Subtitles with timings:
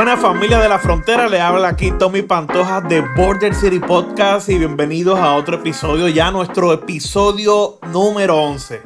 [0.00, 4.56] Buena familia de la frontera, le habla aquí Tommy Pantoja de Border City Podcast y
[4.56, 8.80] bienvenidos a otro episodio, ya nuestro episodio número 11.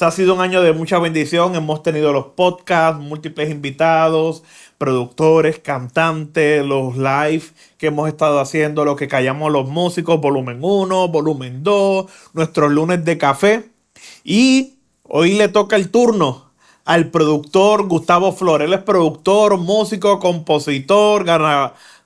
[0.00, 4.42] ha sido un año de mucha bendición, hemos tenido los podcasts, múltiples invitados,
[4.78, 7.44] productores, cantantes, los live
[7.76, 13.04] que hemos estado haciendo, lo que callamos los músicos, volumen 1, volumen 2, nuestros lunes
[13.04, 13.70] de café.
[14.24, 16.47] Y hoy le toca el turno
[16.88, 18.66] al productor Gustavo Flores.
[18.66, 21.22] Él es productor, músico, compositor,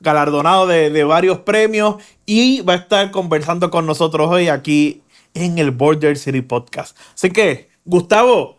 [0.01, 5.03] galardonado de, de, varios premios y va a estar conversando con nosotros hoy aquí
[5.35, 6.97] en el Border City Podcast.
[7.15, 8.59] Así que, Gustavo,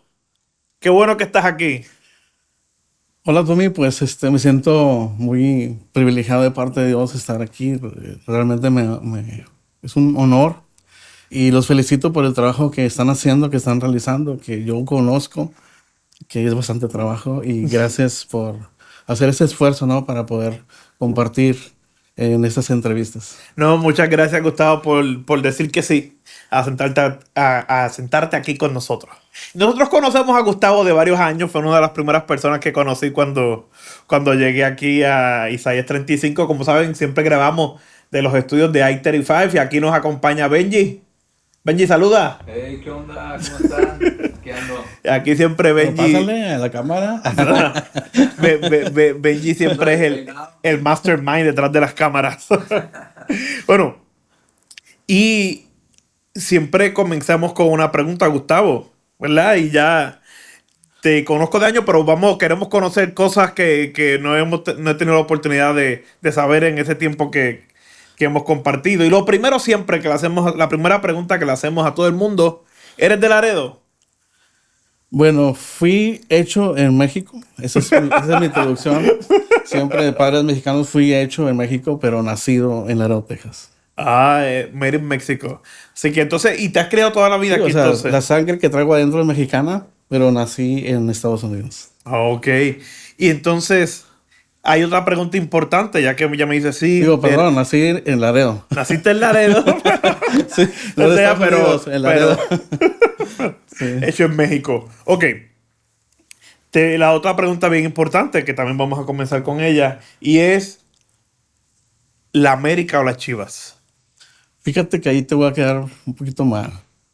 [0.80, 1.82] qué bueno que estás aquí.
[3.26, 7.78] Hola Tommy, pues este, me siento muy privilegiado de parte de Dios estar aquí.
[8.26, 9.46] Realmente me,
[9.82, 10.56] es un honor
[11.30, 15.52] y los felicito por el trabajo que están haciendo, que están realizando, que yo conozco,
[16.28, 18.56] que es bastante trabajo y gracias por
[19.08, 20.06] hacer ese esfuerzo, ¿no?
[20.06, 20.64] Para poder
[20.98, 21.58] compartir
[22.16, 23.40] en estas entrevistas.
[23.56, 27.02] No, muchas gracias Gustavo por, por decir que sí, a sentarte,
[27.36, 29.16] a, a sentarte aquí con nosotros.
[29.56, 33.12] Nosotros conocemos a Gustavo de varios años, fue una de las primeras personas que conocí
[33.12, 33.70] cuando,
[34.06, 36.46] cuando llegué aquí a Isaías 35.
[36.46, 41.02] Como saben, siempre grabamos de los estudios de I-35 y aquí nos acompaña Benji.
[41.64, 42.40] Benji, saluda.
[42.46, 43.38] Hey, ¿qué onda?
[43.38, 44.00] ¿Cómo están?
[45.10, 46.14] Aquí siempre Benji.
[46.14, 47.22] Pásale a la cámara.
[49.20, 52.48] Benji siempre es el, el mastermind detrás de las cámaras.
[53.68, 53.98] bueno,
[55.08, 55.66] y
[56.34, 58.94] siempre comenzamos con una pregunta, Gustavo.
[59.24, 59.56] ¿verdad?
[59.56, 60.22] Y ya
[61.02, 65.16] te conozco de años, pero vamos, queremos conocer cosas que, no, hemos, no he tenido
[65.16, 67.72] la oportunidad de, saber en ese tiempo que,
[68.20, 69.04] hemos compartido.
[69.04, 72.08] Y lo primero siempre que le hacemos, la primera pregunta que le hacemos a todo
[72.08, 72.64] el mundo,
[72.96, 73.83] ¿eres de Laredo?
[75.16, 77.40] Bueno, fui hecho en México.
[77.62, 79.06] Esa es, mi introducción.
[79.64, 83.70] Siempre de padres mexicanos fui hecho en México, pero nacido en Laredo, Texas.
[83.96, 85.62] Ah, eh, made in México.
[85.94, 88.12] Así que entonces, ¿y te has criado toda la vida aquí entonces?
[88.12, 91.90] La sangre que traigo adentro es mexicana, pero nací en Estados Unidos.
[92.06, 92.48] Ah, ok.
[93.20, 94.06] Y entonces,
[94.64, 97.02] hay otra pregunta importante, ya que ya me dice sí.
[97.02, 98.66] Digo, perdón, nací en Laredo.
[98.76, 99.64] Naciste en Laredo.
[100.48, 100.68] sí,
[100.98, 102.40] o sea, pero, en Laredo.
[103.80, 104.90] Hecho en México.
[105.06, 105.26] Ok.
[106.72, 110.80] Te, la otra pregunta bien importante, que también vamos a comenzar con ella, y es
[112.32, 113.78] la América o las Chivas.
[114.62, 116.72] Fíjate que ahí te voy a quedar un poquito mal.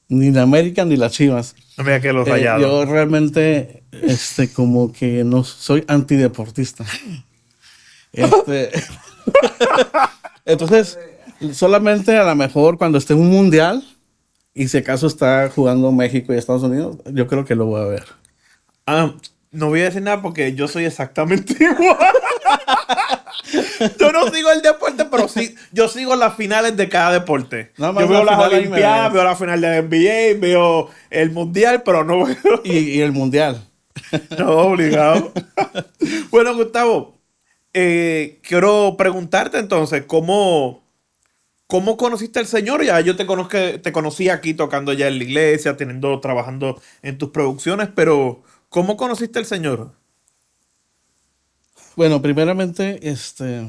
[0.08, 1.56] Ni la América ni las Chivas.
[1.78, 2.62] No me que los eh, rayados.
[2.62, 6.86] yo realmente, este, como que no soy antideportista.
[8.12, 8.72] Este,
[10.46, 10.98] entonces,
[11.54, 13.84] solamente a lo mejor cuando esté un mundial
[14.60, 17.86] y si acaso está jugando México y Estados Unidos, yo creo que lo voy a
[17.86, 18.04] ver.
[18.86, 19.14] Ah,
[19.52, 21.98] no voy a decir nada porque yo soy exactamente igual.
[23.98, 27.72] yo no sigo el deporte, pero sí, yo sigo las finales de cada deporte.
[27.78, 32.36] yo veo las Olimpiadas, veo la final de NBA, veo el Mundial, pero no veo.
[32.66, 33.66] Y, el Mundial.
[34.38, 35.32] no, obligado.
[36.32, 37.18] bueno, Gustavo,
[37.74, 40.84] eh, quiero preguntarte entonces, ¿cómo,
[41.70, 42.84] ¿cómo conociste al Señor?
[42.84, 47.18] Ya yo te, conozco, te conocí aquí tocando ya en la iglesia, teniendo, trabajando en
[47.20, 49.94] tus producciones, pero ¿cómo conociste al Señor?
[51.96, 53.68] Bueno, primeramente, este.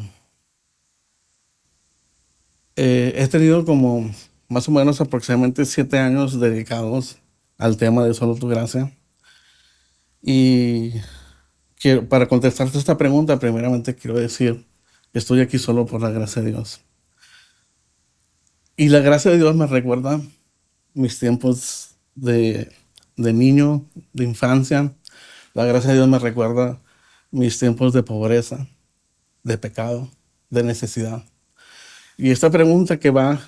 [2.77, 4.11] Eh, he tenido como
[4.49, 7.19] más o menos aproximadamente siete años dedicados
[7.59, 8.91] al tema de solo tu gracia.
[10.23, 10.93] Y
[11.79, 14.67] quiero, para contestarte esta pregunta, primeramente quiero decir
[15.13, 16.81] que estoy aquí solo por la gracia de Dios.
[18.81, 20.23] Y la gracia de Dios me recuerda
[20.95, 22.73] mis tiempos de,
[23.15, 24.95] niño, de infancia.
[25.53, 26.81] La gracia de Dios me recuerda
[27.31, 28.67] mis tiempos de pobreza,
[29.43, 30.09] de pecado,
[30.49, 31.23] de necesidad.
[32.17, 33.39] Y esta pregunta que va,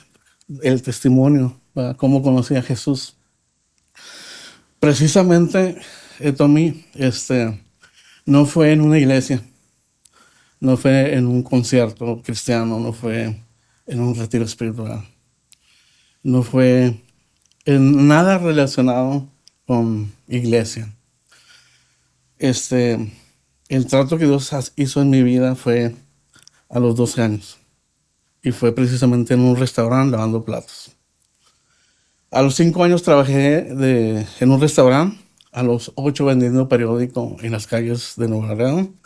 [0.62, 1.58] el testimonio,
[1.96, 3.16] ¿cómo conocí a Jesús?
[4.80, 5.80] Precisamente,
[6.36, 7.58] Tommy, este,
[8.26, 9.42] no fue en una iglesia,
[10.60, 13.40] no fue en un concierto cristiano, no fue
[13.86, 15.08] en un retiro espiritual,
[16.22, 17.00] no fue
[17.66, 19.28] nada relacionado
[19.66, 20.92] con iglesia.
[22.38, 23.12] Este,
[23.68, 25.94] el trato que Dios hizo en mi vida fue
[26.68, 27.58] a los 12 años.
[28.42, 30.92] Y fue precisamente en un restaurante lavando platos.
[32.30, 33.68] A los 5 años trabajé
[34.40, 35.18] en un restaurante,
[35.52, 38.98] a los 8 vendiendo periódico en las calles de Nueva León.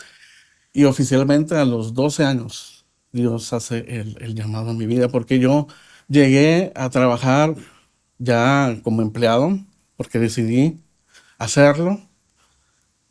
[0.73, 5.39] Y oficialmente a los 12 años Dios hace el, el llamado a mi vida, porque
[5.39, 5.67] yo
[6.09, 7.55] llegué a trabajar
[8.19, 9.59] ya como empleado,
[9.97, 10.81] porque decidí
[11.39, 12.01] hacerlo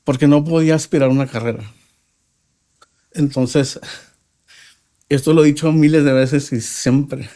[0.04, 1.64] porque no podía aspirar a una carrera.
[3.12, 3.80] Entonces,
[5.10, 7.30] esto lo he dicho miles de veces y siempre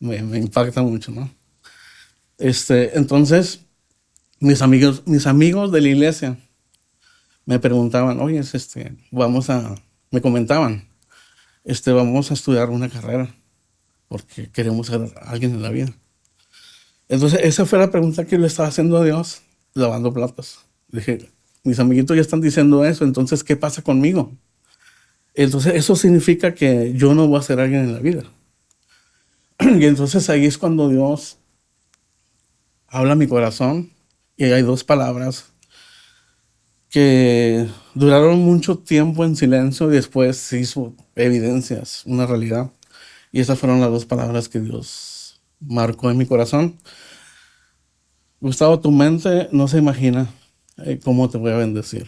[0.00, 1.30] me, me impacta mucho, ¿no?
[2.36, 3.60] Este, entonces,
[4.40, 6.38] mis amigos, mis amigos de la iglesia
[7.46, 9.74] me preguntaban, oye, este, vamos a,
[10.10, 10.88] me comentaban,
[11.62, 13.32] este, vamos a estudiar una carrera
[14.08, 15.94] porque queremos ser alguien en la vida.
[17.08, 19.42] Entonces, esa fue la pregunta que le estaba haciendo a Dios,
[19.74, 20.60] lavando platos.
[20.88, 21.30] Dije,
[21.62, 24.32] mis amiguitos ya están diciendo eso, entonces, ¿qué pasa conmigo?
[25.34, 28.24] Entonces, eso significa que yo no voy a ser alguien en la vida.
[29.80, 31.38] Y entonces ahí es cuando Dios
[32.88, 33.92] habla a mi corazón
[34.36, 35.52] y hay dos palabras
[36.88, 42.70] que duraron mucho tiempo en silencio y después se hizo evidencias, una realidad.
[43.34, 46.78] Y esas fueron las dos palabras que Dios marcó en mi corazón.
[48.40, 50.28] Gustavo, tu mente no se imagina
[50.76, 52.06] eh, cómo te voy a bendecir.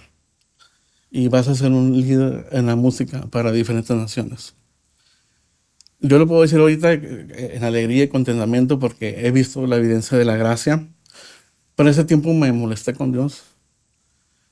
[1.11, 4.55] Y vas a ser un líder en la música para diferentes naciones.
[5.99, 10.17] Yo lo puedo decir ahorita eh, en alegría y contentamiento porque he visto la evidencia
[10.17, 10.87] de la gracia.
[11.75, 13.43] Pero ese tiempo me molesté con Dios.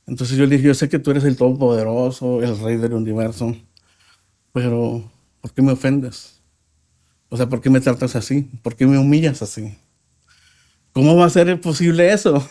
[0.09, 3.55] Entonces yo le dije, yo sé que tú eres el Todopoderoso, el Rey del Universo,
[4.53, 5.09] pero
[5.41, 6.34] ¿por qué me ofendes?
[7.35, 8.43] O sea, ¿por qué me tratas así?
[8.63, 9.77] ¿Por qué me humillas así?
[10.93, 12.49] ¿Cómo va a ser posible eso?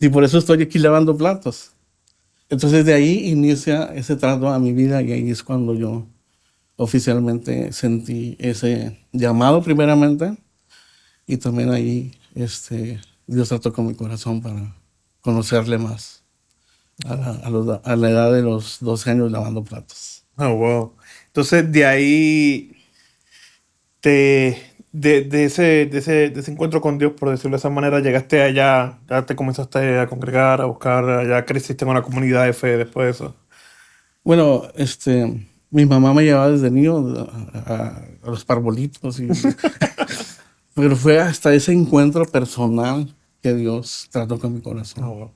[0.00, 1.72] Y por eso estoy aquí lavando platos.
[2.48, 6.06] Entonces de ahí inicia ese trato a mi vida y ahí es cuando yo
[6.76, 10.34] oficialmente sentí ese llamado primeramente
[11.26, 14.74] y también ahí este, Dios trató con mi corazón para
[15.20, 16.24] conocerle más
[17.04, 17.16] a
[17.50, 20.24] la, a la edad de los 12 años lavando platos.
[20.36, 20.96] Oh, wow.
[21.26, 22.79] Entonces de ahí
[24.00, 24.62] te,
[24.92, 28.00] de, de, ese, de, ese, de ese encuentro con Dios, por decirlo de esa manera,
[28.00, 32.52] llegaste allá, ya te comenzaste a congregar, a buscar, ya creciste en una comunidad de
[32.52, 33.34] fe después de eso.
[34.24, 36.98] Bueno, este, mi mamá me llevaba desde niño
[37.66, 39.28] a, a los parbolitos, y,
[40.74, 45.04] pero fue hasta ese encuentro personal que Dios trató con mi corazón.
[45.04, 45.30] Oh, wow.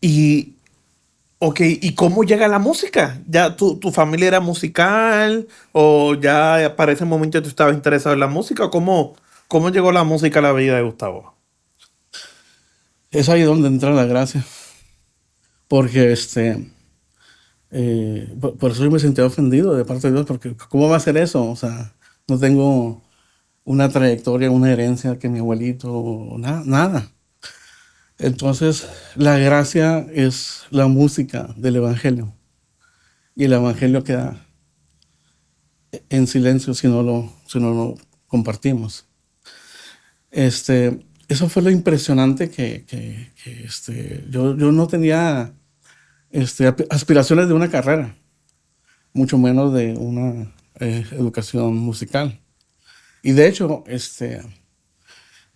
[0.00, 0.53] Y,
[1.38, 3.20] ok, ¿y cómo llega la música?
[3.26, 5.46] ¿Ya tu, tu, familia era musical?
[5.72, 8.70] ¿O ya para ese momento tú estabas interesado en la música?
[8.70, 9.16] ¿Cómo,
[9.48, 11.34] ¿Cómo llegó la música a la vida de Gustavo?
[13.10, 14.44] Es ahí donde entra la gracia.
[15.68, 16.74] Porque este
[17.76, 21.00] eh, por, eso yo me sentía ofendido de parte de Dios, porque ¿cómo va a
[21.00, 21.50] ser eso?
[21.50, 21.92] O sea,
[22.28, 23.02] no tengo
[23.64, 27.13] una trayectoria, una herencia que mi abuelito, nada, nada.
[28.18, 32.34] Entonces, la gracia es la música del Evangelio.
[33.34, 34.46] Y el Evangelio queda
[36.08, 39.06] en silencio si no lo, si no lo compartimos.
[40.30, 45.52] Este, eso fue lo impresionante que, que, que este, yo, yo no tenía
[46.30, 48.16] este, aspiraciones de una carrera,
[49.12, 52.40] mucho menos de una eh, educación musical.
[53.22, 54.42] Y de hecho, este,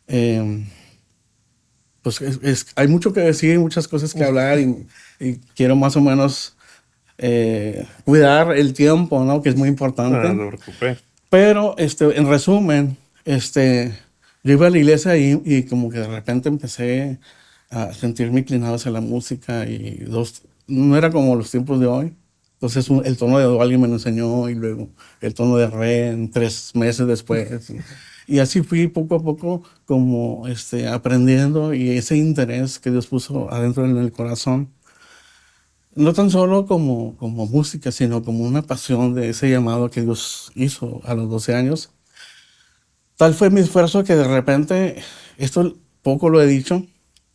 [0.07, 0.65] eh,
[2.09, 4.87] pues es, es, hay mucho que decir, muchas cosas que hablar y,
[5.21, 6.57] y quiero más o menos
[7.19, 9.43] eh, cuidar el tiempo, ¿no?
[9.43, 10.17] Que es muy importante.
[10.17, 10.97] No, no preocupe.
[11.29, 12.97] Pero, este, en resumen,
[13.27, 13.93] este,
[14.43, 17.19] yo iba a la iglesia y, y como que de repente empecé
[17.69, 22.15] a sentirme inclinado hacia la música y dos, no era como los tiempos de hoy.
[22.55, 24.89] Entonces un, el tono de do alguien me lo enseñó y luego
[25.21, 27.71] el tono de re en tres meses después.
[28.29, 33.51] Y, así fui poco a poco como este, aprendiendo y ese interés que Dios puso
[33.53, 34.71] adentro en el corazón,
[35.95, 40.53] no tan solo como, como música, sino como una pasión de ese llamado que Dios
[40.55, 41.91] hizo a los 12 años.
[43.17, 45.03] Tal fue mi esfuerzo que de repente,
[45.39, 46.87] esto poco lo he dicho,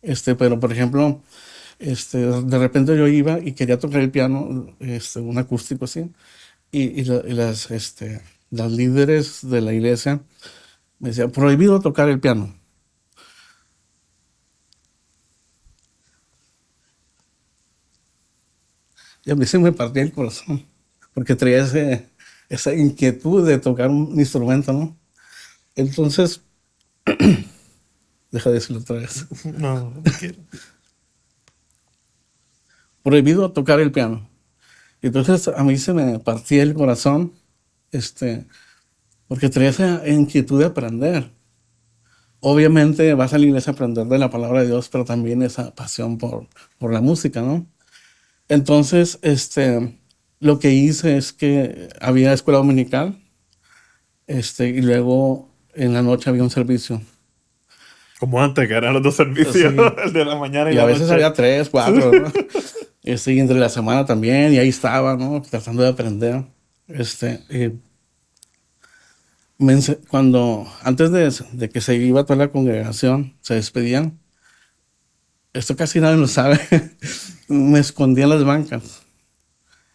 [0.02, 1.22] este, pero por ejemplo,
[1.78, 6.10] este, de repente yo iba y quería tocar el piano, este, un acústico así,
[6.72, 10.22] y, y, la, y las, este, las líderes de la iglesia
[11.04, 12.58] me decían, prohibido tocar el piano.
[19.26, 20.66] Y a mí se me partía el corazón,
[21.12, 22.08] porque traía ese,
[22.48, 24.98] esa inquietud de tocar un instrumento, ¿no?
[25.76, 26.40] Entonces,
[28.30, 29.26] deja de decirlo otra vez.
[29.44, 30.38] No, no quiero
[33.04, 34.28] prohibido tocar el piano.
[35.02, 37.34] Entonces a mí se me partía el corazón,
[37.92, 38.46] este,
[39.28, 41.30] porque traía esa inquietud de aprender.
[42.40, 45.74] Obviamente vas a la iglesia a aprender de la palabra de Dios, pero también esa
[45.74, 46.46] pasión por,
[46.78, 47.66] por la música, ¿no?
[48.48, 49.98] Entonces, este,
[50.40, 53.18] lo que hice es que había escuela dominical,
[54.26, 57.00] este, y luego en la noche había un servicio.
[58.20, 59.62] Como antes, que eran los dos servicios, sí.
[60.04, 61.14] el de la mañana y, y la a veces noche.
[61.14, 62.32] había tres, cuatro, ¿no?
[63.02, 65.42] Este, y entre la semana también, y ahí estaba, ¿no?
[65.42, 66.42] Tratando de aprender.
[66.88, 67.40] Este,
[70.08, 74.18] cuando, antes de, que se iba toda la congregación, se despedían,
[75.52, 76.58] esto casi nadie lo sabe,
[77.48, 79.02] me escondía en las bancas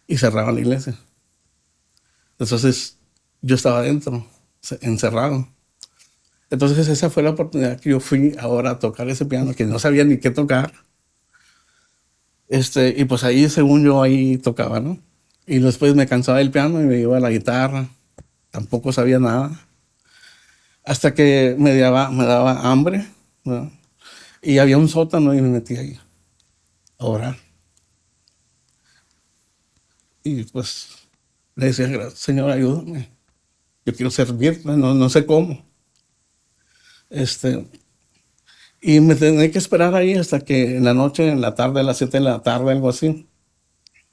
[0.06, 0.98] y cerraba la iglesia.
[2.38, 2.98] Entonces,
[3.42, 4.26] yo estaba adentro,
[4.80, 5.48] encerrado.
[6.50, 9.78] Entonces, esa fue la oportunidad que yo fui ahora a tocar ese piano, que no
[9.78, 10.72] sabía ni qué tocar.
[12.48, 14.98] Este, y pues ahí, según yo, ahí tocaba, ¿no?
[15.46, 17.88] Y después me cansaba del piano y me iba a la guitarra.
[18.50, 19.58] Tampoco sabía nada.
[20.84, 23.06] Hasta que me daba, me daba hambre.
[24.42, 25.98] Y había un sótano y me metí ahí
[26.98, 27.36] a orar.
[30.22, 30.88] Y pues
[31.54, 33.10] le decía, Señor, ayúdame.
[33.86, 35.64] Yo quiero servir, no, no sé cómo.
[37.08, 37.66] Este,
[38.80, 41.82] y me tenía que esperar ahí hasta que en la noche, en la tarde, a
[41.82, 43.28] las 7 de la tarde, algo así,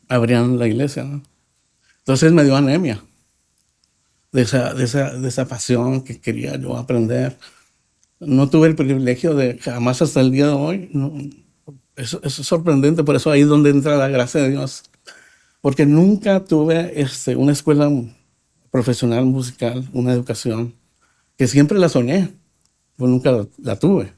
[0.08, 1.24] abrían la iglesia, ¿no?
[2.00, 3.04] Entonces me dio anemia
[4.32, 7.38] de esa, de esa, de esa pasión que quería yo aprender.
[8.20, 10.90] No tuve el privilegio de jamás hasta el día de hoy.
[10.94, 11.14] No,
[11.96, 14.84] eso, es sorprendente, por eso ahí es donde entra la gracia de Dios.
[15.62, 17.92] Porque nunca tuve este, una escuela
[18.72, 20.76] profesional musical, una educación,
[21.38, 22.30] que siempre la soñé,
[22.96, 24.14] pero nunca la, la tuve.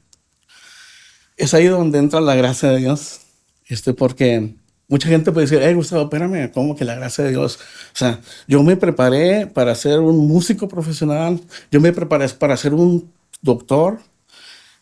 [1.38, 3.22] Es ahí donde entra la gracia de Dios,
[3.68, 4.56] este, porque
[4.90, 7.60] Mucha gente puede decir, hey Gustavo, espérame, ¿cómo que la gracia de Dios?
[7.94, 11.40] O sea, yo me preparé para ser un músico profesional,
[11.72, 14.00] yo me preparé para ser un doctor,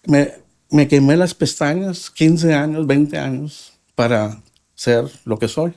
[0.05, 0.31] me,
[0.71, 4.41] me quemé las pestañas 15 años, 20 años para
[4.75, 5.73] ser lo que soy.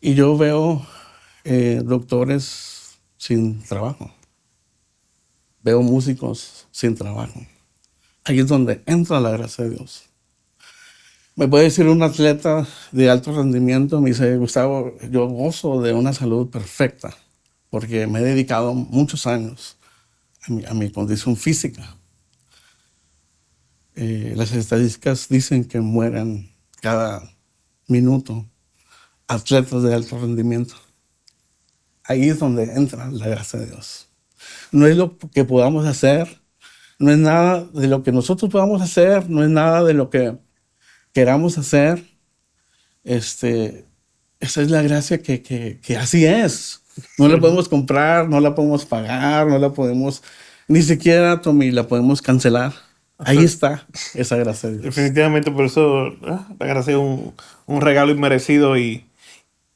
[0.00, 0.86] Y yo veo
[1.44, 4.10] eh, doctores sin trabajo,
[5.62, 7.46] veo músicos sin trabajo.
[8.24, 10.09] Ahí es donde entra la gracia de Dios.
[11.36, 16.12] Me puede decir un atleta de alto rendimiento, me dice, Gustavo, yo gozo de una
[16.12, 17.16] salud perfecta
[17.70, 19.78] porque me he dedicado muchos años
[20.68, 21.96] a mi, condición física.
[23.94, 27.22] Eh, las estadísticas dicen que mueren cada
[27.86, 28.46] minuto
[29.28, 30.74] atletas de alto rendimiento.
[32.04, 34.08] Ahí es donde entra la gracia de Dios.
[34.72, 36.40] No es lo que podamos hacer,
[36.98, 40.38] no es nada de lo que nosotros podamos hacer, no es nada de lo que
[41.12, 42.04] queramos hacer,
[43.04, 43.84] este,
[44.40, 46.82] esa es la gracia que, que, así es.
[47.18, 50.22] No la podemos comprar, no la podemos pagar, no la podemos,
[50.68, 52.72] ni siquiera, Tommy, la podemos cancelar.
[53.18, 54.70] Ahí está esa gracia.
[54.70, 57.34] Definitivamente, por eso ah, la gracia es un,
[57.66, 59.04] un, regalo inmerecido y,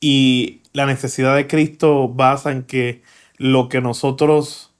[0.00, 3.02] y la necesidad de Cristo basa en que
[3.36, 4.72] lo que nosotros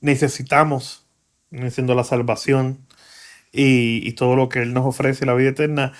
[0.00, 1.04] necesitamos,
[1.70, 2.78] siendo la salvación,
[3.52, 5.92] y, y, todo lo que Él nos ofrece, la vida eterna,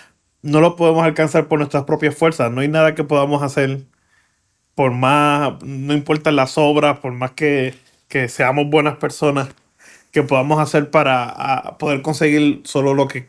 [0.42, 2.50] no lo podemos alcanzar por nuestras propias fuerzas.
[2.52, 3.86] No hay nada que podamos hacer
[4.74, 7.74] por más, no importa las obras, por más que,
[8.08, 9.48] que seamos buenas personas,
[10.12, 13.28] que podamos hacer para poder conseguir solo lo que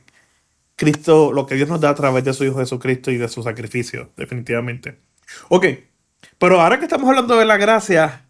[0.76, 3.44] Cristo, lo que Dios nos da a través de su Hijo Jesucristo y de su
[3.44, 4.98] sacrificio, definitivamente.
[5.50, 5.66] Ok,
[6.38, 8.26] pero ahora que estamos hablando de la gracia,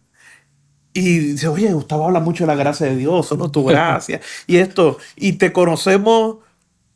[0.94, 4.20] y dice, oye, Gustavo habla mucho de la gracia de Dios, solo tu gracia.
[4.46, 6.36] y esto, y te conocemos,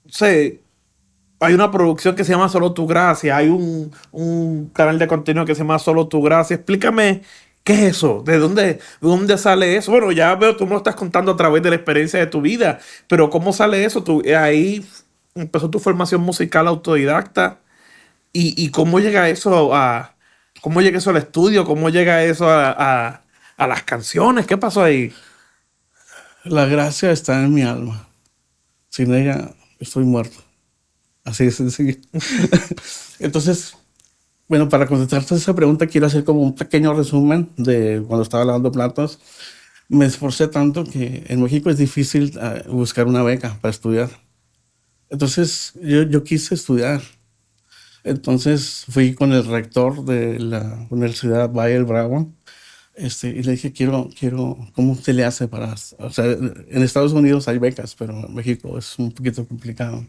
[0.06, 0.60] sé,
[1.40, 5.44] hay una producción que se llama Solo tu gracia, hay un, un, canal de contenido
[5.44, 6.54] que se llama Solo tu gracia.
[6.54, 7.22] Explícame
[7.64, 9.90] qué es eso, de dónde, de dónde sale eso.
[9.90, 12.40] Bueno, ya veo, tú me lo estás contando a través de la experiencia de tu
[12.40, 12.78] vida,
[13.08, 14.04] pero ¿cómo sale eso?
[14.04, 14.86] Tú, ahí
[15.34, 17.60] empezó tu formación musical autodidacta
[18.32, 20.16] y, y cómo llega eso a,
[20.60, 23.27] cómo llega eso al estudio, cómo llega eso a a
[23.66, 24.46] las canciones.
[24.46, 25.12] ¿Qué pasó ahí?
[26.44, 28.08] La gracia está en mi alma.
[28.88, 30.38] Sin ella estoy muerto.
[31.24, 31.96] Así de sencillo.
[33.18, 33.76] Entonces,
[34.48, 38.72] bueno, para contestarte esa pregunta, quiero hacer como un pequeño resumen de cuando estaba lavando
[38.72, 39.18] platos.
[39.88, 44.08] Me esforcé tanto que en México es difícil ah, buscar una beca para estudiar.
[45.10, 47.02] Entonces, yo, yo quise estudiar.
[48.04, 52.32] Entonces, fui con el rector de la Universidad Valle Bravo
[52.98, 55.74] este, y le dije, quiero, quiero, ¿cómo se le hace para...?
[55.98, 60.04] O sea, en Estados Unidos hay becas, pero en México es un poquito complicado.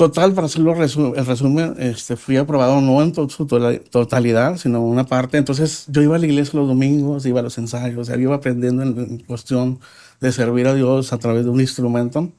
[0.00, 5.36] Total, para hacerlo el resumen, este, fui aprobado no en su totalidad, sino una parte.
[5.36, 8.82] Entonces, yo iba a la iglesia los domingos, iba a los ensayos, sea, iba aprendiendo
[8.82, 9.78] en, cuestión
[10.22, 12.32] de servir a Dios a través de un instrumento.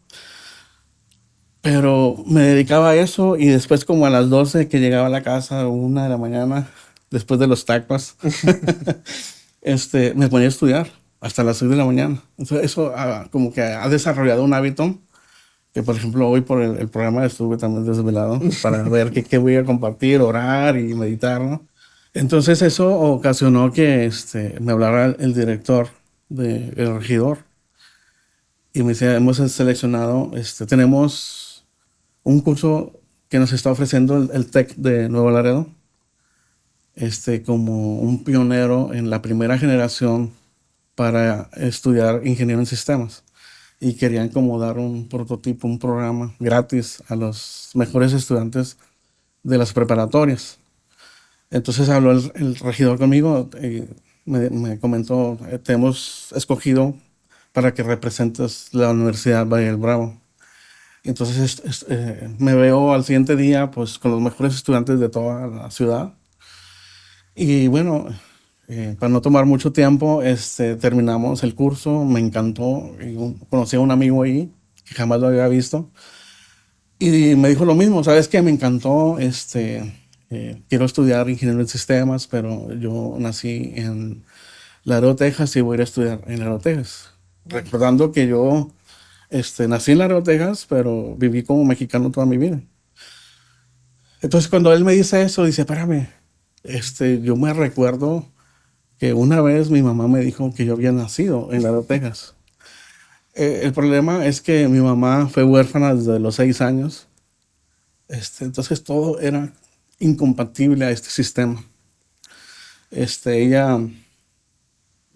[1.61, 5.21] Pero me dedicaba a eso y después como a las 12 que llegaba a la
[5.21, 6.67] casa, una de la mañana,
[7.11, 8.15] después de los tacos,
[9.61, 10.89] este, me ponía a estudiar
[11.19, 12.23] hasta las 6 de la mañana.
[12.37, 14.97] Entonces, eso ah, como que ha desarrollado un hábito
[15.73, 19.37] Que por ejemplo hoy por el, el programa estuve también desvelado para ver qué, qué
[19.37, 21.67] voy a compartir, orar y meditar, ¿no?
[22.13, 25.89] Entonces eso ocasionó que este, me hablara el, director
[26.27, 27.39] del regidor
[28.73, 31.65] y me decía, hemos seleccionado, este, tenemos
[32.23, 32.99] un curso
[33.29, 35.69] que nos está ofreciendo el, el TEC de Nuevo Laredo,
[36.95, 40.31] este, como un pionero en la primera generación
[40.95, 43.23] para estudiar ingeniero en sistemas.
[43.79, 48.77] Y querían como dar un prototipo, un programa gratis a los mejores estudiantes
[49.43, 50.59] de las preparatorias.
[51.49, 53.83] Entonces habló el, regidor conmigo y
[54.25, 56.95] me, me comentó, eh, te hemos escogido
[57.53, 60.17] para que representes la Universidad Valle del Bravo.
[61.03, 65.09] Entonces es- es, eh, me veo al siguiente día pues con los mejores estudiantes de
[65.09, 66.13] toda la ciudad.
[67.35, 68.07] Y bueno,
[68.67, 72.95] eh, para no tomar mucho tiempo, este, terminamos el curso, me encantó,
[73.49, 74.51] conocí a un amigo ahí
[74.85, 75.91] que jamás lo había visto.
[76.99, 78.41] Y me dijo lo mismo, ¿sabes qué?
[78.41, 79.91] Me encantó, este,
[80.29, 84.23] eh, quiero estudiar ingeniería en sistemas, pero yo nací en
[84.83, 87.13] Laredo, Texas y voy a ir a estudiar en Laredo, Texas.
[87.45, 88.71] Recordando que yo
[89.29, 92.61] este, nací en Laredo, Texas, pero viví como mexicano toda mi vida.
[94.21, 96.07] Entonces cuando él me dice eso, dice, espérame,
[96.63, 98.25] este, yo me recuerdo
[98.99, 102.35] que una vez mi mamá me dijo que yo había nacido en Laredo, Texas.
[103.33, 107.07] Eh, el problema es que mi mamá fue huérfana desde los seis años.
[108.07, 109.53] Este, entonces todo era
[109.99, 111.63] incompatible a este sistema.
[112.91, 113.79] Este, ella,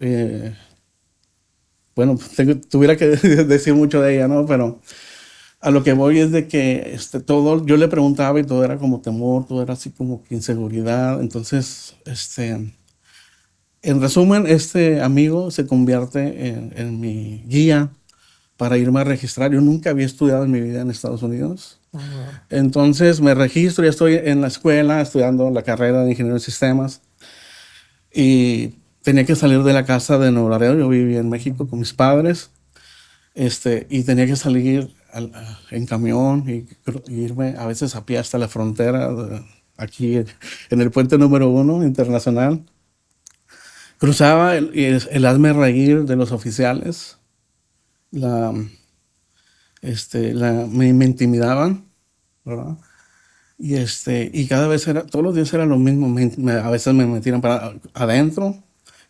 [0.00, 0.56] eh,
[1.94, 2.18] bueno,
[2.70, 3.06] tuviera que
[3.44, 4.46] decir mucho de ella, ¿no?
[4.46, 4.80] Pero
[5.66, 8.78] a lo que voy es de que este, todo, yo le preguntaba y todo era
[8.78, 11.20] como temor, todo era así como que inseguridad.
[11.20, 12.72] Entonces, este,
[13.82, 17.90] en resumen, este amigo se convierte en, en mi guía
[18.56, 19.50] para irme a registrar.
[19.50, 21.80] Yo nunca había estudiado en mi vida en Estados Unidos.
[22.48, 27.00] Entonces me registro, ya estoy en la escuela estudiando la carrera de ingeniero de sistemas
[28.14, 30.78] y tenía que salir de la casa de Nuevo Laredo.
[30.78, 32.50] Yo vivía en México con mis padres
[33.34, 35.32] este, y tenía que salir al-
[35.70, 36.66] en camión y,
[37.12, 39.42] y irme a veces a pie hasta la frontera, de-
[39.76, 40.16] aquí
[40.70, 42.64] en el puente número uno internacional.
[43.98, 47.18] Cruzaba el, el, el hazme reír de los oficiales.
[48.10, 48.52] La,
[49.82, 51.84] este, la, me, me intimidaban,
[52.44, 52.76] ¿verdad?
[53.58, 56.08] Y, este, y cada vez era, todos los días era lo mismo.
[56.08, 58.62] me- me- a veces me metían para adentro,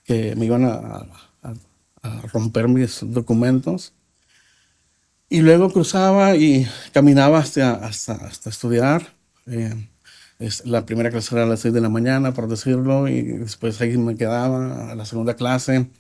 [0.05, 1.55] que me iban a, a-
[2.03, 3.93] a romper mis documentos.
[5.29, 9.03] Y luego cruzaba y caminaba hasta, hasta, hasta estudiar.
[9.47, 9.75] Eh,
[10.39, 13.81] es- la primera clase era a las 6 de la mañana, por decirlo, y después
[13.81, 15.91] ahí me quedaba a la segunda clase.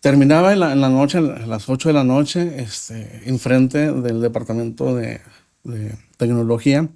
[0.00, 4.20] Terminaba en la, en la noche, a las 8 de la noche, este, enfrente del
[4.22, 5.20] departamento de,
[5.64, 6.88] de tecnología,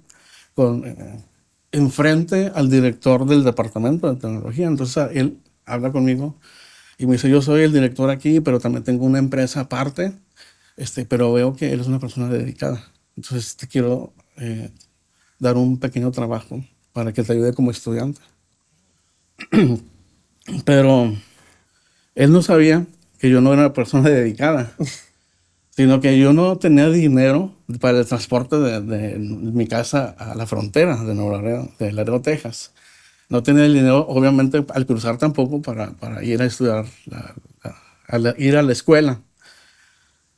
[0.55, 0.95] con, eh,
[1.71, 4.67] enfrente al director del departamento de tecnología.
[4.67, 6.37] Entonces él habla conmigo
[6.97, 10.13] y me dice, yo soy el director aquí, pero también tengo una empresa aparte,
[10.77, 12.91] este, pero veo que él es una persona dedicada.
[13.17, 14.71] Entonces te quiero eh,
[15.39, 18.21] dar un pequeño trabajo para que te ayude como estudiante.
[20.65, 21.13] pero
[22.15, 22.85] él no sabía
[23.19, 24.73] que yo no era una persona dedicada,
[25.71, 30.45] sino que yo no tenía dinero para el transporte de, de mi casa a la
[30.47, 32.73] frontera de Nuevo Laredo, de Laredo, Texas.
[33.29, 37.77] No tenía el dinero, obviamente, al cruzar tampoco para, para ir a estudiar, la- la-
[38.07, 39.21] a la- ir a la escuela.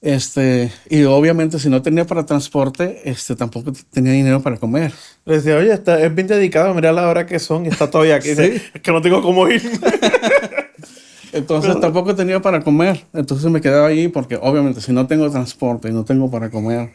[0.03, 4.91] Este, y obviamente si no tenía para transporte, este, tampoco tenía dinero para comer.
[5.23, 8.15] Le decía, oye, está, es bien dedicado, mira la hora que son y está todavía
[8.15, 8.27] aquí.
[8.29, 9.61] Dice, es que no tengo cómo ir.
[11.31, 13.05] Entonces tampoco tenía para comer.
[13.13, 16.91] Entonces me quedaba ahí porque obviamente si no tengo transporte y no tengo para comer,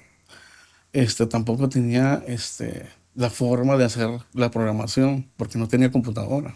[0.92, 6.55] este, tampoco tenía este, la forma de hacer la programación porque no tenía computadora.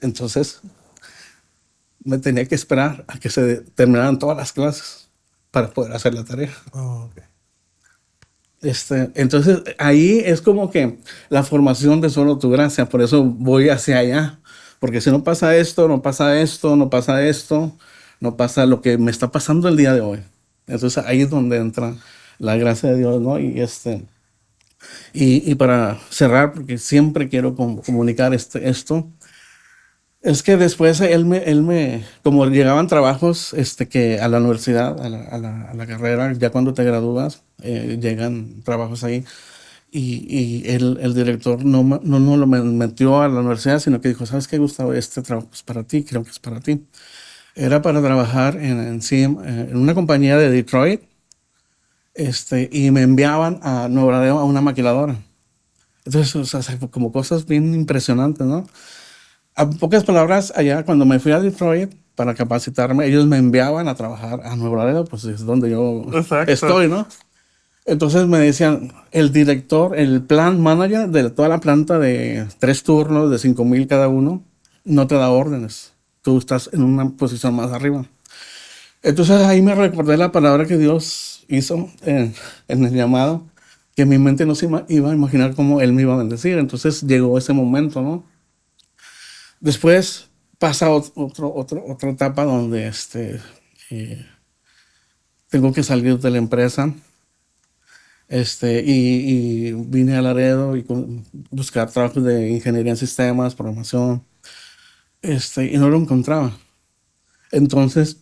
[0.00, 0.62] Entonces
[2.08, 5.10] me tenía que esperar a que se terminaran todas las clases
[5.50, 6.52] para poder hacer la tarea.
[6.72, 7.22] Oh, ok.
[8.62, 13.68] Este, entonces ahí es como que la formación de solo tu gracia, por eso voy
[13.68, 14.40] hacia allá,
[14.80, 17.76] porque si no pasa esto, no pasa esto, no pasa esto,
[18.20, 20.20] no pasa lo que me está pasando el día de hoy.
[20.66, 21.94] Entonces ahí es donde entra
[22.38, 23.38] la gracia de Dios, ¿no?
[23.38, 24.06] Y este,
[25.12, 29.08] y, y para cerrar, porque siempre quiero com- comunicar este, esto,
[30.20, 35.00] es que después él me, él me, como llegaban trabajos este, que a la universidad,
[35.00, 39.24] a la, carrera, ya cuando te gradúas, eh, llegan trabajos ahí.
[39.90, 44.00] Y, y el, el director no, no, no lo me- metió a la universidad, sino
[44.00, 44.92] que dijo, ¿sabes qué, Gustavo?
[44.94, 46.84] Este trabajo es para ti, creo que es para ti.
[47.56, 51.02] Era para trabajar en, en, eh, en una compañía de Detroit,
[52.14, 55.16] este, y me enviaban a Nuevo Laredo a una maquiladora.
[56.04, 58.66] Entonces, o sea, como cosas bien impresionantes, ¿no?
[59.58, 63.96] A pocas palabras, allá cuando me fui a Detroit para capacitarme, ellos me enviaban a
[63.96, 66.52] trabajar a Nuevo Laredo, pues es donde yo Exacto.
[66.52, 67.08] estoy, ¿no?
[67.84, 73.32] Entonces me decían, el director, el plan manager de toda la planta de tres turnos
[73.32, 74.44] de 5 mil cada uno,
[74.84, 75.92] no te da órdenes.
[76.22, 78.04] Tú estás en una posición más arriba.
[79.02, 82.32] Entonces ahí me recordé la palabra que Dios hizo en,
[82.68, 83.42] en el llamado,
[83.96, 86.58] que mi mente no se iba a imaginar cómo Él me iba a bendecir.
[86.58, 88.37] Entonces llegó ese momento, ¿no?
[89.60, 93.40] Después pasa ot- otro, otro, otra etapa donde este,
[93.90, 94.24] eh,
[95.50, 96.94] tengo que salir de la empresa.
[98.28, 100.84] Este, y, vine a Laredo y
[101.50, 104.22] buscar trabajo de ingeniería en sistemas, programación.
[105.22, 106.56] Este, y no lo encontraba.
[107.52, 108.18] Entonces,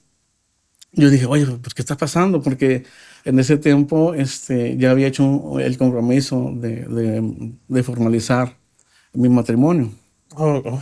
[0.92, 2.42] yo dije, oye, pues, ¿qué está pasando?
[2.42, 2.84] Porque
[3.24, 8.56] en ese tiempo este, ya había hecho el compromiso de, de- de formalizar
[9.14, 9.92] mi matrimonio.
[10.38, 10.80] Oh, oh.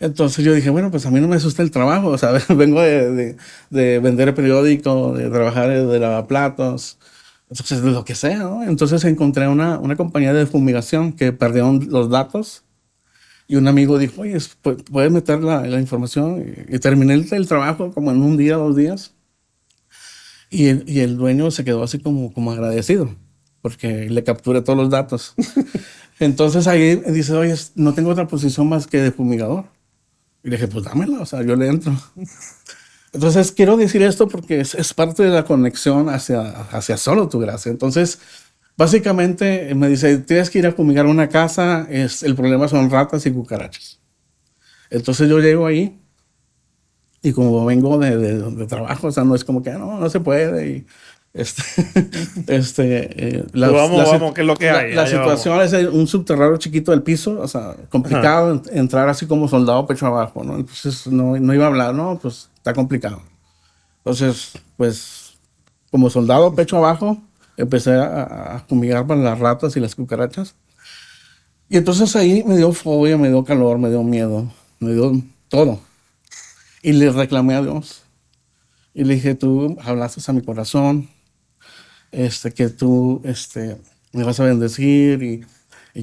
[0.00, 2.80] Entonces yo dije, bueno, pues a mí no me asusta el trabajo, o sea, vengo
[2.80, 3.36] de, de,
[3.70, 6.98] de vender el periódico, de trabajar de lavaplatos,
[7.50, 8.62] entonces de lo que sea, ¿no?
[8.64, 12.64] Entonces encontré una, una compañía de fumigación que perdieron los datos
[13.48, 16.54] y un amigo dijo, oye, pu- ¿puedes meter la, la información?
[16.70, 19.14] Y, y terminé el, el trabajo como en un día, dos días.
[20.50, 23.14] Y el, y el dueño se quedó así como, como agradecido,
[23.64, 25.32] porque le capturé todos los datos.
[26.20, 29.64] Entonces ahí dice, oye, no tengo otra posición más que de fumigador.
[30.42, 31.96] Y le dije, pues dámela, o sea, yo le entro.
[33.14, 37.38] Entonces quiero decir esto porque es, es parte de la conexión hacia, hacia solo tu
[37.38, 37.70] gracia.
[37.70, 38.18] Entonces,
[38.76, 43.24] básicamente me dice, tienes que ir a fumigar una casa, es, el problema son ratas
[43.24, 43.98] y cucarachas.
[44.90, 45.98] Entonces yo llego ahí
[47.22, 49.98] y como vengo de, de, de trabajo, o sea, no es como que "Ah, no,
[49.98, 50.68] no se puede.
[50.68, 50.86] Y,
[51.34, 51.62] este,
[52.46, 54.94] este, eh, la, vamos, la vamos, ¿qué es lo que la- hay?
[54.94, 59.26] La, Allá situación es un subterráneo chiquito del piso, o sea, complicado en- entrar así
[59.26, 60.56] como soldado pecho abajo, ¿no?
[60.56, 63.20] Entonces no, no iba a hablar, no, pues está complicado.
[63.98, 65.34] Entonces, pues,
[65.90, 67.18] como soldado pecho abajo,
[67.56, 68.22] empecé a,
[68.56, 70.54] a fumigar para las ratas y las cucarachas.
[71.68, 75.12] Y entonces ahí me dio fobia, me dio calor, me dio miedo, me dio
[75.48, 75.80] todo.
[76.82, 78.02] Y le reclamé a Dios.
[78.92, 81.08] Y le dije, tú hablaste a mi corazón,
[82.14, 83.80] este, que tú este,
[84.12, 85.44] me vas a bendecir y,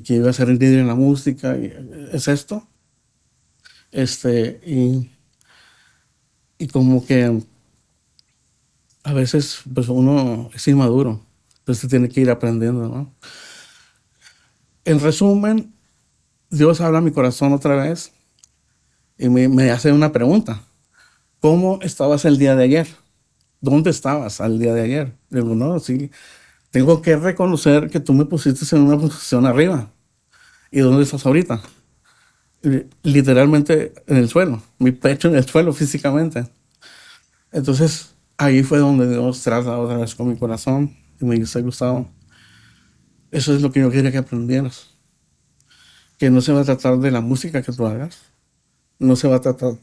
[0.01, 1.55] que iba a ser el líder en la música.
[2.11, 2.67] ¿Es esto?
[3.91, 5.09] Este, y,
[6.71, 7.41] como que
[9.03, 11.25] a veces pues uno es inmaduro,
[11.57, 13.15] entonces tiene que ir aprendiendo, ¿no?
[14.85, 15.73] En resumen,
[16.51, 18.11] Dios habla a mi corazón otra vez
[19.17, 20.61] y me hace una pregunta.
[21.39, 23.00] ¿Cómo estabas el día de ayer?
[23.61, 25.13] ¿Dónde estabas al día de ayer?
[25.29, 26.09] Digo, no, sí,
[26.71, 29.91] tengo que reconocer que tú me pusiste en una posición arriba.
[30.71, 31.61] ¿Y dónde estás ahorita?
[33.03, 36.47] Literalmente en el suelo, mi pecho en el suelo físicamente.
[37.51, 42.09] Entonces, ahí fue donde Dios trata otra vez con mi corazón y me dice, Gustavo,
[43.29, 44.87] eso es lo que yo quería que aprendieras.
[46.17, 48.17] Que no se va a tratar de la música que tú hagas,
[48.97, 49.73] no se va a tratar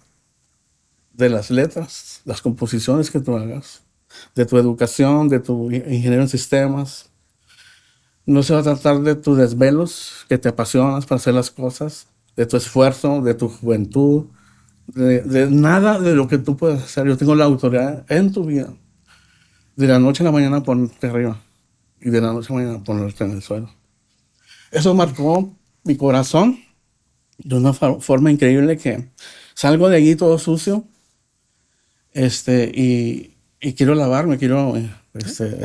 [1.19, 3.83] de las letras, las composiciones que tú hagas,
[4.35, 7.11] de tu educación, de tu in- ingeniero en sistemas.
[8.25, 12.07] No se va a tratar de tus desvelos que te apasionas para hacer las cosas,
[12.37, 14.27] de tu esfuerzo, de tu juventud,
[14.87, 17.07] de, nada de lo que tú puedes hacer.
[17.07, 18.73] Yo tengo la autoridad en tu vida
[19.77, 21.41] de la noche a la mañana ponerte arriba
[22.01, 23.71] y de la noche a la mañana ponerte en el suelo.
[24.71, 25.53] Eso marcó
[25.85, 26.61] mi corazón
[27.39, 29.11] de una forma increíble que
[29.55, 30.85] salgo de allí todo sucio
[32.19, 34.75] este, y, y quiero lavarme, quiero...
[35.15, 35.65] Este,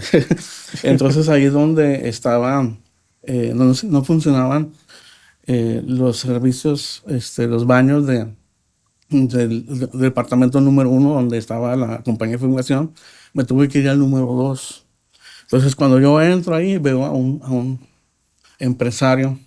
[0.84, 2.80] entonces ahí es donde estaban,
[3.24, 4.72] eh, no, no funcionaban
[5.48, 8.34] eh, los servicios, este, los baños de,
[9.10, 12.94] del, del departamento número uno donde estaba la compañía de fumigación,
[13.34, 14.86] me tuve que ir al número dos.
[15.44, 17.80] Entonces cuando yo entro ahí veo a un, a un
[18.60, 19.40] empresario,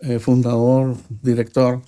[0.00, 1.82] eh, fundador, director,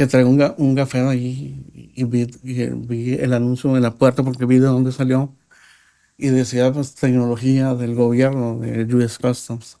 [0.00, 4.22] que trae un, un café ahí y vi, y vi el anuncio en la puerta
[4.22, 5.34] porque vi de dónde salió
[6.16, 9.76] y decía pues tecnología del gobierno de US Customs.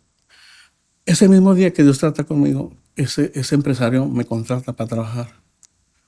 [1.06, 5.28] Ese mismo día que Dios trata conmigo, ese, ese empresario me contrata para trabajar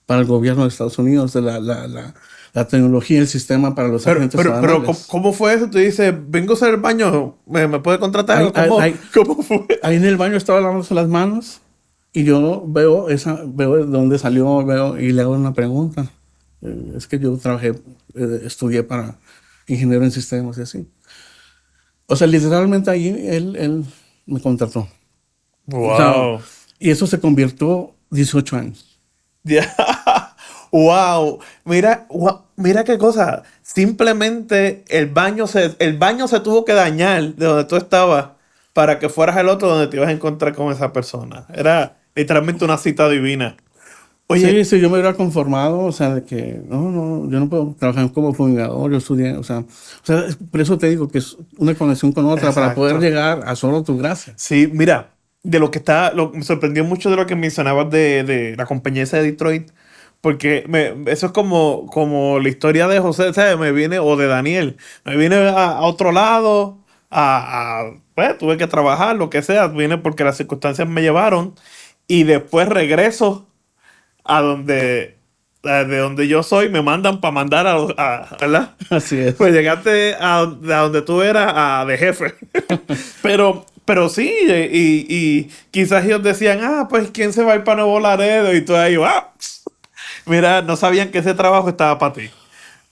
[0.05, 2.15] para el gobierno de Estados Unidos, de la, la, la,
[2.53, 5.71] la tecnología, el sistema para los Pero, agentes pero, pero, ¿cómo, cómo fue eso?
[5.71, 8.53] Tú dices, vengo a hacer el baño, ¿me, me puede contratar?
[8.55, 9.67] Ay, ¿Cómo, ay, cómo fue?
[9.83, 11.63] Ahí en el baño estaba lavándose las manos
[12.13, 16.11] y yo veo esa, veo de dónde salió, veo y le hago una pregunta.
[16.61, 17.69] Eh, es que yo trabajé,
[18.15, 19.19] eh, estudié para
[19.67, 20.89] ingeniero en sistemas y así.
[22.07, 23.85] O sea, literalmente ahí él, él
[24.27, 24.89] me contrató.
[25.67, 25.91] Wow.
[25.91, 26.47] O sea,
[26.79, 29.01] y eso se convirtió 18 años.
[29.45, 29.75] Ya.
[30.73, 31.39] wow.
[31.65, 33.43] Mira, gua- mira qué cosa.
[33.63, 38.31] Simplemente el baño se, el baño se tuvo que dañar de donde tú estabas
[38.73, 41.47] para que fueras el otro donde te ibas a encontrar con esa persona.
[41.55, 43.57] Era literalmente una cita divina.
[44.29, 47.49] Oye, sí, sí, yo me hubiera conformado, o sea, de que no, no, yo no
[47.51, 49.67] puedo trabajar como fumigador, yo estudié, o sea, o
[50.03, 52.81] sea, por eso te digo que es una conexión con otra para Exacto.
[52.81, 54.35] poder llegar a solo tu gracia.
[54.35, 58.25] Sí, mira, de lo que está, lo, me sorprendió mucho de lo que mencionabas de,
[58.25, 59.71] de la compañía esa de Detroit,
[60.21, 63.59] porque me, eso es como, como la historia de José, ¿sabes?
[63.59, 66.79] Me viene, o de Daniel, me viene a, a otro lado,
[67.11, 71.55] a, a- pues tuve que trabajar, lo que sea, vine porque las circunstancias me llevaron,
[72.07, 73.47] y después regreso
[74.25, 75.17] a donde,
[75.63, 78.75] de donde yo soy, me mandan para mandar a, a, ¿verdad?
[78.91, 79.35] Así es.
[79.35, 82.35] Pues llegaste a, a donde tú eras a, de jefe.
[83.23, 87.65] pero, pero sí, y, y quizás ellos decían, ah, pues ¿quién se va a ir
[87.65, 88.55] para Nuevo Laredo?
[88.55, 89.33] Y tú ahí, ah,
[90.27, 92.31] mira, no sabían que ese trabajo estaba para ti.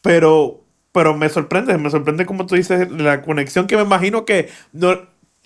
[0.02, 4.48] Pero, pero me sorprende, me sorprende como tú dices, la conexión que me imagino que,
[4.72, 4.98] no,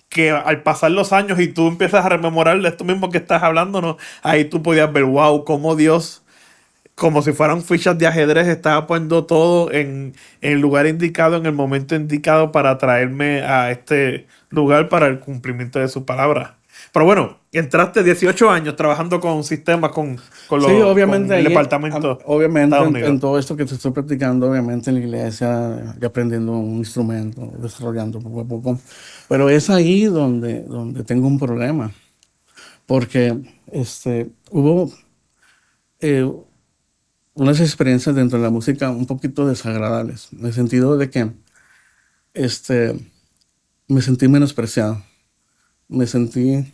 [0.09, 3.43] que al pasar los años y tú empiezas a rememorar de esto mismo que estás
[3.43, 3.97] hablando, ¿no?
[4.23, 6.25] ahí tú podías ver, wow, cómo Dios
[6.95, 11.45] como si fueran fichas de ajedrez, estaba poniendo todo en, en el lugar indicado, en
[11.45, 16.55] el momento indicado para traerme a este lugar para el cumplimiento de su palabra.
[16.95, 21.27] Pero bueno, entraste 18 años trabajando con sistemas, con, con, los, sí, obviamente.
[21.27, 22.11] con el departamento.
[22.11, 26.05] am- obviamente, en, en todo esto que te estoy platicando, obviamente en la iglesia, y
[26.05, 28.79] aprendiendo un instrumento, desarrollando poco a poco.
[29.27, 31.91] Pero es ahí donde, donde tengo un problema.
[32.85, 33.37] Porque
[33.73, 34.89] este, hubo
[35.99, 36.31] eh,
[37.33, 41.29] unas experiencias dentro de la música un poquito desagradables, en el sentido de que
[42.33, 42.97] este,
[43.89, 45.03] me sentí menospreciado.
[45.87, 46.73] Me sentí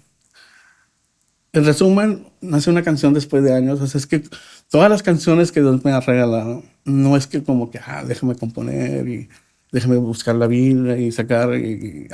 [1.54, 3.82] en resumen, nace una canción después de años.
[3.82, 4.24] O sea, es que
[4.70, 8.36] todas las canciones que Dios me ha regalado, no es que como que, ah, déjame
[8.36, 9.30] componer y
[9.72, 11.52] déjame buscar la Biblia y sacar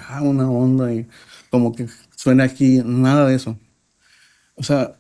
[0.08, 1.08] ah, una onda y
[1.50, 3.58] como que suena aquí, nada de eso.
[4.56, 5.00] O sea,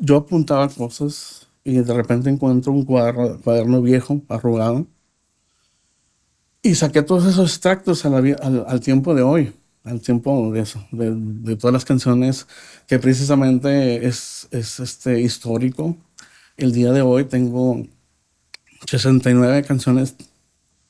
[0.00, 4.86] yo apuntaba cosas y de repente encuentro un cuaderno, viejo, arrugado,
[6.62, 8.18] y saqué todos esos extractos a la
[8.68, 9.52] al tiempo de hoy,
[9.84, 12.46] al tiempo de eso, de, todas las canciones
[12.86, 15.96] que precisamente es, es este, histórico.
[16.56, 17.86] El día de hoy tengo
[18.86, 20.16] 69 canciones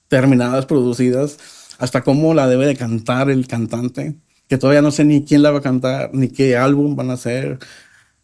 [0.08, 1.38] terminadas, producidas,
[1.78, 4.16] hasta cómo la debe de cantar el cantante,
[4.48, 7.14] que todavía no sé ni quién la va a cantar, ni qué álbum van a
[7.14, 7.58] hacer.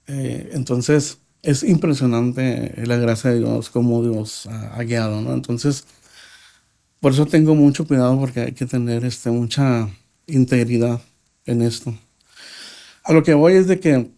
[0.06, 5.34] Eh, entonces, es impresionante la gracia de Dios, cómo Dios ha, ha guiado, ¿no?
[5.34, 5.86] Entonces,
[7.00, 9.90] por eso tengo mucho cuidado porque hay que tener este, mucha
[10.26, 11.00] integridad
[11.46, 11.94] en esto.
[13.04, 14.10] A lo que voy es de que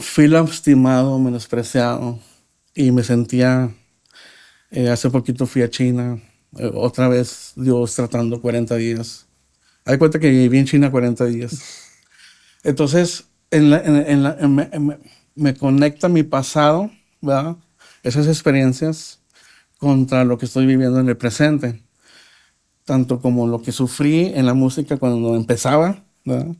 [0.00, 2.18] fui lastimado, menospreciado
[2.74, 3.74] y me sentía,
[4.70, 6.20] eh, hace poquito fui a China,
[6.58, 9.26] eh, otra vez Dios tratando 40 días.
[9.84, 11.60] Hay cuenta que viví en China 40 días.
[12.62, 14.98] Entonces, en la- en- en la- me, me-
[15.34, 17.56] me conecta mi pasado, ¿verdad?
[18.02, 19.20] Esas experiencias
[19.78, 21.82] contra lo que estoy viviendo en el presente.
[22.84, 26.54] Tanto como lo que sufrí en la música cuando empezaba, ¿verdad?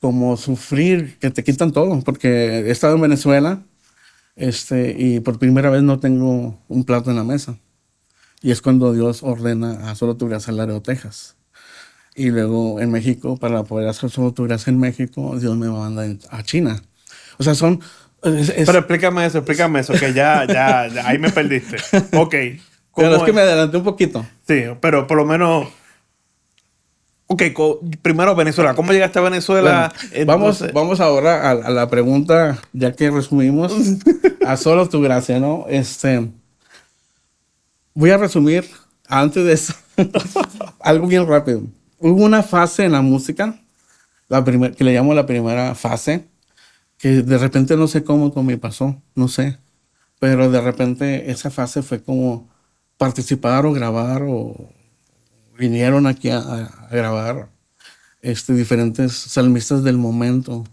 [0.00, 2.28] como sufrir que te quitan todo, porque
[2.60, 3.62] he estado en Venezuela
[4.36, 7.56] este, y por primera vez no tengo un plato en la mesa.
[8.42, 11.36] Y es cuando Dios ordena a solo tu gracia en Laredo, Texas.
[12.14, 16.04] Y luego en México, para poder hacer solo tu gracia en México, Dios me manda
[16.30, 16.82] a China.
[17.38, 17.80] O sea, son...
[18.22, 21.76] es- es- Pero explícame eso, explícame eso, que ya, ya, ya, ahí me perdiste.
[22.12, 22.34] Ok.
[22.94, 24.24] ¿Cómo pero es que me adelanté un poquito.
[24.46, 25.66] Sí, pero por lo menos.
[27.26, 27.42] Ok,
[28.02, 28.74] primero Venezuela.
[28.74, 29.92] ¿Cómo llegaste a Venezuela?
[30.10, 33.72] Bueno, vamos, vamos ahora a, a la pregunta, ya que resumimos,
[34.46, 35.64] a solo tu gracia, ¿no?
[35.68, 36.30] Este,
[37.94, 38.68] voy a resumir
[39.08, 39.74] antes de eso
[40.80, 41.62] algo bien rápido.
[41.98, 43.58] Hubo una fase en la música,
[44.28, 46.26] la primer- que le llamo la primera fase,
[46.98, 49.58] que de repente no sé cómo, cómo me pasó, no sé,
[50.18, 52.50] pero de repente esa fase fue como
[52.96, 54.68] participar o grabar o
[55.58, 57.48] vinieron aquí a, grabar
[58.22, 60.64] este, diferentes salmistas del momento,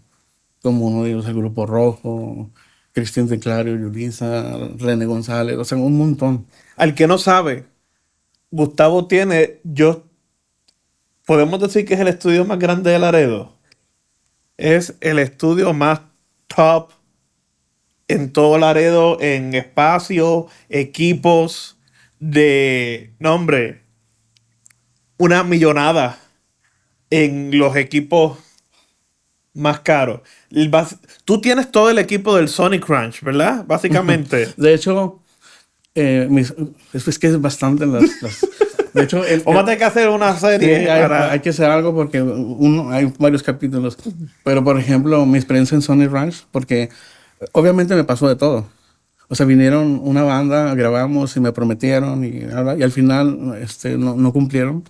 [0.62, 2.50] como uno de ellos, el Grupo Rojo,
[2.92, 6.46] Cristian Teclario, Yulisa, René González, o sea, un montón.
[6.76, 7.66] Al que no sabe,
[8.50, 10.04] Gustavo tiene, yo,
[11.26, 13.56] podemos decir que es el estudio más grande de Laredo.
[14.56, 16.00] Es el estudio más
[16.46, 16.90] top
[18.08, 21.71] en todo Laredo, en espacio, equipos
[22.24, 23.82] de, no hombre,
[25.18, 26.20] una millonada
[27.10, 28.38] en los equipos
[29.54, 30.20] más caros.
[31.24, 33.64] Tú tienes todo el equipo del Sonic Crunch, ¿verdad?
[33.66, 34.48] Básicamente.
[34.56, 35.20] De hecho,
[35.96, 36.54] eh, mis-
[36.92, 38.22] es, que es bastante las...
[38.22, 38.46] las-
[38.94, 41.32] de hecho, el, Vamos a tener que hacer una Sí, serie hay, para...
[41.32, 43.96] hay que hacer algo porque uno, hay varios capítulos.
[44.44, 46.90] Pero, por ejemplo, mi experiencia en Sony Ranch, porque
[47.52, 48.68] obviamente me pasó de todo.
[49.32, 54.14] O sea, vinieron una banda, grabamos y me prometieron y, y al final este, no,
[54.14, 54.84] no cumplieron.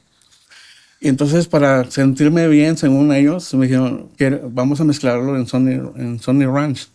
[1.00, 5.92] Y entonces, para sentirme bien, según ellos, me dijeron que vamos a mezclarlo en Sony,
[5.96, 6.88] en Sony Ranch.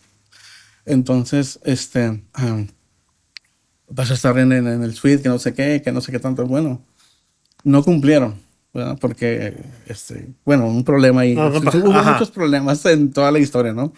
[0.84, 2.64] Entonces, este, ah,
[3.88, 6.12] vas a estar en, en- en el suite, que no sé qué, que no sé
[6.12, 6.44] qué tanto.
[6.46, 6.82] Bueno,
[7.64, 8.34] no cumplieron,
[8.74, 8.98] ¿verdad?
[9.00, 9.56] Porque,
[9.86, 11.34] este, bueno, un problema ahí.
[11.34, 12.12] No, no hubo ajá.
[12.12, 13.94] muchos problemas en toda la historia, ¿no?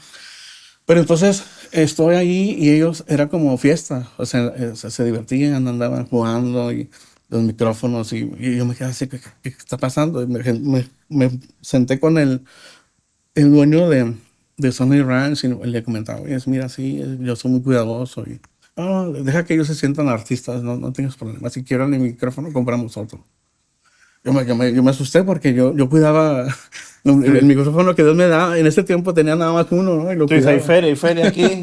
[0.87, 6.07] Pero entonces estoy ahí y ellos era como fiesta, o sea, eh, se, divertían, andaban
[6.07, 6.91] jugando y
[7.29, 10.23] los micrófonos y, yo me quedé así, ¿qué, está pasando?
[10.23, 12.45] Y me, senté con el,
[13.35, 14.15] el dueño de,
[14.57, 18.41] de Sony Ranch y le comentaba, oye, mira, sí, eh, yo soy muy cuidadoso y
[18.77, 21.53] "Ah, deja que ellos se sientan artistas, no, no tengas problemas.
[21.53, 23.25] Si quieren el micrófono, compramos otro.
[24.23, 26.47] Yo me, yo me, yo me asusté porque yo, yo cuidaba
[27.05, 28.59] el, el micrófono que Dios me da.
[28.59, 30.13] En ese tiempo tenía nada más uno, ¿no?
[30.13, 31.45] Y lo dices, hay feria, hay feria aquí.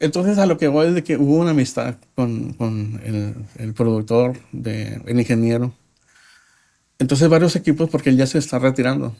[0.00, 3.74] Entonces, a lo que voy es de que hubo una amistad con, con el, el
[3.74, 5.72] productor, de, el ingeniero.
[6.98, 9.14] Entonces, varios equipos, porque él ya se está retirando.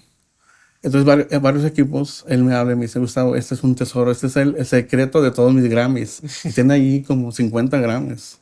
[0.83, 4.11] Entonces, eh, varios equipos, él me habla y me dice, Gustavo, este es un tesoro,
[4.11, 6.21] este es el, el secreto de todos mis Grammys.
[6.55, 8.38] Tiene ahí como 50 Grammys.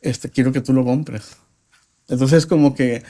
[0.00, 1.36] Este, quiero que tú lo compres.
[2.12, 3.02] Entonces, como que,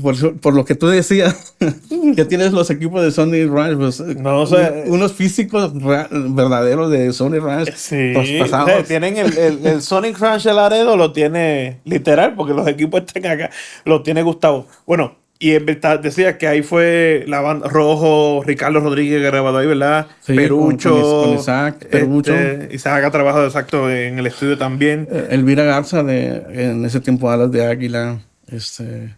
[0.00, 1.54] por, por lo que tú decías,
[2.16, 4.84] que tienes los equipos de Sony Ranch, pues, No sé.
[4.86, 8.70] un- unos físicos verdaderos de Sony Ranch Sí, pues, pasados.
[8.70, 12.66] o sea, tienen el, el, el Sonic Ranch de Laredo, lo tiene literal, porque los
[12.66, 13.50] equipos están acá,
[13.84, 14.66] lo tiene Gustavo.
[14.86, 19.58] Bueno, y en verdad decía que ahí fue la banda Rojo, Ricardo Rodríguez que grabado
[19.58, 20.06] ahí, ¿verdad?
[20.20, 20.90] Sí, Perucho.
[20.90, 22.34] con- con Is- con Isaac, Perucho.
[22.34, 25.08] este, Isaac ha trabajado exacto en el estudio también.
[25.10, 29.14] Eh, Elvira Garza, de, en ese tiempo Alas de Águila, este,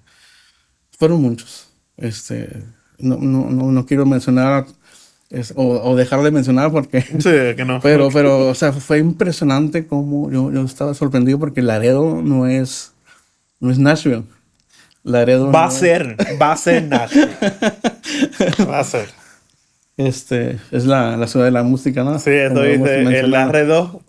[0.99, 1.69] fueron muchos.
[1.97, 2.49] Este,
[2.99, 4.67] no, no, no, no quiero mencionar
[5.31, 7.01] es- o, o dejar de mencionar porque...
[7.19, 7.81] Sí, que no.
[7.81, 12.93] Pero, pero, o sea, fue impresionante como yo, yo estaba sorprendido porque Laredo no es,
[13.61, 14.23] no es Nashville.
[15.05, 17.31] Laredo va a ser, va a ser Nashville.
[18.69, 19.09] Va a ser.
[19.97, 22.19] Este, es la, la ciudad de la música, ¿no?
[22.19, 23.31] Sí, hemos dice el.
[23.31, 24.03] Laredo.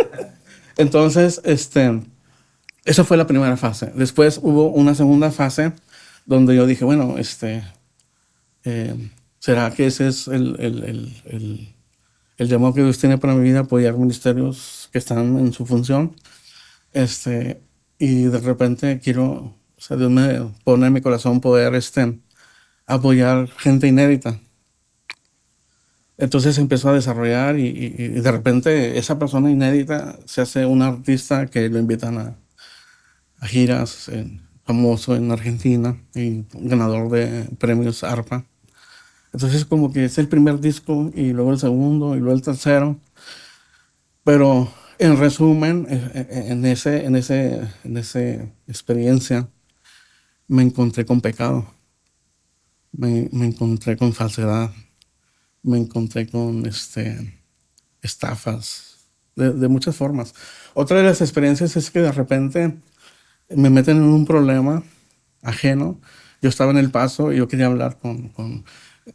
[0.76, 2.02] Entonces, este,
[2.84, 3.92] esa fue la primera fase.
[3.94, 5.72] Después hubo una segunda fase
[6.26, 7.62] donde yo dije, bueno, este,
[8.64, 8.94] eh,
[9.38, 11.74] ¿será que ese es el, el, el, el,
[12.36, 16.14] el llamado que Dios tiene para mi vida, apoyar ministerios que están en su función?
[16.92, 17.60] Este,
[17.98, 22.20] y de repente quiero, o sea, Dios me pone en mi corazón poder este,
[22.86, 24.40] apoyar gente inédita.
[26.18, 30.82] Entonces empezó a desarrollar y, y- y de repente esa persona inédita se hace un
[30.82, 32.36] artista que lo invitan a,
[33.40, 38.44] a giras, en- famoso en Argentina y ganador de premios ARPA.
[39.32, 42.98] Entonces como que es el primer disco y luego el segundo y luego el tercero.
[44.24, 48.20] Pero en resumen, eh, eh, en ese, en ese, en esa
[48.66, 49.48] experiencia
[50.48, 51.66] me encontré con pecado.
[52.92, 54.70] Me, encontré con falsedad
[55.62, 57.42] me encontré con este,
[58.00, 58.98] estafas
[59.34, 60.32] de, muchas formas.
[60.74, 62.74] Otra de las experiencias es que de repente
[63.50, 64.82] me meten en un problema
[65.42, 66.00] ajeno.
[66.40, 68.64] Yo estaba en el paso y yo quería hablar con...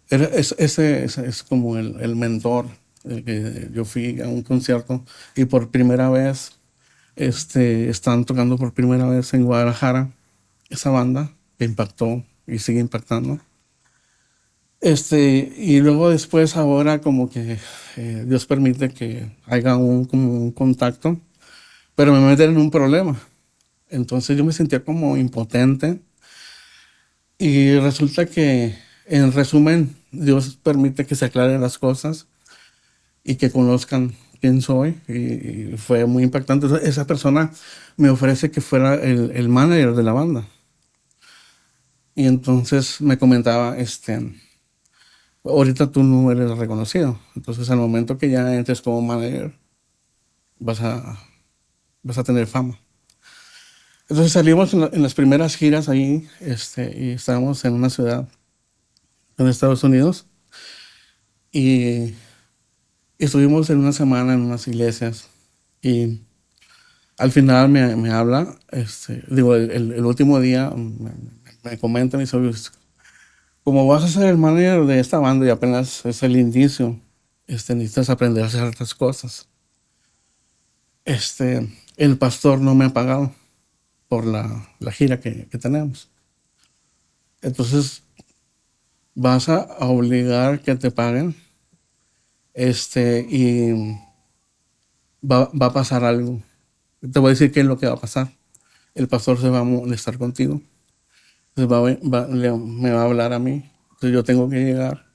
[0.09, 2.67] ese, es como el, el mentor.
[3.05, 6.59] eh, que yo fui a un concierto y por primera vez
[7.15, 10.11] están tocando por primera vez en Guadalajara
[10.71, 13.39] esa banda que impactó y sigue impactando.
[14.81, 17.59] Este, y luego después ahora como que
[17.97, 21.19] eh, Dios permite que haya un, como un contacto,
[21.93, 23.19] pero me meten en un problema.
[23.89, 26.01] Entonces yo me sentía como impotente
[27.37, 32.27] y resulta que en resumen Dios permite que se aclaren las cosas
[33.23, 36.67] y que conozcan quién soy y, y fue muy impactante.
[36.83, 37.51] Esa persona
[37.97, 40.47] me ofrece que fuera el, el manager de la banda.
[42.15, 44.33] Y entonces me comentaba, este,
[45.43, 47.19] ahorita tú no eres reconocido.
[47.35, 49.53] Entonces, al momento que ya entres como manager,
[50.59, 51.19] vas a,
[52.03, 52.79] vas a tener fama.
[54.09, 58.27] Entonces salimos en, la- en las primeras giras ahí este, y estábamos en una ciudad
[59.37, 60.25] en Estados Unidos
[61.51, 62.13] y
[63.17, 65.29] estuvimos en una semana en unas iglesias
[65.81, 66.19] y
[67.17, 71.11] al final me, habla, este, digo, el, último día me,
[71.63, 72.71] me me comentan mis amigos,
[73.63, 76.99] como vas a ser el manager de esta banda y apenas es el indicio,
[77.47, 79.47] este, necesitas aprender a hacer otras cosas.
[81.05, 83.33] Este, el pastor no me ha pagado
[84.07, 86.09] por la, la gira que, que tenemos.
[87.41, 88.03] Entonces,
[89.15, 91.35] vas a obligar que te paguen
[92.53, 93.97] este, y
[95.23, 96.41] va, va, a pasar algo.
[96.99, 98.31] Te voy a decir qué es lo que va a pasar.
[98.93, 100.61] El pastor se va a molestar contigo.
[101.55, 103.71] Le, me va a hablar a mí.
[103.91, 105.11] Entonces yo tengo que llegar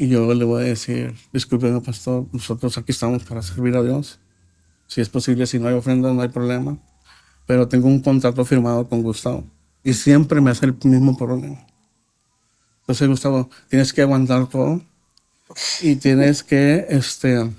[0.00, 4.20] y yo le voy a decir, discúlpeme pastor, nosotros aquí estamos para servir a Dios.
[4.86, 6.78] Si es posible, si no hay ofrendas, no hay problema.
[7.46, 9.44] Pero tengo un contrato firmado con Gustavo.
[9.82, 11.66] Y siempre me hace el mismo problema.
[12.82, 14.80] Entonces, Gustavo, tienes que aguantar todo
[15.82, 17.50] y tienes que este,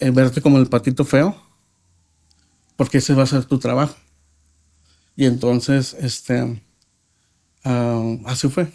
[0.00, 1.36] eh, verte como el patito feo,
[2.76, 3.94] porque ese va a ser tu trabajo.
[5.16, 6.42] Y entonces, este,
[7.64, 8.68] uh, así fue.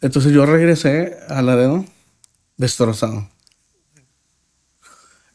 [0.00, 1.84] Entonces yo regresé a Laredo
[2.56, 3.28] destrozado.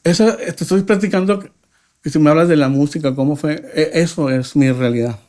[0.03, 1.39] Eso, te estoy platicando
[2.01, 5.19] que si me hablas de la música, cómo fue, e, eso es mi realidad.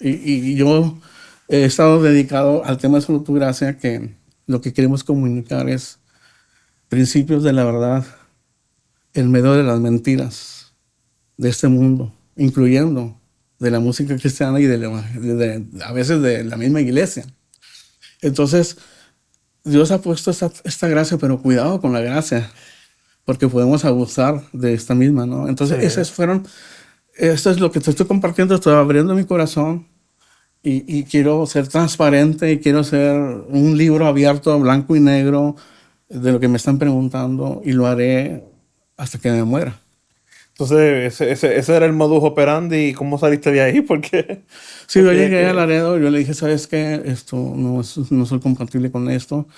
[0.00, 0.98] Y, y yo
[1.48, 4.14] he estado dedicado al tema de salud gracia que
[4.46, 5.98] lo que queremos comunicar es
[6.88, 8.04] principios de la verdad
[9.14, 10.72] en medio de las mentiras
[11.36, 13.18] de este mundo, incluyendo
[13.62, 17.24] de la música cristiana y de, a veces de la misma iglesia.
[18.20, 18.76] Entonces,
[19.62, 22.50] Dios ha puesto esta, esta, gracia, pero cuidado con la gracia,
[23.24, 25.48] porque podemos abusar de esta misma, ¿no?
[25.48, 25.86] Entonces, sí.
[25.86, 26.44] esas fueron,
[27.16, 29.86] esto es lo que te estoy compartiendo, estoy abriendo mi corazón
[30.60, 35.54] y, y, quiero ser transparente y quiero ser un libro abierto, blanco y negro,
[36.08, 38.44] de lo que me están preguntando y lo haré
[38.96, 39.80] hasta que me muera.
[40.62, 42.90] Entonces, ese, ese, ese, era el modus operandi.
[42.90, 43.80] ¿Y cómo saliste de ahí?
[43.82, 44.44] Porque.
[44.86, 45.46] Sí, yo llegué que...
[45.46, 47.02] a Laredo, yo le dije, ¿sabes qué?
[47.04, 49.48] Esto no, es, no soy compatible con esto.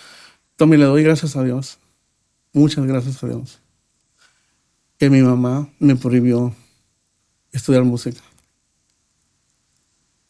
[0.56, 1.78] Tommy, le doy gracias a Dios.
[2.54, 3.60] Muchas gracias a Dios.
[4.98, 6.54] Que mi mamá me prohibió
[7.52, 8.22] estudiar música.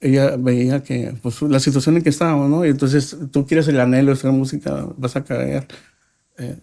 [0.00, 2.64] Ella veía que, pues, la situación en que estábamos, ¿no?
[2.64, 5.68] Y entonces, tú quieres el anhelo de estudiar música, vas a caer.
[6.36, 6.58] Eh,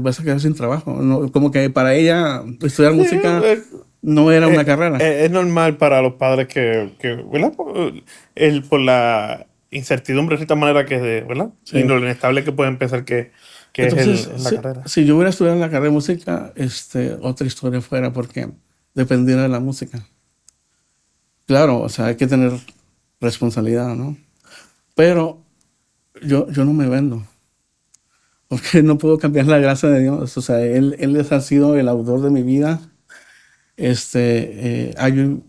[0.00, 0.92] vas a quedar sin trabajo.
[1.02, 3.64] No, como que para ella estudiar sí, música es,
[4.02, 4.98] no era una es, carrera.
[4.98, 7.52] Es, normal para los padres que, que ¿verdad?
[7.54, 7.92] Por,
[8.34, 11.50] el, por la incertidumbre de cierta manera que es de, ¿verdad?
[11.64, 11.78] Sí.
[11.78, 13.32] Y lo inestable que pueden pensar que,
[13.72, 14.82] que Entonces, es el, la si, carrera.
[14.86, 18.48] Si yo hubiera estudiado la carrera de música, este, otra historia fuera porque
[18.94, 20.06] dependiera de la música.
[21.46, 22.52] Claro, o sea, hay que tener
[23.20, 24.16] responsabilidad, ¿no?
[24.94, 25.40] Pero
[26.22, 27.22] yo, yo no me vendo
[28.48, 30.36] porque no puedo cambiar la gracia de Dios.
[30.36, 32.80] O sea, Él, él ha sido el autor de mi vida.
[33.76, 35.42] Este, eh, hay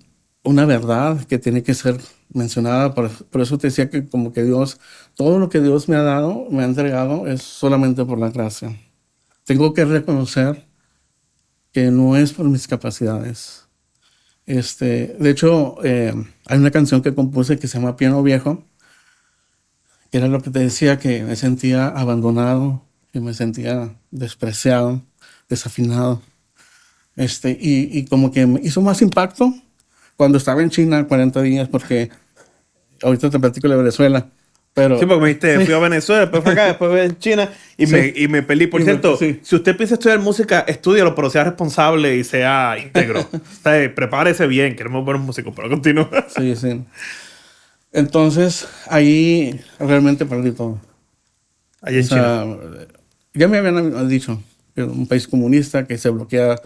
[0.43, 1.98] una verdad que tiene que ser
[2.34, 4.80] mencionada, por, por, eso te decía que como que Dios,
[5.16, 8.76] todo lo que Dios me ha dado, me ha entregado, es solamente por la gracia.
[9.45, 10.68] Tengo que reconocer
[11.72, 13.68] que no es por mis capacidades.
[14.45, 16.14] Este, de hecho, eh,
[16.48, 18.64] hay una canción que compuse que se llama Piano Viejo,
[20.12, 25.01] que era lo que te decía, que me sentía abandonado, que me sentía despreciado,
[25.49, 26.22] desafinado.
[27.16, 29.51] Este, y, y, como que me hizo más impacto
[30.16, 32.10] cuando estaba en China 40 días, porque
[33.01, 34.28] ahorita te platico de Venezuela.
[34.74, 35.66] Pero, sí, porque me dijiste, sí.
[35.66, 37.93] fui a Venezuela, después fui acá, después fui a China y, sí.
[37.93, 38.68] me, y me peleé.
[38.68, 39.39] Por y cierto, me, sí.
[39.41, 43.22] si usted piensa estudiar música, estúdialo, pero sea responsable y sea íntegro.
[43.34, 46.28] o sea, prepárese bien, queremos buenos músicos, pero continúa.
[46.36, 46.84] sí, sí.
[47.91, 50.80] Entonces, ahí realmente perdí todo.
[51.82, 52.88] Ahí en o sea, China.
[53.38, 54.42] Ya me habían dicho
[54.76, 56.60] que un país comunista que se bloquea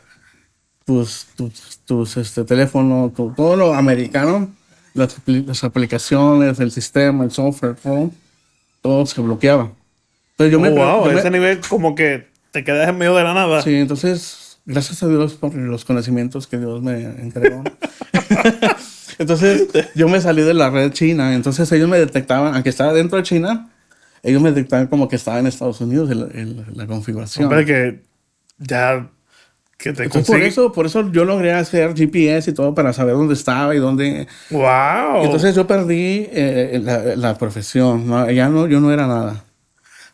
[0.86, 4.50] tus, tus, tus este, teléfonos, tu, todo lo americano,
[4.94, 8.12] las, las, aplicaciones, el sistema, el software, todo,
[8.82, 9.72] todo se bloqueaba.
[10.32, 13.16] Entonces yo oh, me, wow, yo ese me, nivel como que te quedas en medio
[13.16, 13.62] de la nada.
[13.62, 17.64] Sí, entonces, gracias a Dios por los conocimientos que Dios me entregó.
[19.18, 23.18] entonces, yo me salí de la red china, entonces ellos me detectaban, aunque estaba dentro
[23.18, 23.70] de China,
[24.24, 27.46] ellos me detectaban como que estaba en Estados Unidos en la, en la configuración.
[27.46, 28.02] Hombre, que
[28.60, 29.10] ya
[29.78, 33.16] que te Entonces, por eso por eso yo logré hacer GPS y todo para saber
[33.16, 38.30] dónde estaba y dónde wow entonces yo perdí eh, la, la, profesión ¿no?
[38.30, 39.44] ya no yo no era nada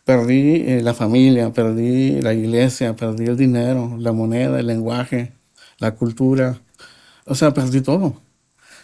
[0.04, 5.32] perdí eh, la familia perdí la iglesia perdí el dinero la moneda el lenguaje
[5.78, 6.56] la cultura
[7.26, 8.22] o sea perdí todo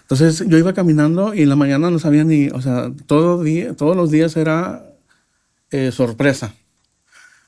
[0.03, 3.75] entonces yo iba caminando y en la mañana no sabía ni o sea todo día,
[3.75, 4.85] todos los días era
[5.75, 6.55] eh, sorpresa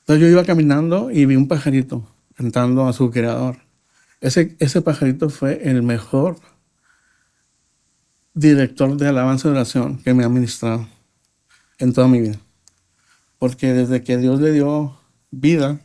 [0.07, 3.57] entonces yo iba caminando y vi un pajarito cantando a su creador.
[4.21, 6.39] Ese, ese pajarito fue el mejor
[8.33, 10.87] director de alabanza y oración que me ha ministrado
[11.81, 12.39] en toda mi vida.
[13.39, 14.97] Porque desde que Dios le dio
[15.33, 15.81] vida,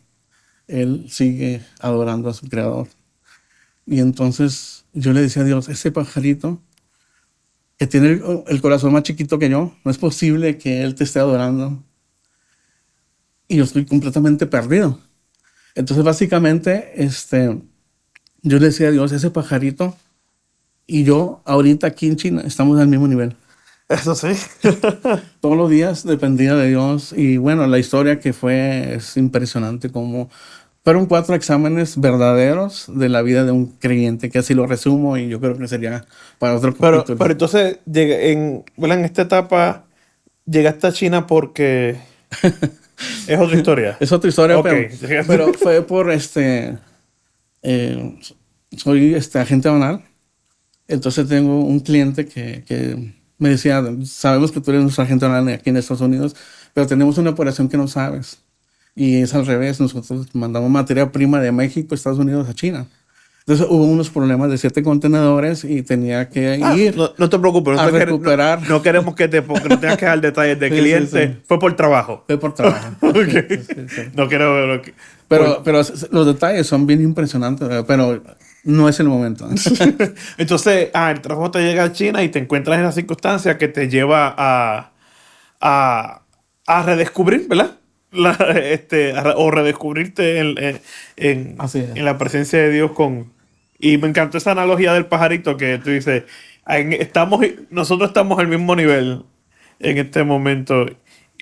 [0.67, 2.89] él sigue adorando a su creador.
[3.87, 6.61] Y entonces yo le decía a Dios, ese pajarito
[7.79, 11.05] que tiene el, el corazón más chiquito que yo, no es posible que él te
[11.05, 11.83] esté adorando.
[13.51, 14.97] Y yo estoy completamente perdido.
[15.75, 17.61] Entonces básicamente, este,
[18.43, 19.93] yo le decía a Dios, ese pajarito
[20.87, 23.35] y yo ahorita aquí en China estamos al mismo nivel.
[23.89, 24.29] Eso sí.
[25.41, 30.29] Todos los días dependía de Dios y bueno, la historia que fue es impresionante como
[30.85, 35.27] fueron cuatro exámenes verdaderos de la vida de un creyente, que así lo resumo y
[35.27, 36.05] yo creo que sería
[36.39, 37.19] para otro Pero, capítulo.
[37.19, 39.83] pero entonces, en, en esta etapa,
[40.45, 41.99] llegaste a China porque
[43.27, 43.97] es otra historia.
[43.99, 44.61] es otra historia,
[45.27, 46.77] pero fue por este...
[47.61, 48.19] eh,
[48.77, 50.03] soy este agente banal,
[50.87, 55.53] entonces tengo un cliente que, que me decía, sabemos que tú eres nuestro agente banal
[55.53, 56.35] aquí en Estados Unidos,
[56.73, 58.39] pero tenemos una operación que no sabes.
[58.95, 62.87] Y es al revés, nosotros mandamos materia prima de México, Estados Unidos a China.
[63.41, 66.95] Entonces hubo unos problemas de siete contenedores y tenía que Ah, ir.
[66.95, 68.61] no, no te preocupes, no, a te recuperar.
[68.61, 71.27] no- no queremos que te no tengas que dar detalles de Sí, cliente.
[71.27, 71.41] sí.
[71.47, 72.23] Fue por trabajo.
[72.27, 72.87] Fue por trabajo.
[74.15, 74.81] No quiero.
[75.27, 78.21] Pero, pero s- los detalles son bien impresionantes, pero
[78.63, 79.49] no es el momento.
[80.37, 83.67] Entonces, ah, el trabajo te llega a China y te encuentras en la circunstancia que
[83.67, 84.91] te lleva a,
[85.59, 86.21] a,
[86.67, 87.71] a redescubrir, ¿verdad?
[88.11, 88.31] La,
[88.63, 90.81] este, o redescubrirte en, en,
[91.17, 93.31] en- la presencia de Dios con...
[93.79, 96.23] Y me encantó esa analogía del pajarito que tú dices,
[96.67, 97.41] estamos,
[97.71, 99.23] nosotros estamos al mismo nivel
[99.79, 100.85] en este momento.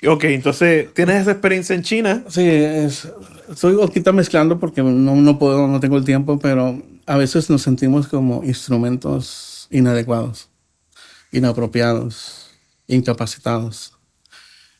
[0.06, 2.24] Ok, entonces, ¿tienes esa experiencia en China?
[2.28, 3.12] Sí, es,
[3.50, 7.62] estoy ahorita mezclando porque no, no puedo, no tengo el tiempo, pero a veces nos
[7.62, 10.48] sentimos como instrumentos inadecuados,
[11.32, 12.50] inapropiados,
[12.86, 13.94] incapacitados.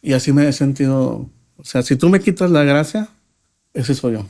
[0.03, 1.29] Y así me he sentido,
[1.61, 3.09] o sea, si tú me quitas la gracia,
[3.75, 4.27] ese soy yo.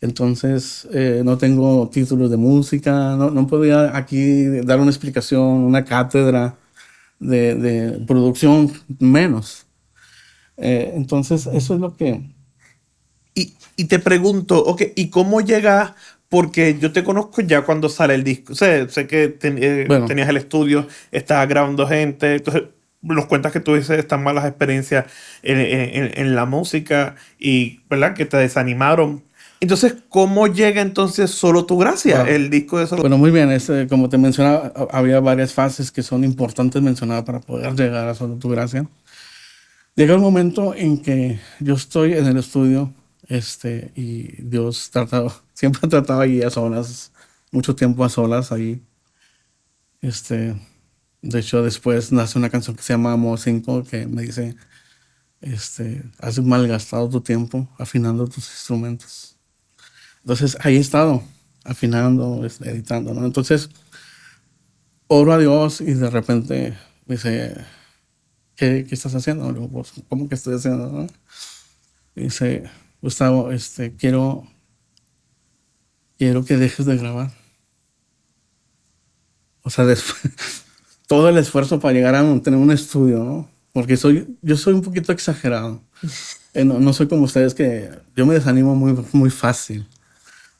[0.00, 5.84] Entonces, eh, no tengo títulos de música, no, no podía aquí dar una explicación, una
[5.84, 6.56] cátedra
[7.18, 8.70] de, de producción,
[9.00, 9.66] menos.
[10.56, 12.22] Eh, entonces, eso es lo que...
[13.34, 15.96] Y, y te pregunto, ok, ¿y cómo llega?
[16.28, 18.54] Porque yo te conozco ya cuando sale el disco.
[18.54, 20.06] Sé, sé que ten- eh, Bueno.
[20.06, 22.36] tenías el estudio, estabas grabando gente.
[22.36, 22.64] Entonces,
[23.02, 25.06] nos cuentas que tuviste estas malas experiencias
[25.42, 28.14] en, en- en- la música y, ¿verdad?
[28.14, 29.24] Que te desanimaron.
[29.60, 32.22] Entonces, ¿cómo llega entonces Solo Tu Gracia?
[32.28, 35.90] El disco de Solo Bueno, muy bien, este, como te mencionaba, ha- había varias fases
[35.90, 38.88] que son importantes mencionar para poder llegar a Solo Tu Gracia.
[39.96, 42.92] Llega el momento en que yo estoy en el estudio
[43.26, 47.12] este, y Dios trataba, siempre trataba ahí a solas,
[47.50, 48.80] mucho tiempo a solas ahí.
[50.00, 50.54] Este,
[51.28, 54.56] de hecho, después nace una canción que se llama Amo 5 que me dice,
[55.42, 59.36] este, has malgastado tu tiempo afinando tus instrumentos.
[60.22, 61.22] Entonces ahí he estado,
[61.64, 63.26] afinando, editando, ¿no?
[63.26, 63.68] Entonces
[65.06, 67.54] oro a Dios y de repente me dice,
[68.56, 69.52] ¿qué, qué estás haciendo?
[69.52, 70.90] Le pues, ¿cómo que estoy haciendo?
[70.90, 71.06] no?
[72.14, 72.64] Dice,
[73.02, 74.48] Gustavo, este, quiero,
[76.16, 77.32] quiero que dejes de grabar.
[79.62, 80.64] O sea, después,
[81.08, 83.50] todo el esfuerzo para llegar a un- tener un estudio, ¿no?
[83.72, 85.82] Porque soy, yo soy un poquito exagerado.
[86.54, 89.86] Eh, no, no soy como ustedes que yo me desanimo muy, muy fácil.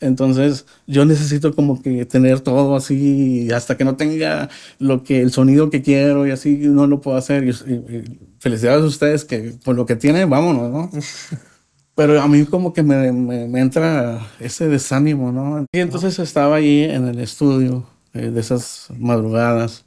[0.01, 5.33] Entonces, yo necesito como que tener todo así, hasta que no tenga lo que, el
[5.33, 7.45] sonido que quiero y así, no lo puedo hacer.
[7.45, 10.91] Y, y- felicidades a ustedes que con lo que tienen, vámonos, ¿no?
[11.97, 15.67] Pero a mí como que me, me- me entra ese desánimo, ¿no?
[15.73, 19.85] Y entonces estaba allí en el estudio eh, de esas madrugadas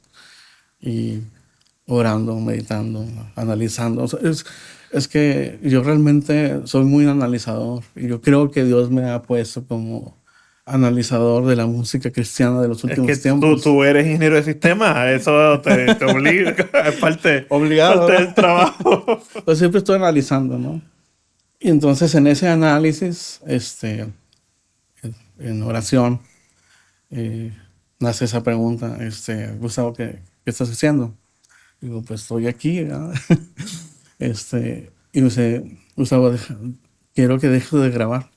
[0.82, 1.20] y
[1.86, 3.06] orando, meditando,
[3.36, 4.02] analizando.
[4.04, 4.44] O sea, es,
[4.92, 9.64] es que yo realmente soy muy analizador y yo creo que Dios me ha puesto
[9.66, 10.20] como
[10.64, 13.62] analizador de la música cristiana de los Es últimos que tú, tiempos.
[13.62, 16.54] tú eres ingeniero de sistema, eso te, te obliga,
[16.86, 19.20] es parte, Obligado, parte del trabajo.
[19.44, 20.80] Pues siempre estoy analizando, ¿no?
[21.58, 24.08] Y entonces en ese análisis, este,
[25.38, 26.20] en- oración,
[27.10, 27.52] eh,
[27.98, 31.16] nace esa pregunta, este, Gustavo, ¿qué, qué estás haciendo?
[31.80, 32.86] Digo, pues estoy aquí,
[34.18, 36.32] este, y me dice, Gustavo,
[37.14, 38.30] quiero que dejes de grabar.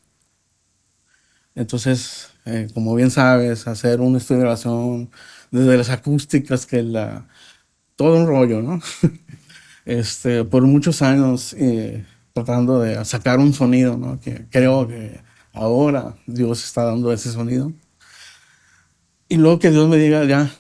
[1.53, 5.09] Entonces, eh, como bien sabes, hacer un estudio de grabación
[5.51, 7.27] desde las acústicas, que la,
[7.95, 8.81] todo un rollo, ¿no?
[9.85, 14.19] este, por muchos años eh, tratando de sacar un sonido, ¿no?
[14.19, 15.21] Que creo que
[15.53, 17.71] ahora Dios está dando ese sonido.
[19.29, 20.51] Y luego que Dios me diga, ya,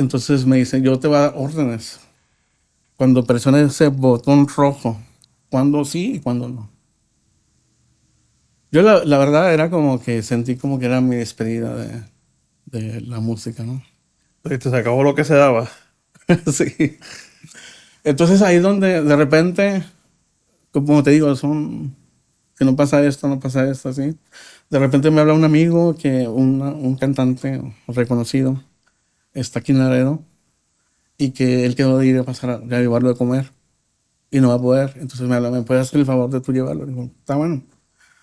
[0.00, 2.00] Entonces me dice, yo te voy a dar órdenes.
[2.96, 4.98] Cuando presiones ese botón rojo,
[5.50, 6.70] cuando sí y cuando no.
[8.70, 12.02] Yo la, la verdad era como que sentí como que era mi despedida de,
[12.66, 13.82] de la música, ¿no?
[14.42, 15.70] Te se acabó lo que se daba.
[16.52, 16.98] sí.
[18.04, 19.82] Entonces ahí donde de repente,
[20.72, 21.96] como te digo, son,
[22.58, 24.16] que no pasa esto, no pasa esto, así.
[24.70, 28.62] De repente me habla un amigo que una- un cantante reconocido
[29.34, 30.24] está aquí en Laredo
[31.18, 33.50] y que él quedó de ir a pasar a, a llevarlo de comer
[34.30, 34.92] y no va a poder.
[34.96, 36.86] Entonces me habla, ¿me puedes hacer el favor de tú llevarlo?
[37.20, 37.62] Está bueno.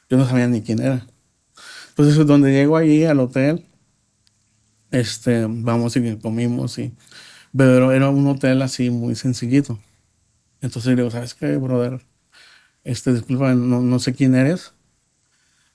[0.10, 1.06] Yo no sabía ni quién era.
[1.90, 3.66] Entonces donde llego allí al hotel,
[4.92, 6.94] este, vamos y comimos y...
[7.56, 9.80] Pero era un hotel así muy sencillito.
[10.62, 12.06] Entonces le digo, ¿sabes qué, brother?
[12.84, 14.74] Este, disculpa, no, no sé quién eres.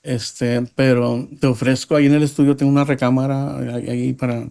[0.03, 4.47] Este, pero te ofrezco ahí en el estudio, tengo una recámara ahí para,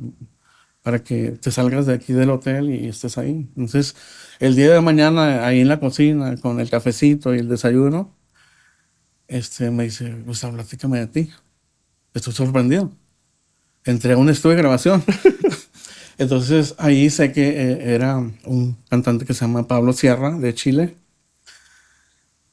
[0.84, 3.49] para que te salgas de aquí del hotel y estés ahí.
[3.55, 3.95] Entonces,
[4.39, 8.15] el día de mañana, ahí en la cocina, con el cafecito y el desayuno,
[9.27, 11.29] este, me dice, Gustavo, platícame de ti.
[12.13, 12.91] Estoy sorprendido.
[13.86, 15.03] Entré a un estudio de grabación.
[16.17, 20.97] Entonces ahí sé que eh, era un cantante que se llama Pablo Sierra de Chile.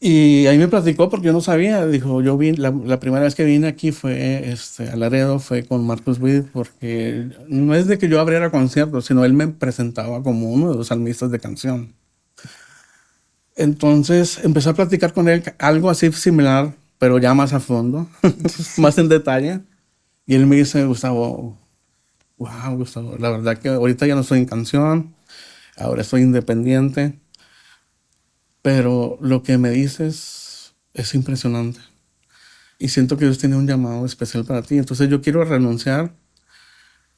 [0.00, 1.84] Y ahí me platicó porque yo no sabía.
[1.86, 5.64] Dijo, yo vi, la, la primera vez que vine aquí fue este, a Laredo, fue
[5.64, 10.22] con Marcus Witt, porque no es de que yo abriera conciertos, sino él me presentaba
[10.22, 11.94] como uno de los salmistas de canción.
[13.56, 18.08] Entonces empecé a platicar con él algo así similar, pero ya más a fondo,
[18.78, 19.60] más en detalle.
[20.26, 21.58] Y él me dice, Gustavo,
[22.36, 25.14] wow, Gustavo, la verdad que ahorita ya no estoy en canción,
[25.76, 27.18] ahora estoy independiente,
[28.68, 31.80] pero lo que me dices es impresionante.
[32.78, 34.76] Y siento que Dios tiene un llamado especial para ti.
[34.76, 36.14] Entonces yo quiero renunciar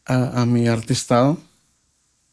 [0.05, 1.38] a, a mi artistado,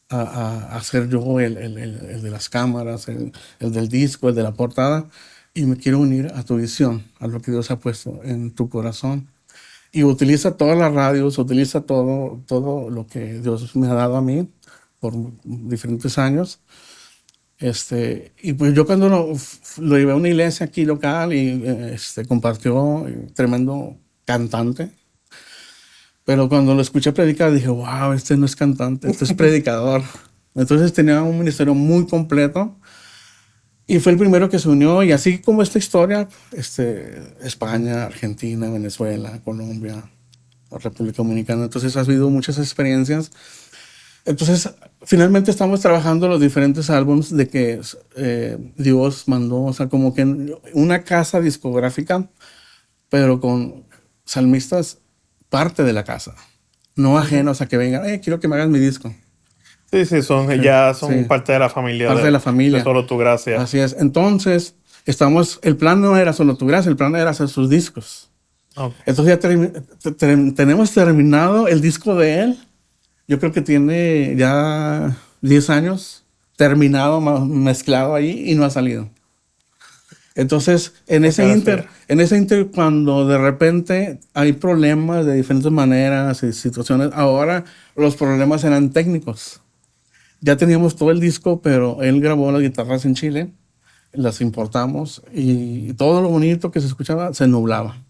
[0.08, 3.88] a, a, a ser yo el, el, el, el de las cámaras, el, el del
[3.88, 5.08] disco, el de la portada,
[5.52, 8.68] y me quiero unir a tu visión, a lo que Dios ha puesto en tu
[8.68, 9.28] corazón
[9.90, 14.22] y utiliza todas las radios, utiliza todo, todo lo que Dios me ha dado a
[14.22, 14.48] mí
[15.00, 15.12] por
[15.42, 16.60] diferentes años.
[17.58, 19.32] Este, y pues yo cuando lo,
[19.78, 23.04] lo llevé a una iglesia aquí local y este, compartió,
[23.34, 24.92] tremendo cantante.
[26.24, 30.02] Pero cuando lo escuché predicar dije, wow, este no es cantante, este es predicador.
[30.54, 32.76] Entonces tenía un ministerio muy completo.
[33.86, 38.68] Y fue el primero que se unió, y así como esta historia, este, España, Argentina,
[38.68, 40.10] Venezuela, Colombia,
[40.70, 41.64] República Dominicana.
[41.64, 43.30] Entonces ha habido muchas experiencias.
[44.28, 44.70] Entonces,
[45.04, 47.80] finalmente estamos trabajando los diferentes álbumes de que
[48.16, 50.24] eh, Dios mandó, o sea, como que
[50.74, 52.28] una casa discográfica,
[53.08, 53.84] pero con
[54.24, 54.98] salmistas
[55.48, 56.34] parte de la casa,
[56.94, 59.14] no ajenos a que vengan, eh, quiero que me hagas mi disco.
[59.90, 61.24] Sí, sí, son, Sí, ya son sí.
[61.24, 62.08] parte de la familia.
[62.08, 62.78] Parte de la familia.
[62.78, 63.58] de solo tu gracia.
[63.62, 63.96] Así es.
[63.98, 64.74] Entonces,
[65.06, 68.30] estamos, el plan no era solo tu gracia, el plan era hacer sus discos.
[68.76, 68.92] Ok.
[69.06, 69.72] Entonces ya termi-
[70.02, 72.58] te- te- tenemos terminado el disco de él.
[73.28, 76.24] Yo creo que tiene ya 10 años
[76.56, 79.08] terminado, mezclado ahí y no ha salido.
[80.34, 86.42] Entonces, en ese inter, en ese inter, cuando de repente hay problemas de diferentes maneras
[86.42, 87.64] y situaciones, ahora
[87.96, 89.60] los problemas eran técnicos.
[90.40, 93.52] Ya teníamos todo el disco, pero él grabó las guitarras en Chile,
[94.12, 98.02] las importamos y todo lo bonito que se escuchaba se nublaba.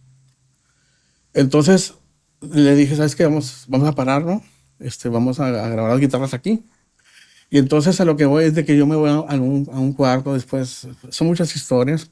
[1.33, 1.95] Entonces
[2.41, 3.25] le dije, ¿sabes qué?
[3.25, 4.43] Vamos, vamos a pararlo,
[4.81, 6.63] este, vamos a, a grabar las guitarras aquí.
[7.51, 9.79] Y entonces a lo que voy es de que yo me voy a un, a
[9.79, 12.11] un cuarto después, son muchas historias,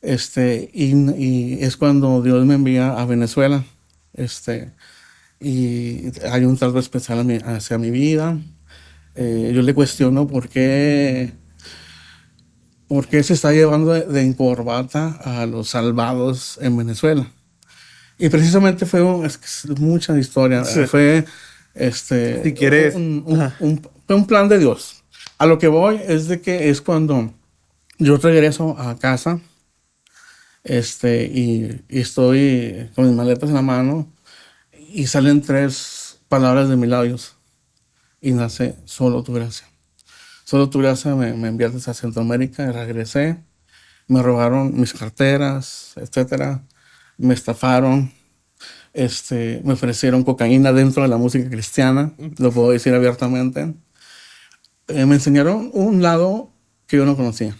[0.00, 3.64] este, y, y es cuando Dios me envía a Venezuela,
[4.14, 4.72] este,
[5.38, 8.38] y hay un trato especial a mi- hacia mi vida.
[9.14, 11.32] Eh, yo le cuestiono por qué,
[12.88, 17.26] por qué se está llevando de, de encorbata a los salvados en Venezuela.
[18.18, 19.40] Y precisamente fue un- es
[19.78, 20.64] mucha historia.
[20.64, 20.86] Sí.
[20.86, 21.24] Fue
[21.74, 23.24] este, Si quieres- un,
[24.08, 25.02] un- plan de Dios.
[25.38, 27.32] A lo que voy es de que es cuando
[27.98, 29.40] yo regreso a casa
[30.64, 34.06] este, y, y estoy con mis maletas en la mano
[34.92, 37.36] y salen tres palabras de mis labios
[38.20, 39.66] y nace solo tu gracia.
[40.44, 43.38] Solo tu gracia me, me enviaste a Centroamérica y regresé.
[44.06, 46.62] Me robaron mis carteras, etcétera.
[47.16, 48.12] Me estafaron.
[48.94, 53.74] Este, me ofrecieron cocaína dentro de la música cristiana, lo puedo decir abiertamente.
[54.88, 56.50] Eh, me enseñaron un lado
[56.86, 57.56] que yo no conocía.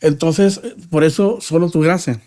[0.00, 0.60] Entonces,
[0.90, 2.20] por eso solo tu gracia,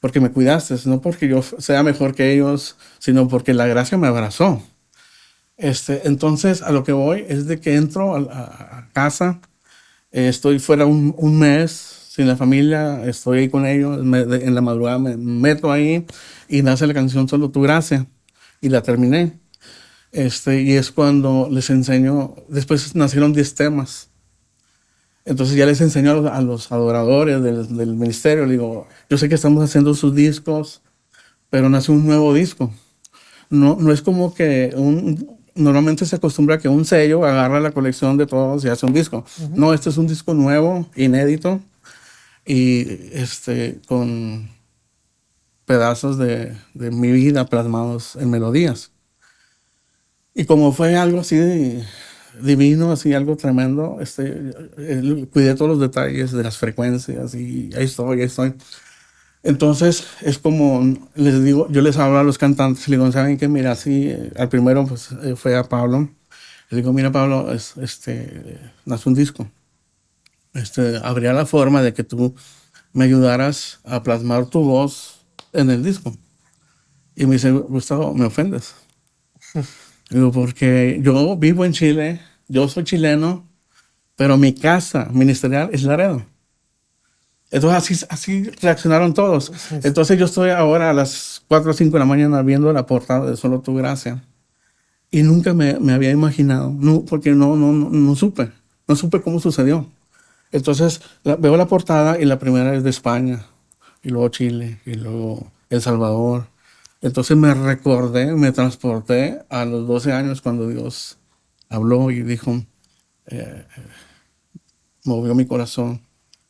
[0.00, 4.06] porque me cuidaste, no porque yo sea mejor que ellos, sino porque la gracia me
[4.08, 4.62] abrazó.
[5.56, 9.40] Este, entonces, a lo que voy es de que entro a, a- a casa,
[10.10, 14.44] eh, estoy fuera un, un mes sin la familia, estoy ahí con ellos, me- de-
[14.44, 16.04] en la madrugada me meto ahí
[16.46, 18.06] y nace la canción Solo tu gracia
[18.60, 19.40] y la terminé.
[20.12, 24.10] Este, y es cuando les enseño, después nacieron 10 temas.
[25.24, 29.16] Entonces ya les enseño a los, a los adoradores del, del ministerio, le digo, yo
[29.16, 30.82] sé que estamos haciendo sus discos,
[31.48, 32.70] pero nace un nuevo disco.
[33.48, 38.18] No, no es como que un, normalmente se acostumbra que un sello agarra la colección
[38.18, 39.24] de todos y hace un disco.
[39.54, 41.60] No, este es un disco nuevo, inédito,
[42.46, 42.82] y
[43.12, 44.50] este, con
[45.64, 48.92] pedazos de, de mi vida plasmados en melodías.
[50.34, 51.84] Y como fue algo así de-
[52.40, 57.84] divino, así algo tremendo, este, eh, cuidé todos los detalles de las frecuencias y ahí
[57.84, 58.54] estoy, ahí estoy.
[59.44, 63.48] Entonces es como, les digo, yo les hablo a los cantantes, les digo, ¿saben qué?
[63.48, 66.10] Mira, sí, eh, al primero pues eh, fue a Pablo.
[66.70, 69.48] Le digo, mira Pablo, es- este, nace un disco.
[70.54, 72.34] Este, habría la forma de que tú
[72.92, 75.20] me ayudaras a plasmar tu voz
[75.52, 76.14] en el disco.
[77.14, 78.74] Y me dice, Gustavo, me ofendes.
[80.10, 83.48] Digo, porque yo vivo en Chile, yo soy chileno,
[84.16, 86.24] pero mi casa ministerial es Laredo.
[87.50, 89.52] Entonces así, así reaccionaron todos.
[89.82, 93.30] Entonces yo estoy ahora a las 4 o 5 de la mañana viendo la portada
[93.30, 94.22] de Solo Tu Gracia.
[95.10, 98.50] Y nunca me, me había imaginado, no, porque no, no, no, no supe,
[98.88, 99.86] no supe cómo sucedió.
[100.52, 103.46] Entonces veo la portada y la primera es de España,
[104.02, 106.46] y luego Chile, y luego El Salvador.
[107.00, 111.18] Entonces me recordé, me transporté a los 12 años cuando Dios
[111.68, 112.62] habló y dijo,
[113.26, 113.66] eh,
[115.04, 116.02] movió mi corazón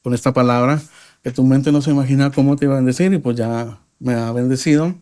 [0.02, 0.82] con esta palabra,
[1.22, 4.14] que tu mente no se imagina cómo te iba a bendecir y pues ya me
[4.14, 4.94] ha bendecido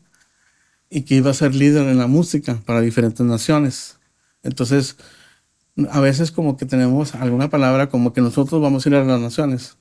[0.90, 3.98] y que iba a ser líder en la música para diferentes naciones.
[4.42, 4.96] Entonces,
[5.90, 9.20] a veces como que tenemos alguna palabra como que nosotros vamos a ir a las
[9.20, 9.78] naciones,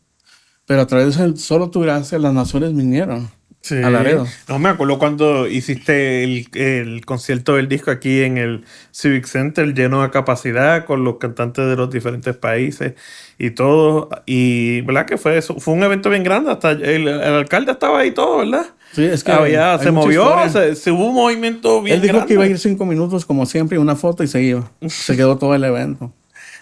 [0.65, 3.29] pero a través de solo tu gracia las naciones vinieron
[3.61, 3.75] Sí.
[3.75, 4.25] a Laredo.
[4.47, 9.73] No me acuerdo cuando hiciste el, el concierto del disco aquí en el Civic Center
[9.73, 12.93] lleno de capacidad con los cantantes de los diferentes países
[13.37, 14.09] y todo.
[14.25, 15.59] Y verdad que fue eso.
[15.59, 16.51] Fue un evento bien grande.
[16.51, 18.65] Hasta el, el alcalde estaba ahí todo, ¿verdad?
[18.91, 22.13] Sí, es que Había- hay se movió, se, se hubo un movimiento bien Él dijo
[22.13, 22.27] grande.
[22.27, 24.71] que iba a ir cinco minutos como siempre, una foto y se iba.
[24.87, 26.11] Se quedó todo el evento.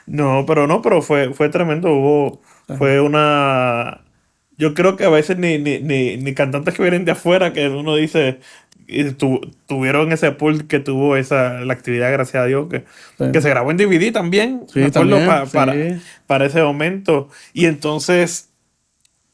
[0.05, 1.91] No, pero no, pero fue, fue tremendo.
[1.93, 2.41] Hubo,
[2.77, 4.01] fue una.
[4.57, 7.67] Yo creo que a veces ni, ni, ni, ni cantantes que vienen de afuera, que
[7.69, 8.39] uno dice,
[8.87, 12.85] y tu- tuvieron ese pool que tuvo esa, la actividad, gracias a Dios, que,
[13.17, 13.31] Sí.
[13.31, 14.63] que se grabó en DVD también.
[14.73, 15.51] Sí, me acuerdo, también, pa- sí.
[15.53, 15.73] para,
[16.25, 17.29] para ese momento.
[17.53, 18.49] Y entonces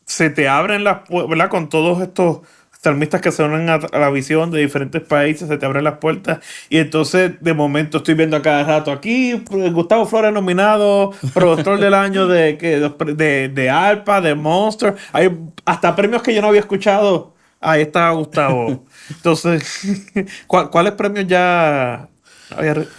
[0.06, 1.50] se te abren las puertas, ¿verdad?
[1.50, 2.40] Con todos estos
[2.84, 6.00] salmistas que se unen a, a la visión de diferentes países, se te abren las
[6.00, 6.40] puertas.
[6.70, 11.80] Y entonces, de momento, estoy viendo a cada rato aquí, pues, Gustavo Flores nominado, productor
[11.80, 12.80] del año de, que-
[13.16, 14.96] de, de Alpa, de Monster.
[15.14, 15.30] Hay
[15.66, 17.34] hasta premios que yo no había escuchado.
[17.62, 18.84] Ahí está Gustavo.
[19.10, 20.04] Entonces,
[20.48, 22.10] ¿cuál- ¿cuáles premios ya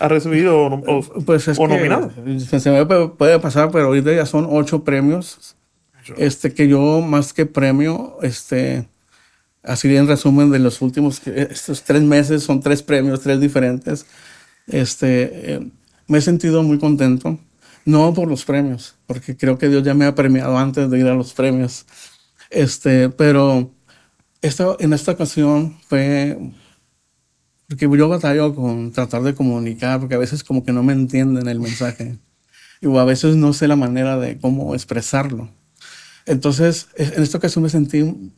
[0.01, 2.11] ha recibido o, o- Pues es o que nominado?
[2.59, 5.57] se, me puede- puede pasar, pero ahorita ya son ocho premios.
[6.16, 8.89] Este que yo más que premio, este,
[9.65, 14.07] así en resumen de los últimos, estos tres meses son tres premios, tres diferentes.
[14.67, 15.71] Este, eh,
[16.07, 17.39] me he sentido muy contento,
[17.85, 21.07] no por los premios, porque creo que Dios ya me ha premiado antes de ir
[21.07, 21.87] a los premios.
[22.51, 23.71] Este, pero
[24.43, 26.39] esta, en esta ocasión fue
[27.69, 31.49] porque yo batallo con tratar de comunicar, porque a veces como que no me entienden
[31.49, 32.19] el mensaje.
[32.81, 35.51] Y a veces no sé la manera de cómo expresarlo.
[36.27, 38.33] Entonces, en esta ocasión me sentí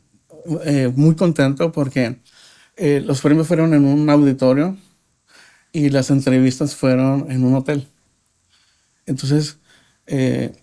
[0.65, 2.19] eh, muy contento porque
[2.75, 4.77] eh, los premios fueron en un auditorio
[5.71, 7.87] y las entrevistas fueron en un hotel.
[9.05, 9.57] Entonces,
[10.05, 10.53] eh,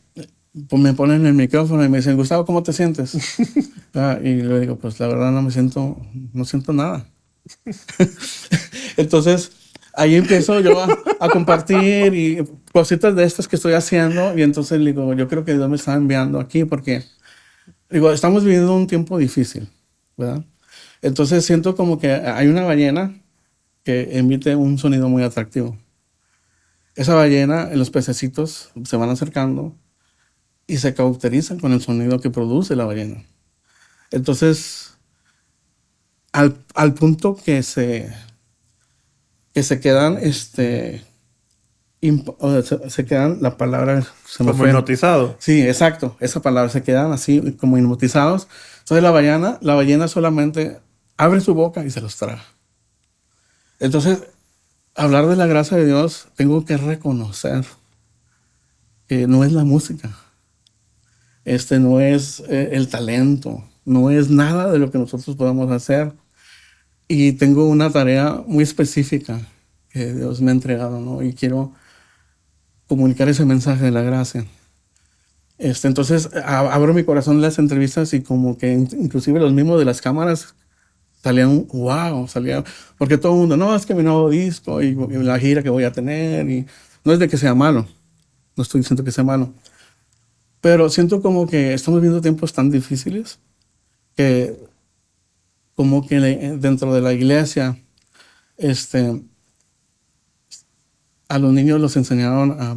[0.68, 3.16] pues me ponen el micrófono y me dicen, Gustavo, ¿cómo te sientes?
[3.96, 5.96] Ah, y le digo, pues la verdad no me siento,
[6.32, 7.06] no siento nada.
[8.96, 9.52] Entonces,
[9.94, 10.88] ahí empiezo yo a,
[11.20, 14.36] a compartir y cositas de estas que estoy haciendo.
[14.36, 17.04] Y entonces digo, yo creo que Dios me está enviando aquí porque,
[17.88, 19.68] digo, estamos viviendo un tiempo difícil,
[20.16, 20.44] ¿verdad?
[21.02, 23.20] Entonces siento como que hay una ballena
[23.84, 25.78] que emite un sonido muy atractivo.
[26.96, 29.76] Esa ballena, los pececitos se van acercando
[30.66, 33.24] y se cauterizan con el sonido que produce la ballena.
[34.10, 34.96] Entonces,
[36.32, 38.12] al, al punto que se,
[39.52, 41.02] que se quedan, este,
[42.00, 44.68] imp- o sea, se, se quedan, la palabra se me Como fue.
[44.68, 45.36] hipnotizado.
[45.38, 48.48] Sí, exacto, esa palabra, se quedan así como hipnotizados.
[48.84, 50.78] Entonces la ballena, la ballena solamente
[51.16, 52.44] abre su boca y se los traga.
[53.80, 54.24] Entonces,
[54.94, 57.64] hablar de la gracia de Dios, tengo que reconocer
[59.08, 60.14] que no es la música,
[61.46, 66.12] este no es eh, el talento, no es nada de lo que nosotros podemos hacer.
[67.08, 69.40] Y tengo una tarea muy específica
[69.88, 71.22] que Dios me ha entregado, ¿no?
[71.22, 71.72] Y quiero
[72.86, 74.44] comunicar ese mensaje de la gracia.
[75.58, 80.00] Este, entonces abro mi corazón las entrevistas y como que inclusive los mismos de las
[80.00, 80.54] cámaras
[81.22, 82.64] salían, wow, salían,
[82.98, 85.70] porque todo el mundo, no, es que mi nuevo disco y, y la gira que
[85.70, 86.66] voy a tener, y
[87.04, 87.86] no es de que sea malo,
[88.56, 89.54] no estoy diciendo que sea malo,
[90.60, 93.38] pero siento como que estamos viendo tiempos tan difíciles
[94.16, 94.56] que
[95.74, 97.78] como que dentro de la iglesia,
[98.56, 99.22] este,
[101.28, 102.76] a los niños los enseñaron a,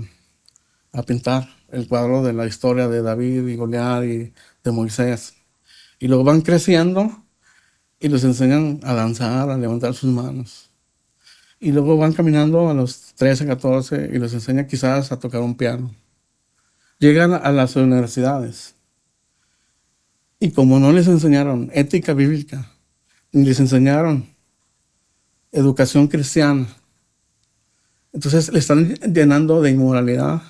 [0.94, 5.36] a pintar el cuadro de la historia de David y Goliat y de Moisés.
[6.00, 7.24] Y luego van creciendo
[8.00, 10.70] y los enseñan a danzar, a levantar sus manos.
[11.60, 15.56] Y luego van caminando a los 13, 14 y los enseñan quizás a tocar un
[15.56, 15.92] piano
[17.00, 18.76] llegan a las universidades
[20.40, 22.72] y como no les enseñaron ética bíblica,
[23.32, 24.28] ni les enseñaron
[25.52, 26.68] educación cristiana,
[28.14, 30.42] entonces le están llenando de inmoralidad,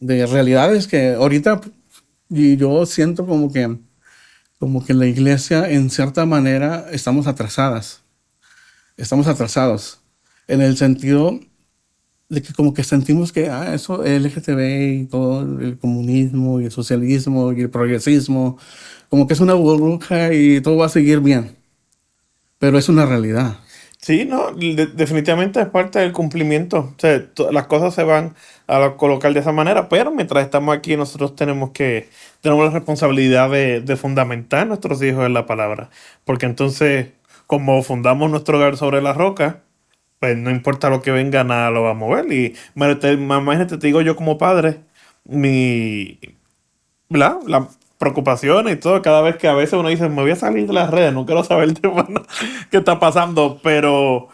[0.00, 1.60] de realidades que ahorita
[2.28, 3.78] yo siento como que
[4.58, 8.02] como que la iglesia en cierta manera estamos atrasadas.
[8.96, 10.00] Estamos atrasados
[10.48, 11.38] en el sentido
[12.28, 16.70] de que como que sentimos que ah, eso, LGTB y todo el comunismo y el
[16.70, 18.58] socialismo y el progresismo,
[19.08, 21.56] como que es una burbuja y todo va a seguir bien.
[22.58, 23.58] Pero es una realidad.
[24.04, 26.92] Sí, no, definitivamente es parte del cumplimiento.
[26.94, 28.34] O sea, las cosas se van
[28.66, 32.10] a colocar de esa manera, pero mientras estamos aquí nosotros tenemos que,
[32.42, 35.88] tenemos la responsabilidad de, fundamentar a nuestros hijos en la palabra.
[36.24, 37.12] Porque entonces,
[37.46, 39.62] como fundamos nuestro hogar sobre la roca,
[40.20, 42.30] pues no importa lo que venga, nada lo va a mover.
[42.30, 44.80] Y imagínate, te digo yo como padre,
[45.24, 46.18] mi,
[47.08, 50.66] la preocupación y todo, cada vez que a veces uno dice, me voy a salir
[50.66, 51.90] de las redes, no quiero saber de,
[52.70, 54.28] qué está pasando, pero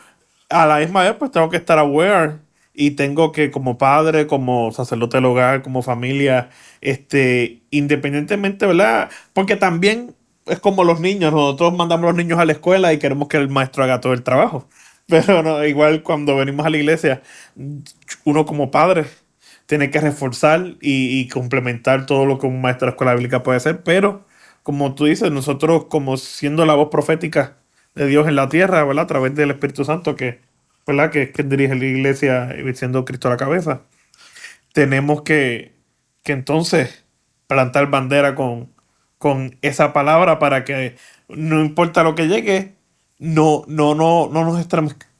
[0.48, 2.38] a la misma vez pues tengo que estar aware
[2.74, 6.50] y tengo que como padre, como sacerdote del hogar, como familia,
[6.80, 9.11] este, independientemente, ¿verdad?
[9.32, 10.14] Porque también
[10.46, 13.36] es como los niños, nosotros mandamos a los niños a la escuela y queremos que
[13.36, 14.68] el maestro haga todo el trabajo.
[15.06, 17.22] Pero no, igual cuando venimos a la iglesia,
[18.24, 19.06] uno como padre
[19.71, 23.85] tiene que reforzar y, complementar todo lo que un maestro de escuela bíblica puede hacer.
[23.85, 24.27] Pero,
[24.64, 27.57] como tú dices, nosotros como siendo la voz profética
[27.95, 29.05] de Dios en la tierra, ¿verdad?
[29.05, 30.41] A través del Espíritu Santo que,
[30.89, 31.12] ¿verdad?
[31.12, 33.83] Que, dirige la iglesia y siendo Cristo a la cabeza.
[34.73, 35.77] Tenemos que,
[36.25, 37.05] que entonces
[37.47, 38.73] plantar bandera con,
[39.18, 40.97] con esa palabra para que
[41.29, 42.75] no importa lo que llegue,
[43.21, 45.11] no, no, no, no nos estremezcamos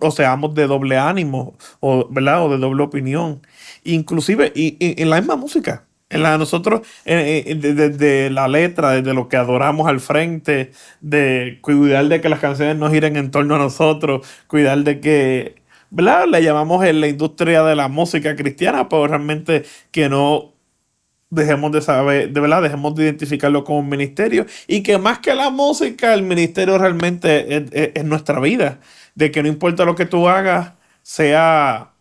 [0.00, 2.44] o seamos de doble ánimo o, ¿verdad?
[2.44, 3.40] o de doble opinión.
[3.84, 5.84] Inclusive y, en la misma música.
[6.10, 10.70] En la de nosotros, desde la letra, desde lo que adoramos al frente,
[11.00, 15.56] de cuidar de que las canciones no giren en torno a nosotros, cuidar de que,
[15.90, 16.26] ¿verdad?
[16.30, 20.54] Le llamamos en la industria de la música cristiana, pero realmente que no
[21.34, 25.34] dejemos de saber, de verdad, dejemos de identificarlo como un ministerio y que más que
[25.34, 28.80] la música, el ministerio realmente es, nuestra vida,
[29.14, 30.72] de que no importa lo que tú hagas,
[31.02, 31.93] sea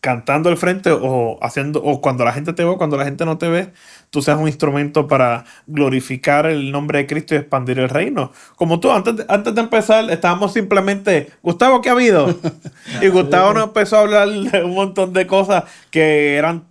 [0.00, 3.36] cantando al frente o haciendo, o cuando la gente te ve, cuando la gente no
[3.38, 3.72] te ve,
[4.10, 8.32] tú seas un instrumento para glorificar el nombre de Cristo y expandir el reino.
[8.56, 12.38] Como tú, antes de, antes de empezar, estábamos simplemente, Gustavo, ¿qué ha habido?
[13.02, 16.64] y Gustavo nos empezó a hablar de un montón de cosas que eran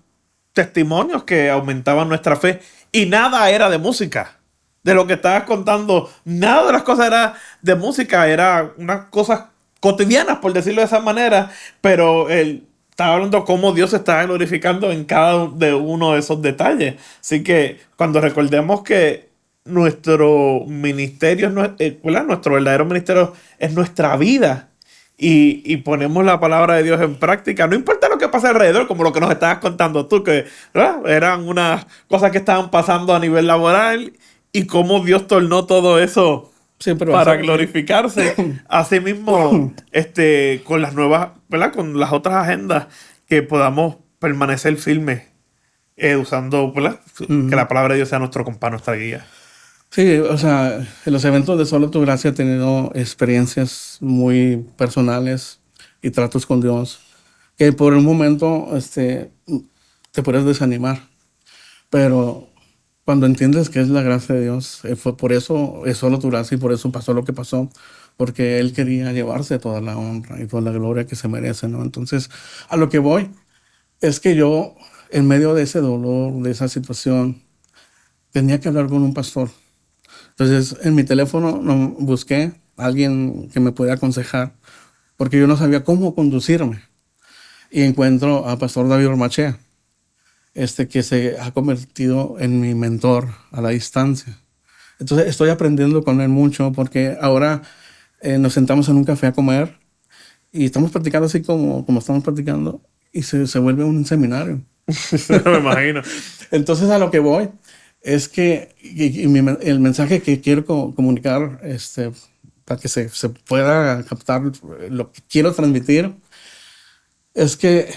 [0.53, 2.61] testimonios que aumentaban nuestra fe
[2.91, 4.33] y nada era de música.
[4.83, 9.43] De lo que estabas contando, nada de las cosas era de música, era unas cosas
[9.81, 11.51] cotidianas, por decirlo de esa manera,
[11.81, 12.66] pero él
[12.97, 16.95] estaba hablando cómo Dios se estaba glorificando en cada de uno de esos detalles.
[17.21, 19.29] Así que cuando recordemos que
[19.65, 24.69] nuestro ministerio, eh, nuestro verdadero ministerio es nuestra vida,
[25.15, 29.03] y, ponemos la palabra de Dios en práctica, no importa lo que pase alrededor, como
[29.03, 30.45] lo que nos estabas contando tú, que
[31.05, 34.13] eran unas cosas que estaban pasando a nivel laboral
[34.51, 36.51] y cómo Dios tornó todo eso
[37.11, 38.35] para glorificarse.
[38.67, 41.73] Asimismo, este, con las nuevas, ¿verdad?
[41.73, 42.87] Con las otras agendas
[43.27, 45.23] que podamos permanecer firmes
[45.95, 46.73] eh, usando,
[47.27, 49.25] Que la palabra de Dios sea nuestro compás, nuestra guía.
[49.89, 55.59] Sí, o sea, en los eventos de Solo Tu Gracia he tenido experiencias muy personales
[56.01, 56.99] y tratos con Dios
[57.57, 59.31] que por un momento este,
[60.11, 61.01] te puedes desanimar.
[61.89, 62.46] Pero
[63.07, 66.29] cuando entiendes que es la gracia de Dios, eh, fue por eso es solo tu
[66.29, 67.69] gracia y por eso pasó lo que pasó.
[68.17, 71.83] porque él quería llevarse toda la honra y toda la gloria que se merece, ¿no?
[71.83, 72.29] Entonces,
[72.69, 73.29] a lo que voy
[74.01, 74.75] es que yo,
[75.11, 77.43] en medio de ese dolor, de esa situación,
[78.31, 79.51] tenía que hablar con un pastor.
[80.31, 84.55] Entonces, en mi teléfono no, busqué a alguien que me pudiera aconsejar,
[85.17, 86.83] porque yo no sabía cómo conducirme.
[87.71, 89.59] Y encuentro a Pastor David Ormachea,
[90.57, 94.39] este que se ha convertido en mi mentor a la distancia.
[94.99, 97.61] Entonces, estoy aprendiendo con él mucho, porque ahora
[98.21, 99.77] eh, nos sentamos en un café a comer
[100.51, 102.81] y estamos practicando así como, como estamos practicando
[103.13, 104.63] y se, se vuelve un seminario.
[105.45, 106.01] Me imagino.
[106.49, 107.49] Entonces a lo que voy
[108.01, 112.11] es que y, y mi, el mensaje que quiero co comunicar este,
[112.65, 114.41] para que se, se, pueda captar
[114.89, 116.15] lo que quiero transmitir
[117.35, 117.93] es que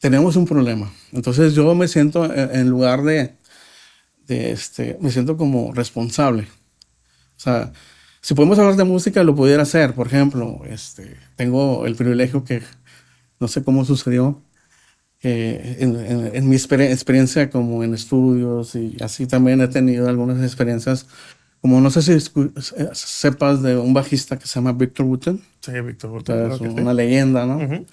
[0.00, 0.90] tenemos un problema.
[1.12, 3.34] Entonces yo me siento en, en lugar de,
[4.26, 6.42] de, este, me siento como responsable.
[7.36, 7.72] O sea,
[8.20, 9.94] si podemos hablar de música, lo pudiera hacer.
[9.94, 12.62] Por ejemplo, este, tengo el privilegio que,
[13.38, 14.42] no sé cómo sucedió,
[15.18, 20.08] que en, en, en mi exper experiencia como en estudios y así también he tenido
[20.08, 21.06] algunas experiencias,
[21.60, 22.18] como no sé si
[22.92, 25.42] sepas de un bajista que se llama Victor Wooten.
[25.60, 26.52] Sí, Victor Wooten.
[26.52, 26.96] Es una sí.
[26.96, 27.56] leyenda, ¿no?
[27.56, 27.86] Uh -huh.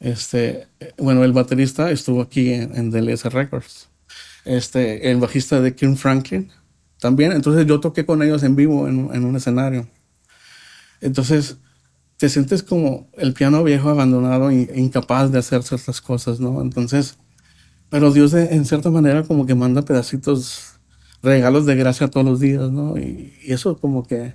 [0.00, 3.88] Este, bueno, el baterista estuvo aquí en, en DLS Records.
[4.44, 6.50] Este, el bajista de Kim Franklin
[6.98, 7.32] también.
[7.32, 9.86] Entonces yo toqué con ellos en vivo en, en, un escenario.
[11.00, 11.58] Entonces
[12.16, 16.60] te sientes como el piano viejo abandonado e incapaz de hacer ciertas cosas, ¿no?
[16.60, 17.16] Entonces,
[17.88, 20.78] pero Dios en cierta manera como que manda pedacitos,
[21.22, 22.98] regalos de gracia todos los días, ¿no?
[22.98, 24.34] Y eso como que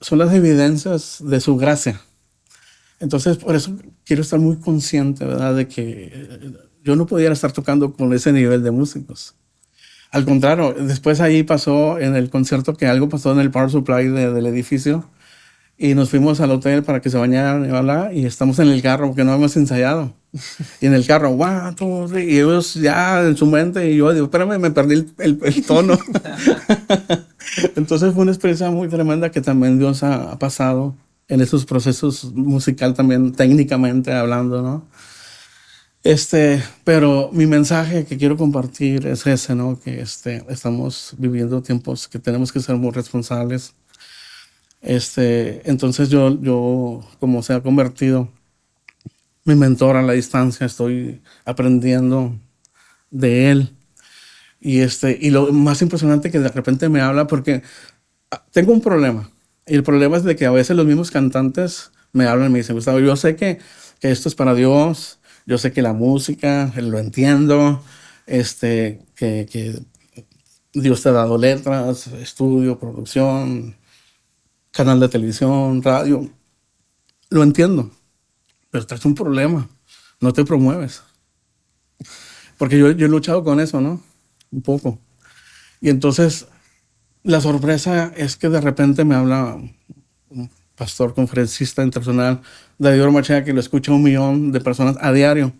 [0.00, 2.00] son las evidencias de su gracia.
[3.00, 5.54] Entonces, por eso quiero estar muy consciente, ¿verdad?
[5.54, 6.12] De que
[6.82, 9.34] yo no pudiera estar tocando con ese nivel de músicos.
[10.10, 14.08] Al contrario, después ahí pasó en el concierto que algo pasó en el power supply
[14.08, 15.10] de, del edificio
[15.76, 18.80] y nos fuimos al hotel para que se bañaran y, bla, y estamos en el
[18.80, 20.14] carro porque no hemos ensayado.
[20.80, 21.74] Y en el carro, guau,
[22.16, 25.66] y ellos ya en su mente, y yo digo, espérame, me perdí el, el, el
[25.66, 25.98] tono.
[27.76, 30.94] Entonces fue una experiencia muy tremenda que también Dios ha, ha pasado
[31.28, 34.88] en esos procesos musical también técnicamente hablando, ¿no?
[36.02, 39.80] Este, pero mi mensaje que quiero compartir es ese, ¿no?
[39.80, 43.74] Que este, estamos viviendo tiempos que tenemos que ser muy responsables.
[44.80, 48.30] Este, entonces yo, yo, como se ha convertido
[49.44, 52.38] mi mentor a la distancia, estoy aprendiendo
[53.10, 53.76] de él.
[54.60, 57.62] Y este, y lo más impresionante que de repente me habla porque
[58.52, 59.28] tengo un problema.
[59.66, 62.58] Y el problema es de que a veces los mismos cantantes me hablan y me
[62.58, 63.58] dicen, Gustavo, yo sé que,
[64.00, 67.82] esto es para Dios, yo sé que la música, lo entiendo,
[68.26, 69.82] este, que,
[70.72, 73.76] Dios te ha dado letras, estudio, producción,
[74.72, 76.30] canal de televisión, radio.
[77.30, 77.90] Lo entiendo,
[78.70, 79.68] pero es un problema.
[80.20, 81.02] No te promueves.
[82.58, 84.02] Porque yo, yo he luchado con eso, ¿no?
[84.50, 84.98] Un poco.
[85.80, 86.46] Y entonces,
[87.26, 89.58] la sorpresa es que de repente me habla
[90.30, 92.40] un pastor conferencista internacional
[92.78, 95.52] David Ormachea, que lo escucha un millón de personas a diario.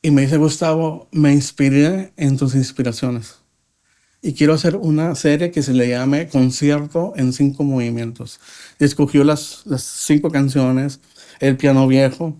[0.00, 3.36] Y me dice, Gustavo, me inspiré en tus inspiraciones.
[4.22, 8.40] Y quiero hacer una serie que se le llame Concierto en cinco movimientos.
[8.78, 11.00] Y escogió las, cinco canciones.
[11.38, 12.34] El piano viejo,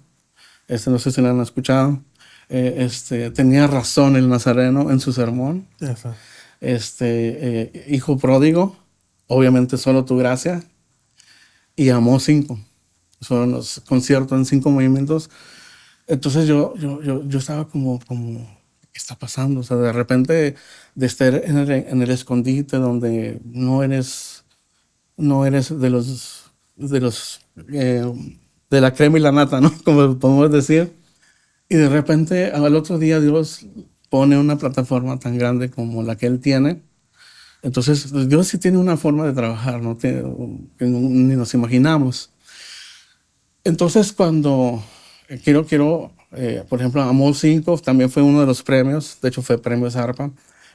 [0.69, 2.03] este no sé si lo han escuchado.
[2.49, 5.67] Eh, este, tenía razón el nazareno en su sermón.
[5.81, 6.07] Yes,
[6.63, 8.77] este, eh, hijo pródigo,
[9.27, 10.65] obviamente solo tu gracia.
[11.77, 12.59] Y amó cinco
[13.23, 15.31] son los conciertos en cinco movimientos.
[16.07, 18.41] Entonces yo, yo, yo, yo estaba como, como,
[18.93, 19.61] ¿qué está pasando?
[19.61, 20.57] O sea, de repente
[20.95, 21.57] de estar en
[22.03, 24.45] el, escondite donde no eres,
[25.17, 27.41] no eres de los, de los,
[27.73, 28.05] eh,
[28.71, 29.73] de la crema y la nata, ¿no?
[29.85, 30.93] Como podemos decir.
[31.69, 33.65] Y de repente al otro día Dios
[34.13, 36.83] pone una plataforma tan grande como la que Él tiene.
[37.63, 39.97] Entonces Dios sí tiene una forma de trabajar, ¿no?
[39.97, 40.23] Que
[40.81, 42.29] ni nos imaginamos.
[43.65, 44.85] Entonces, cuando
[45.29, 49.31] eh, quiero, quiero, eh, por ejemplo, Amor 5 también fue uno de los premios, de
[49.31, 50.31] hecho fue premio Zarpa,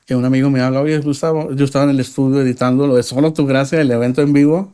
[0.08, 3.04] que un amigo me habla, oye, Gustavo, yo estaba en el estudio editando lo de
[3.04, 4.74] Solo Tu Gracia, el evento en vivo,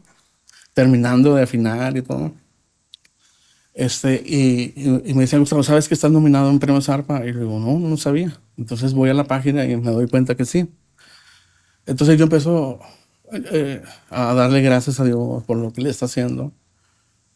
[0.73, 2.31] terminando de afinar y todo.
[3.73, 4.73] Este, y,
[5.13, 7.25] me decía, Gustavo, ¿sabes que estás nominado en premio Zarpa?
[7.25, 8.39] Y le digo, no, no sabía.
[8.57, 10.69] Entonces voy a la página y me doy cuenta que sí.
[11.85, 12.79] Entonces yo empiezo
[13.31, 16.53] eh, a darle gracias a Dios por lo que le está haciendo.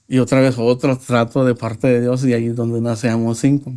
[0.07, 3.73] Y otra vez otro trato de parte de Dios y ahí es donde nacemos cinco.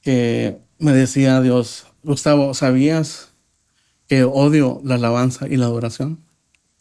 [0.00, 3.32] Que me decía Dios, Gustavo, ¿sabías
[4.08, 6.18] que odio la alabanza y la adoración?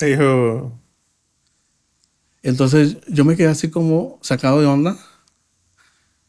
[0.01, 0.80] Hijo.
[2.43, 4.97] Entonces yo me quedé así como sacado de onda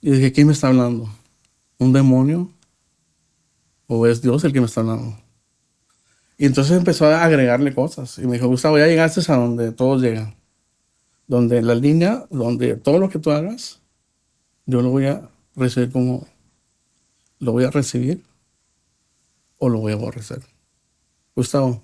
[0.00, 1.08] y dije, ¿quién me está hablando?
[1.78, 2.50] ¿Un demonio?
[3.86, 5.18] ¿O es Dios el que me está hablando?
[6.36, 8.18] Y entonces empezó a agregarle cosas.
[8.18, 10.34] Y me dijo, Gustavo, ya llegaste a donde todos llegan.
[11.28, 13.80] Donde la línea, donde todo lo que tú hagas,
[14.66, 16.26] yo lo voy a recibir como,
[17.38, 18.24] lo voy a recibir
[19.58, 20.42] o lo voy a aborrecer.
[21.36, 21.80] Gustavo,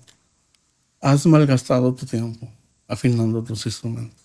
[0.99, 2.51] has malgastado tu tiempo
[2.87, 4.18] afinando tus instrumentos.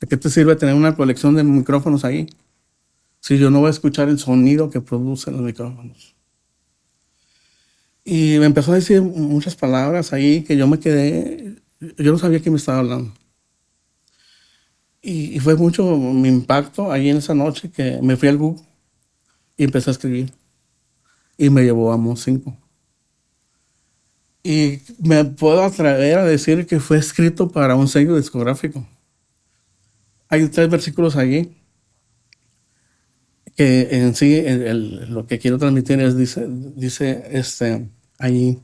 [0.00, 2.26] ¿De qué te sirve tener una colección de micrófonos ahí
[3.20, 6.14] si yo no voy a escuchar el sonido que producen los micrófonos?
[8.04, 12.40] Y me empezó a decir muchas palabras ahí que yo me quedé, yo no sabía
[12.40, 13.14] quién me estaba hablando.
[15.00, 18.62] Y, fue mucho mi impacto ahí en esa noche que me fui al Google
[19.56, 20.32] y empecé a escribir.
[21.36, 22.56] Y me llevó a Mo 5.
[24.42, 28.86] Y me puedo atrever a decir que fue escrito para un sello discográfico.
[30.34, 31.54] Hay tres versículos allí
[33.54, 34.42] que en sí
[35.08, 38.60] lo que quiero transmitir es, dice, dice este, ahí,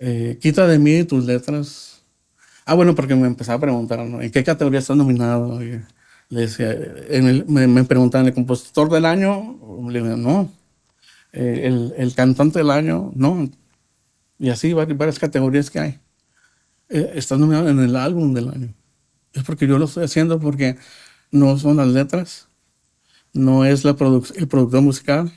[0.00, 2.02] eh, quita de mí tus letras.
[2.64, 5.60] Ah, bueno, porque me empezaba a preguntar, ¿En qué categoría estás nominado?
[5.60, 6.76] le decía,
[7.46, 9.56] me, me, preguntaban, ¿el compositor del año?
[9.62, 10.52] No.
[11.32, 13.48] Eh, el, el, cantante del año, no.
[14.40, 16.00] Y así varias, categorías que hay.
[16.88, 18.74] Eh, estás nominado en el álbum del año.
[19.32, 20.76] Es porque yo lo estoy haciendo porque
[21.30, 22.48] no son las letras,
[23.32, 25.32] no es la el productor musical,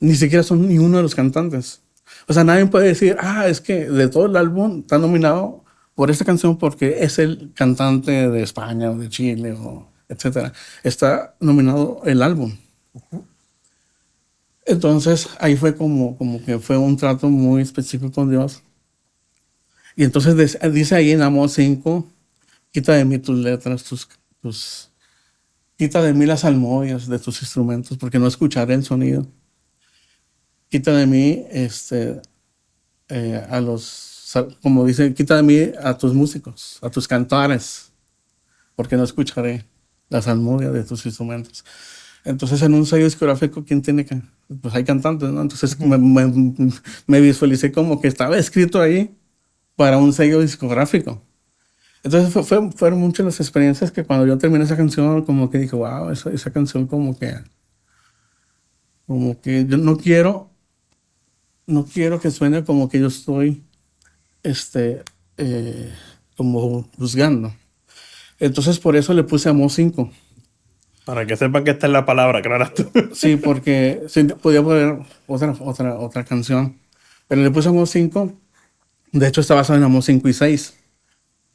[0.00, 1.80] ni siquiera son ni uno de los cantantes.
[2.28, 5.64] O sea, nadie puede decir, ah, es que de todo el álbum está nominado
[5.94, 10.52] por esta canción porque es el cantante de España o de Chile o etcétera.
[10.82, 12.56] Está nominado el álbum.
[14.64, 18.62] Entonces ahí fue como, como que fue un trato muy específico con Dios.
[19.94, 22.06] Y entonces dice ahí en Amor 5,
[22.76, 24.06] quita de mí tus letras, tus,
[24.42, 24.90] tus,
[25.78, 29.26] quita de mí las almohadillas de tus instrumentos, porque no escucharé el sonido.
[30.68, 32.20] Quita de mí este,
[33.08, 34.30] eh, a los,
[34.62, 37.92] como dice, quita de mí a tus músicos, a tus cantares,
[38.74, 39.64] porque no escucharé
[40.10, 41.64] las almohadillas de tus instrumentos.
[42.26, 44.20] Entonces, en un sello discográfico, ¿quién tiene que?
[44.60, 45.40] Pues hay cantantes, ¿no?
[45.40, 45.96] Entonces me,
[47.06, 49.16] me, visualicé como que estaba escrito ahí
[49.76, 51.22] para un sello discográfico.
[52.06, 55.74] Entonces fue, fueron muchas las experiencias que cuando yo terminé esa canción, como que dije,
[55.74, 57.34] wow, esa, esa canción como que,
[59.08, 60.48] como que yo no quiero,
[61.66, 63.64] no quiero que suene como que yo estoy,
[64.44, 65.02] este,
[65.36, 65.92] eh,
[66.36, 67.52] como juzgando.
[68.38, 70.08] Entonces por eso le puse Amo 5
[71.04, 72.70] para que sepan que esta es la palabra, claro.
[73.14, 74.06] sí, porque
[74.42, 76.78] podía poner otra, otra, otra canción.
[77.26, 78.32] Pero le pusimos cinco.
[79.10, 80.75] De hecho, está basado en Amos 5 y 6.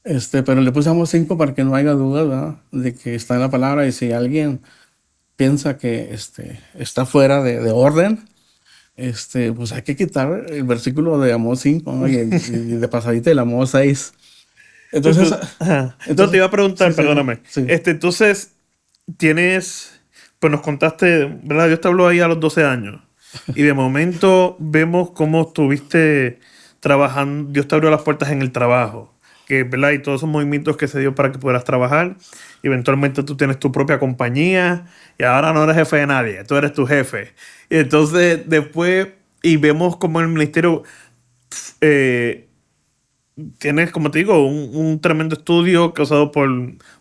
[0.04, 3.52] Este, pero le pusimos cinco para que no haya duda de que está en la
[3.52, 3.86] palabra.
[3.88, 4.62] Y si alguien
[5.36, 8.26] piensa que este, está fuera de, de orden,
[9.02, 13.72] este, pues hay que quitar el versículo de Amos 5 y, de pasadita el Amos
[13.72, 14.14] 6.
[14.92, 15.34] Entonces,
[16.06, 17.40] entonces, te iba a preguntar, perdóname.
[17.68, 18.52] Este, entonces,
[19.18, 20.00] tienes,
[20.40, 21.68] pues nos contaste, ¿verdad?
[21.68, 23.02] Dios te habló ahí a los 12 años.
[23.56, 26.40] Y de momento vemos cómo estuviste
[26.82, 29.14] trabajando, Dios te abrió las puertas en el trabajo,
[29.52, 29.94] que.
[29.94, 32.16] Y todos esos movimientos que se dio para que pudieras trabajar.
[32.64, 34.86] Eventualmente tú tienes tu propia compañía
[35.18, 37.34] y ahora no eres jefe de nadie, tú eres tu jefe.
[37.70, 39.10] Y entonces después,
[39.44, 40.84] y vemos como el ministerio
[41.82, 42.48] eh,
[43.60, 46.50] tienes, como te digo, un, tremendo estudio causado por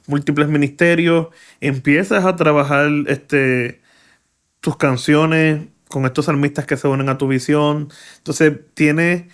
[0.06, 1.28] múltiples ministerios,
[1.60, 3.80] empiezas a trabajar este,
[4.60, 7.88] tus canciones con estos salmistas que se unen a tu visión.
[8.18, 9.24] Entonces, tienes,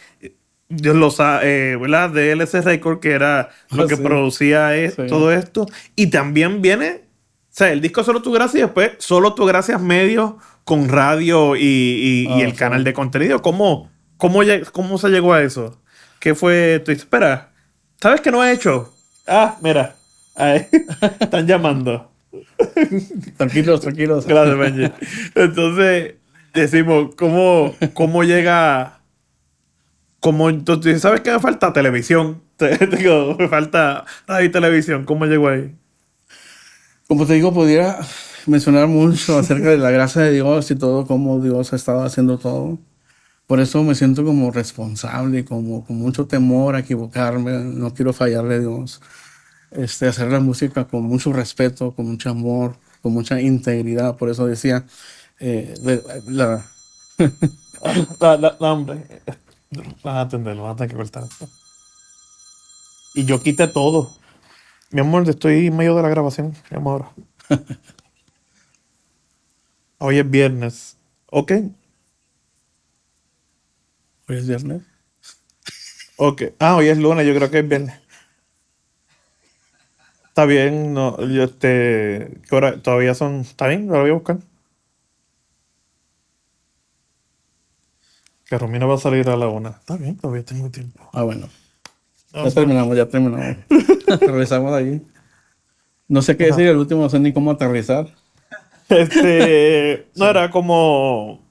[0.69, 2.11] Dios lo sabe, eh, ¿verdad?
[2.11, 4.73] DLC Record, que era lo ah, que producía
[5.09, 5.67] todo esto.
[5.95, 9.81] Y también viene, o sea, el disco Solo Tu Gracia y después Solo Tu Gracias
[9.81, 13.43] Medio con radio y, el ah, canal de contenido.
[13.43, 14.41] ¿Cómo, cómo,
[14.73, 15.81] ¿Cómo se llegó a eso?
[16.19, 16.83] ¿Qué fue?
[16.85, 17.53] Tú espera,
[18.01, 18.93] ¿sabes qué no he hecho?
[19.27, 19.95] Ah, mira.
[21.21, 22.11] Están llamando.
[23.37, 24.27] tranquilos, tranquilos.
[24.27, 24.93] Gracias, Benji.
[25.35, 26.15] Entonces,
[26.53, 29.01] decimos, ¿cómo, cómo llega?
[30.21, 31.73] Cómo, entonces, ¿sabes qué me falta?
[31.73, 32.43] Televisión.
[32.99, 35.05] digo, me falta radio y televisión.
[35.05, 35.77] ¿Cómo llegó ahí?
[37.09, 38.01] Como te digo, pudiera
[38.47, 42.39] mencionar mucho acerca de la gracia de Dios y todo, cómo Dios ha estado haciendo
[42.39, 42.79] todo.
[43.47, 48.57] Por eso me siento como responsable, como con mucho temor a equivocarme, no quiero fallarle
[48.57, 49.01] a Dios.
[49.71, 54.17] Este, hacer la música con mucho respeto, con mucho amor, con mucha integridad.
[54.17, 54.85] Por eso decía,
[55.41, 55.75] eh,
[56.29, 56.65] la...
[58.21, 58.57] la, la,
[59.71, 61.25] vas a atender, vas a tener que cortar.
[63.15, 64.11] Y yo quité todo.
[64.91, 66.55] Mi amor, estoy en medio de la grabación.
[66.71, 67.11] Llama ahora.
[69.99, 70.97] Hoy es viernes.
[71.31, 71.53] Ok.
[74.29, 74.83] Hoy es viernes.
[76.17, 76.43] Ok.
[76.59, 77.95] Ah, hoy es lunes, yo creo que es viernes.
[80.29, 82.41] Está bien, no, yo este.
[82.49, 82.83] ¿qué hora?
[82.83, 83.41] Todavía son.
[83.41, 83.89] ¿Está bien?
[83.89, 84.39] Lo voy a buscar.
[88.49, 89.71] Que Romina va a salir a la una.
[89.71, 91.09] Está bien, todavía tengo tiempo.
[91.13, 91.49] Ah, bueno.
[92.33, 93.57] Ya terminamos, ya terminamos.
[94.09, 95.03] Aterrizamos de ahí.
[96.09, 98.07] No sé qué decir, el último no sé ni cómo aterrizar.
[98.89, 100.07] Este.
[100.17, 101.43] no era como.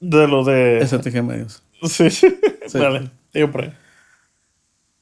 [0.00, 0.84] De lo de.
[0.86, 1.62] STG Medios.
[1.84, 2.08] Sí.
[2.72, 3.72] Dale, digo por ahí.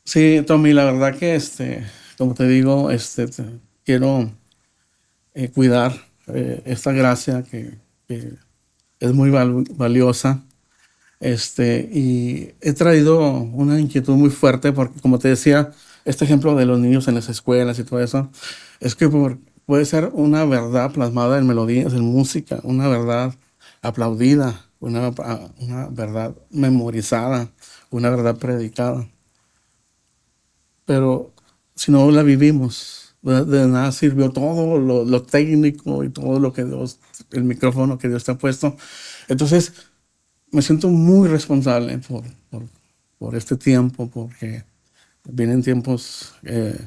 [0.04, 1.84] Sí, Tommy, la verdad que, este,
[2.16, 3.44] como te digo, este, te-
[3.84, 4.30] quiero
[5.34, 5.92] eh, cuidar
[6.28, 7.74] eh, esta gracia que,
[8.06, 8.32] que
[9.00, 10.42] es muy val- valiosa.
[11.20, 15.72] Este, y he traído una inquietud muy fuerte porque, como te decía,
[16.04, 18.30] este ejemplo de los niños en las escuelas y todo eso,
[18.80, 23.34] es que por- puede ser una verdad plasmada en melodías, en música, una verdad
[23.82, 25.10] aplaudida, una,
[25.60, 27.50] una verdad memorizada,
[27.90, 29.08] una verdad predicada
[30.84, 31.32] pero
[31.74, 36.64] si no la vivimos, de, nada sirvió todo lo, lo técnico y todo lo que
[36.64, 36.98] Dios,
[37.32, 38.76] el micrófono que Dios te ha puesto.
[39.28, 39.74] Entonces,
[40.50, 42.62] me siento muy responsable por, por,
[43.18, 44.64] por este tiempo, porque
[45.24, 46.78] vienen tiempos eh,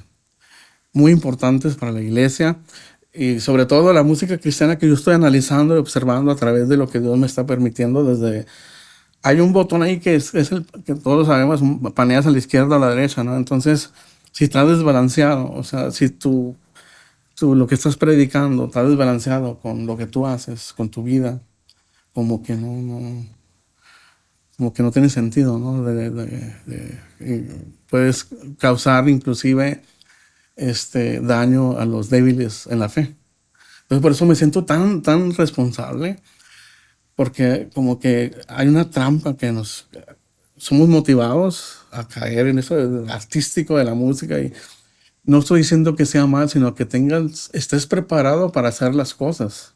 [0.93, 2.57] muy importantes para la iglesia
[3.13, 6.77] y sobre todo la música cristiana que yo estoy analizando y observando a través de
[6.77, 8.45] lo que Dios me está permitiendo desde
[9.23, 11.61] hay un botón ahí que es, el que todos sabemos,
[11.93, 13.35] paneas a la izquierda o a la derecha, ¿no?
[13.37, 13.91] Entonces,
[14.31, 16.55] si está desbalanceado, o sea, si tú,
[17.35, 21.39] tú lo que estás predicando está desbalanceado con lo que tú haces, con tu vida,
[22.13, 23.25] como que no, no
[24.61, 25.83] como que no tiene sentido, ¿no?
[25.83, 28.27] De- de- de- de- puedes
[28.59, 29.81] causar inclusive
[30.55, 33.15] este daño a los débiles en la fe.
[33.81, 36.19] Entonces, por eso me siento tan, tan responsable
[37.15, 39.89] porque como que hay una trampa que nos
[40.57, 42.75] somos motivados a caer en eso
[43.09, 44.53] artístico de la música y
[45.23, 49.73] no estoy diciendo que sea mal, sino que tengas estés preparado para hacer las cosas.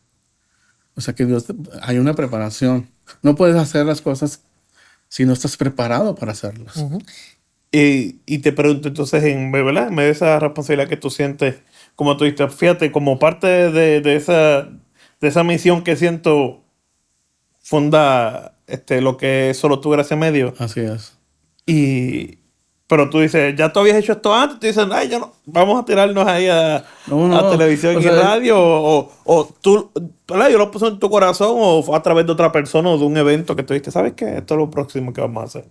[0.95, 1.45] O sea que Dios
[1.81, 2.87] hay una preparación.
[3.23, 4.41] No puedes hacer las cosas
[5.07, 6.85] si no estás preparado para hacerlas.
[7.71, 9.89] Y, y te pregunto entonces, en, ¿verdad?
[9.89, 11.55] En vez de esa responsabilidad que tú sientes,
[11.95, 14.69] como tú dices, fíjate, como parte de, de esa,
[15.19, 16.63] de esa misión que siento,
[17.61, 20.53] funda este, lo que es solo tu gracia medio.
[20.57, 21.17] Así es.
[21.65, 22.39] Y,
[22.87, 25.81] pero tú dices, ya tú habías hecho esto antes, tú dices, ay, yo no, vamos
[25.81, 29.45] a tirarnos ahí a, No, no, a televisión o y sea, radio, o, o, o
[29.61, 29.91] tú,
[30.27, 30.49] ¿verdad?
[30.49, 33.05] Yo lo puse en tu corazón, o fue a través de otra persona o de
[33.05, 34.37] un evento que tú dijiste, ¿sabes qué?
[34.37, 35.65] Esto es lo próximo que vamos a hacer.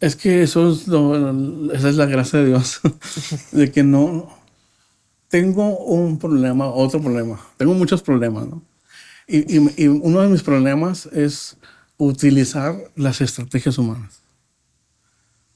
[0.00, 2.80] Es que eso es lo- esa es la gracia de Dios,
[3.52, 4.30] de que no
[5.28, 8.62] tengo un problema, otro problema, tengo muchos problemas, ¿no?
[9.28, 11.56] Y, y- y uno de mis problemas es
[11.98, 14.19] utilizar las estrategias humanas.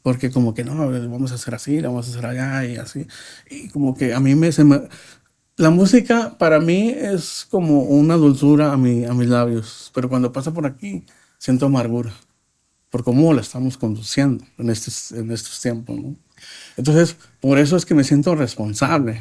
[0.04, 3.06] Porque como que no, vamos a hacer así, vamos a hacer allá y así.
[3.50, 4.82] Y como que a mí me, se me...
[5.56, 10.30] La música para mí es como una dulzura a, mi, a mis labios, pero cuando
[10.30, 11.06] pasa por aquí
[11.38, 12.12] siento amargura
[12.90, 15.98] por cómo la estamos conduciendo en estos, en estos tiempos.
[15.98, 16.14] ¿no?
[16.76, 19.20] Entonces, por eso es que me siento responsable.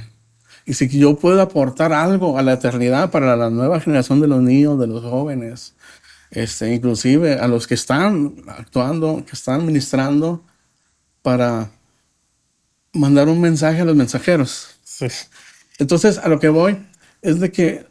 [0.65, 4.43] Y si yo puedo aportar algo a la eternidad para la nueva generación de los
[4.43, 5.73] niños, de los jóvenes,
[6.30, 10.43] este, inclusive a los que están actuando, que están ministrando,
[11.23, 11.71] para
[12.93, 14.69] mandar un mensaje a los mensajeros.
[14.83, 15.07] Sí.
[15.79, 16.77] Entonces, a lo que voy
[17.21, 17.85] es de que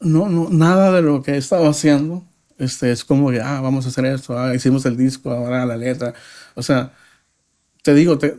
[0.00, 2.24] no, no, nada de lo que he estado haciendo
[2.58, 5.76] este, es como que, ah, vamos a hacer esto, ah, hicimos el disco, ahora la
[5.76, 6.14] letra.
[6.54, 6.92] O sea,
[7.82, 8.38] te digo, te,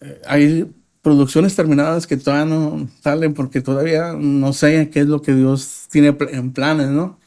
[0.00, 0.72] eh, hay
[1.02, 5.86] producciones terminadas que todavía no salen porque todavía no sé qué es lo que Dios
[5.90, 7.18] tiene pl- en planes, ¿no?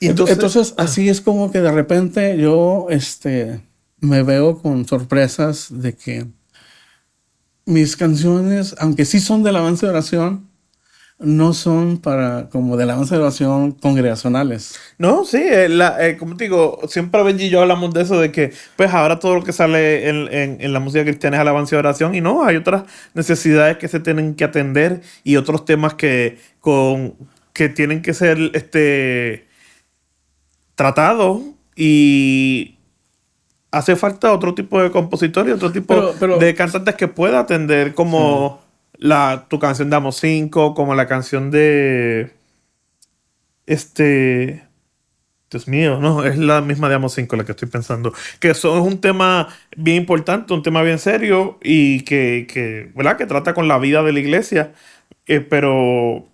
[0.00, 3.62] Y Entonces, entonces, así es como que de repente yo este,
[4.00, 6.26] me veo con sorpresas de que
[7.66, 10.48] mis canciones, aunque sí son de alabanza y oración,
[11.20, 14.78] no son para como de alabanza y oración congregacionales.
[14.98, 18.20] No, sí, eh, la- eh, como te digo, siempre Benji y yo hablamos de eso,
[18.20, 21.40] de que pues ahora todo lo que sale en, en- en la música cristiana es
[21.42, 22.84] alabanza y oración, y no, hay otras
[23.14, 27.16] necesidades que se tienen que atender y otros temas que, con,
[27.52, 29.48] que tienen que ser este,
[30.74, 31.42] tratados
[31.76, 32.77] y
[33.70, 37.40] hace falta otro tipo de compositor y otro tipo Pero- pero- de cantantes que pueda
[37.40, 38.60] atender como
[38.94, 42.32] la, tu canción de Amos 5, como la canción de
[43.66, 44.64] este
[45.50, 48.12] Dios mío, no, es la misma de Amos 5 la que estoy pensando.
[48.38, 53.16] Que eso es un tema bien importante, un tema bien serio y que, que ¿verdad?
[53.16, 54.72] Que trata con la vida de la iglesia,
[55.26, 56.26] eh, pero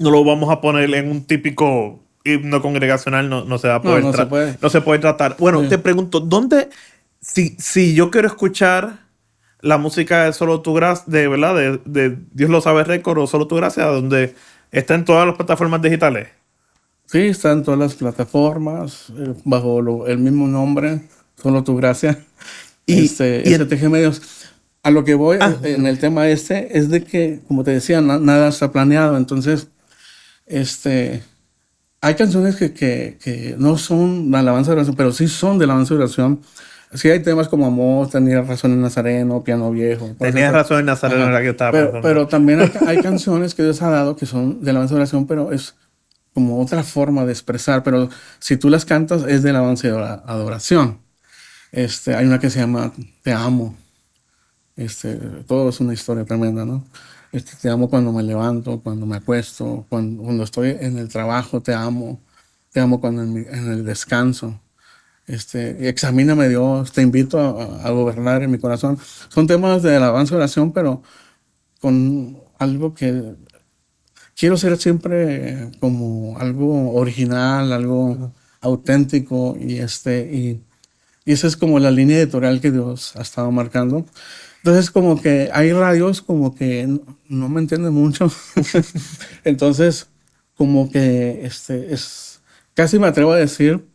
[0.00, 3.78] no lo vamos a poner en un típico himno congregacional, no, no se va a
[3.78, 4.58] No, poder no se puede.
[4.60, 5.36] no se puede tratar.
[5.38, 5.68] Bueno, Sí.
[5.68, 6.70] te pregunto, ¿dónde,
[7.20, 9.04] si, si yo quiero escuchar
[9.60, 13.26] la música de Solo Tu Gracia, de verdad, de, de Dios lo sabe récord o
[13.26, 14.34] Solo Tu Gracia, donde
[14.72, 16.28] está en todas las plataformas digitales?
[17.06, 21.02] Sí, está en todas las plataformas, eh, bajo lo- el mismo nombre,
[21.40, 22.18] solo tu gracia.
[22.86, 24.20] Y- este, y STG Medios.
[24.82, 25.54] A lo que voy Ah.
[25.62, 29.16] eh, en el tema este es de que, como te decía, na- nada está planeado.
[29.16, 29.68] Entonces,
[30.46, 31.22] este,
[32.06, 35.64] hay canciones que, que, que no son de alabanza de oración, pero sí son de
[35.64, 36.40] alabanza de oración.
[36.94, 40.14] Sí hay temas como Amor, Tenía razón en Nazareno, Piano Viejo.
[40.18, 42.08] Tenías razón en Nazareno, era que estaba pero, pensando.
[42.08, 45.26] pero también hay, hay canciones que Dios ha dado que son de alabanza de oración,
[45.26, 45.74] pero es
[46.34, 47.82] como otra forma de expresar.
[47.82, 48.08] Pero
[48.38, 50.98] si tú las cantas, es de alabanza adora- adoración.
[51.72, 53.76] Este, hay una que se llama Te amo.
[54.76, 55.14] Este,
[55.46, 56.84] todo es una historia tremenda, ¿no?
[57.34, 61.62] Este, te amo cuando me levanto, cuando me acuesto, cuando, cuando estoy en el trabajo,
[61.62, 62.22] te amo.
[62.72, 64.60] Te amo cuando en, mi- en el descanso.
[65.26, 68.98] Este, examíname Dios, te invito a, a gobernar en mi corazón.
[69.30, 71.02] Son temas de alabanza y oración, pero
[71.80, 73.36] con algo que
[74.36, 80.64] quiero ser siempre como algo original, algo auténtico y este y,
[81.26, 84.06] y esa es como la línea editorial que Dios ha estado marcando.
[84.64, 86.88] Entonces como que hay radios como que
[87.28, 88.32] no, me entienden mucho.
[89.44, 90.08] Entonces
[90.56, 92.40] como que este es
[92.72, 93.86] casi me atrevo a decir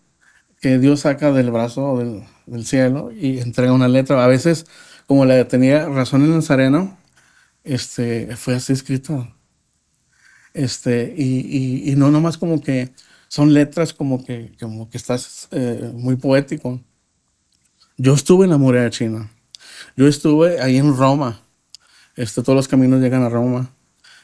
[0.61, 1.97] que Dios saca del brazo
[2.45, 4.23] del, cielo y entrega una letra.
[4.23, 4.67] A veces,
[5.07, 6.99] como la tenía razón en Nazareno,
[7.63, 9.27] este, fue así escrito.
[10.53, 12.91] Este, y, y, y no nomás como que
[13.27, 16.79] son letras como que, como que estás eh, muy poético.
[17.97, 19.31] Yo estuve en la muralla china.
[19.95, 21.41] Yo estuve ahí en Roma.
[22.15, 23.71] Este, todos los caminos llegan a Roma.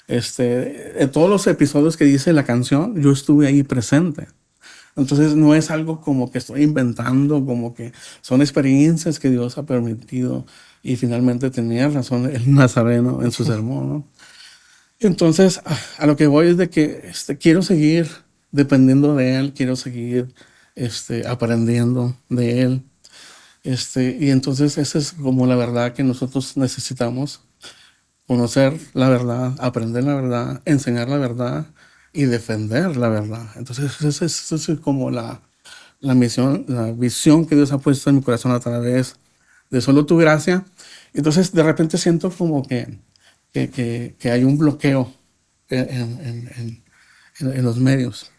[0.07, 4.27] Este, todos los episodios que dice la canción, yo estuve ahí presente.
[4.95, 9.65] Entonces no es algo como que estoy inventando, como que son experiencias que Dios ha
[9.65, 10.45] permitido
[10.81, 14.05] y finalmente tenía razón el nazareno en su sermón.
[14.99, 18.07] Entonces a, a lo que voy es de que este, quiero seguir
[18.51, 20.33] dependiendo de Él, quiero seguir
[20.75, 22.83] este, aprendiendo de Él.
[23.65, 27.41] Este, y entonces esa es como la verdad que nosotros necesitamos,
[28.27, 31.65] conocer la verdad, aprender la verdad, enseñar la verdad
[32.13, 33.47] y defender la verdad.
[33.55, 35.41] Entonces, esa es, como la,
[35.99, 39.15] la misión, la visión que Dios ha puesto en mi corazón a través
[39.71, 40.63] de solo tu gracia.
[41.13, 42.99] Entonces, de repente siento como que,
[43.51, 45.11] que, hay un bloqueo
[45.69, 46.83] en,
[47.39, 48.31] en los medios.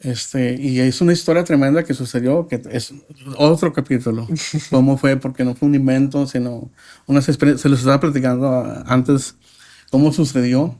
[0.00, 2.92] Este, y es una historia tremenda que sucedió, que es
[3.36, 4.28] otro capítulo.
[4.70, 5.16] ¿Cómo fue?
[5.16, 6.70] Porque no fue un invento, sino
[7.06, 7.62] unas experiencias.
[7.62, 9.36] Se los estaba platicando a- antes
[9.90, 10.78] cómo sucedió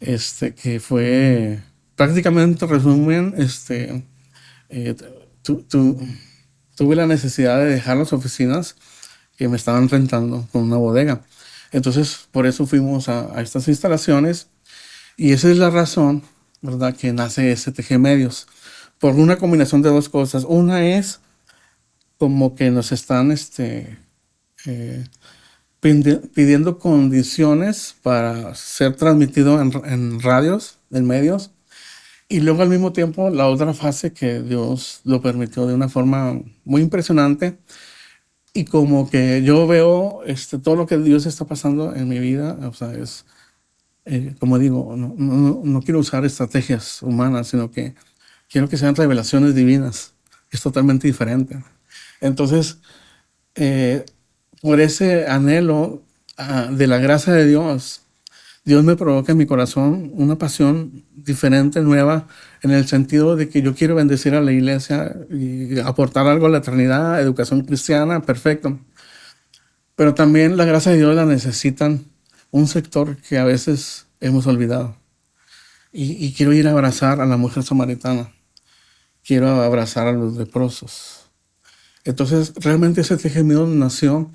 [0.00, 1.60] este, que fue
[1.94, 4.04] prácticamente resumen, este,
[4.70, 4.94] eh,
[5.42, 6.00] tu- tu-
[6.74, 8.76] tuve la necesidad de dejar las oficinas
[9.36, 11.22] que me estaban rentando con una bodega.
[11.72, 14.48] Entonces, por eso fuimos a, a estas instalaciones
[15.16, 16.22] y esa es la razón,
[16.62, 18.46] ¿verdad?, que nace STG Medios.
[18.98, 20.44] Por una combinación de dos cosas.
[20.46, 21.20] Una es
[22.18, 23.98] como que nos están, este,
[24.66, 25.04] eh,
[25.80, 31.50] pidiendo condiciones para ser transmitido en, en radios, en medios.
[32.28, 36.40] Y luego al mismo tiempo la otra fase que Dios lo permitió de una forma
[36.64, 37.58] muy impresionante.
[38.52, 42.58] Y como que yo veo este, todo lo que Dios está pasando en mi vida,
[42.68, 43.24] o sea, es,
[44.04, 47.94] eh, como digo, no, quiero usar estrategias humanas, sino que
[48.48, 50.14] quiero que sean revelaciones divinas.
[50.50, 51.62] Es totalmente diferente.
[52.20, 52.78] Entonces,
[53.54, 54.04] eh,
[54.62, 56.02] por ese anhelo
[56.36, 58.02] ah, de la gracia de Dios,
[58.64, 62.28] Dios me provoca en mi corazón una pasión diferente, nueva,
[62.62, 66.50] en el sentido de que yo quiero bendecir a la iglesia y aportar algo a
[66.50, 68.78] la eternidad, educación cristiana, perfecto.
[69.96, 72.04] Pero también la gracia de Dios la necesitan
[72.50, 74.96] un sector que a veces hemos olvidado.
[75.92, 78.32] Y, quiero ir a abrazar a la mujer samaritana.
[79.24, 81.30] Quiero abrazar a los leprosos.
[82.04, 84.30] Entonces, realmente ese tejido nació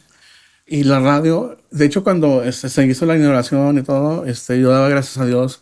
[0.68, 4.72] y la radio, de hecho, cuando este, se hizo la inauguración y todo, este, yo
[4.72, 5.62] daba gracias a Dios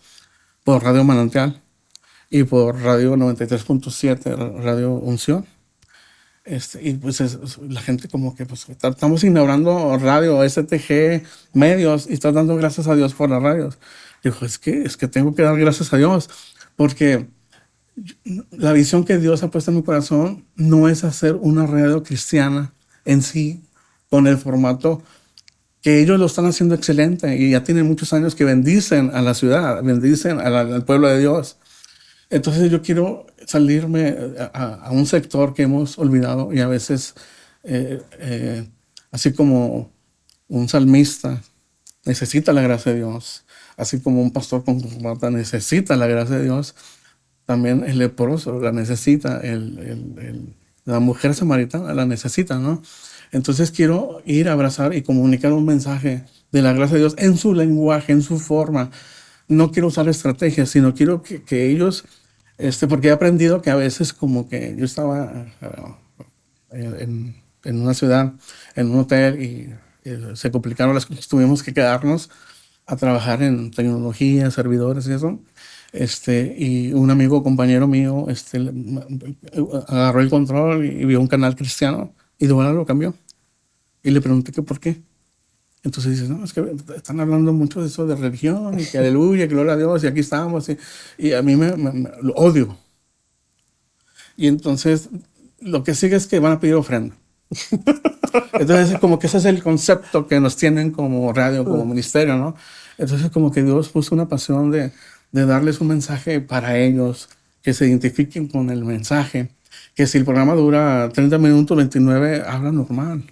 [0.63, 1.61] por Radio Manantial
[2.30, 5.45] y por Radio 93.7, Radio Unción.
[6.45, 12.07] Este, y pues es- es- la gente como que pues estamos inaugurando radio, STG, medios
[12.09, 13.77] y estás dando gracias a Dios por las radios.
[14.23, 16.29] Dijo, es que, es que tengo que dar gracias a Dios
[16.75, 17.27] porque
[18.51, 22.73] la visión que Dios ha puesto en mi corazón no es hacer una radio cristiana
[23.05, 23.61] en sí
[24.09, 25.01] con el formato
[25.81, 29.33] que ellos lo están haciendo excelente y ya tienen muchos años que bendicen a la
[29.33, 31.57] ciudad, bendicen al pueblo de Dios.
[32.34, 34.15] Entonces yo quiero salirme
[34.53, 37.14] a, un sector que hemos olvidado y a veces,
[37.64, 38.68] eh, eh,
[39.11, 39.91] así como
[40.47, 41.43] un salmista
[42.05, 43.45] necesita la gracia de Dios,
[43.77, 46.73] así como un pastor con corbata necesita la gracia de Dios,
[47.45, 49.39] también el leproso la necesita,
[50.85, 52.81] la mujer samaritana la necesita, ¿no?
[53.31, 57.38] Entonces quiero ir a abrazar y comunicar un mensaje de la gracia de Dios en
[57.38, 58.89] su lenguaje, en su forma.
[59.47, 62.05] No quiero usar estrategias, sino quiero que ellos,
[62.57, 65.45] este, porque he aprendido que a veces como que yo estaba
[66.71, 67.07] eh,
[67.63, 68.34] en, una ciudad,
[68.75, 69.73] en un hotel y
[70.35, 72.30] se complicaron las cosas, tuvimos que quedarnos
[72.85, 75.39] a trabajar en tecnología, servidores y eso.
[75.93, 78.59] Este, y un amigo, compañero mío, este,
[79.88, 83.13] agarró el control y vio un canal cristiano y de lo cambió.
[84.01, 85.01] Y le pregunté que por qué.
[85.84, 86.64] Entonces dice, no, es que
[86.95, 90.22] están hablando mucho de eso de religión y que aleluya, gloria a Dios y aquí
[90.22, 90.72] estamos.
[91.18, 91.73] Y, a mí me,
[92.35, 92.77] odio.
[94.38, 95.10] Y entonces
[95.60, 97.15] lo que sigue es que van a pedir ofrenda.
[98.53, 102.55] Entonces como que ese es el concepto que nos tienen como radio, como ministerio, ¿no?
[102.97, 104.91] Entonces como que Dios puso una pasión de,
[105.31, 107.30] de darles un mensaje para ellos,
[107.61, 109.51] que se identifiquen con el mensaje,
[109.93, 113.23] que si el programa dura 30 minutos, 29, habla normal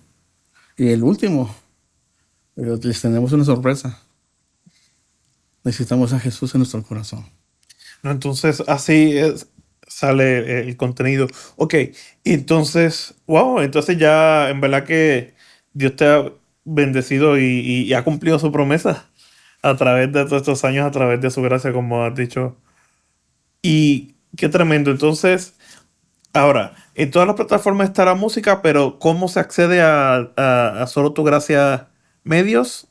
[0.78, 1.54] y el último,
[2.62, 4.00] pero les tenemos una sorpresa.
[5.64, 7.26] Necesitamos a Jesús en nuestro corazón.
[8.04, 9.16] No, entonces así
[9.88, 11.26] sale el contenido.
[11.56, 11.74] Ok,
[12.24, 15.34] entonces, wow, entonces ya en verdad que
[15.74, 16.32] Dios te ha
[16.64, 19.10] bendecido y, ha cumplido su promesa
[19.64, 22.58] a través de todos estos años, a través de su gracia, como has dicho.
[23.64, 24.92] Y qué tremendo.
[24.92, 25.56] Entonces,
[26.32, 31.24] ahora, en todas las plataformas está la música, pero ¿cómo se accede a, Solo Tu
[31.24, 31.91] Gracia
[32.24, 32.88] Medios?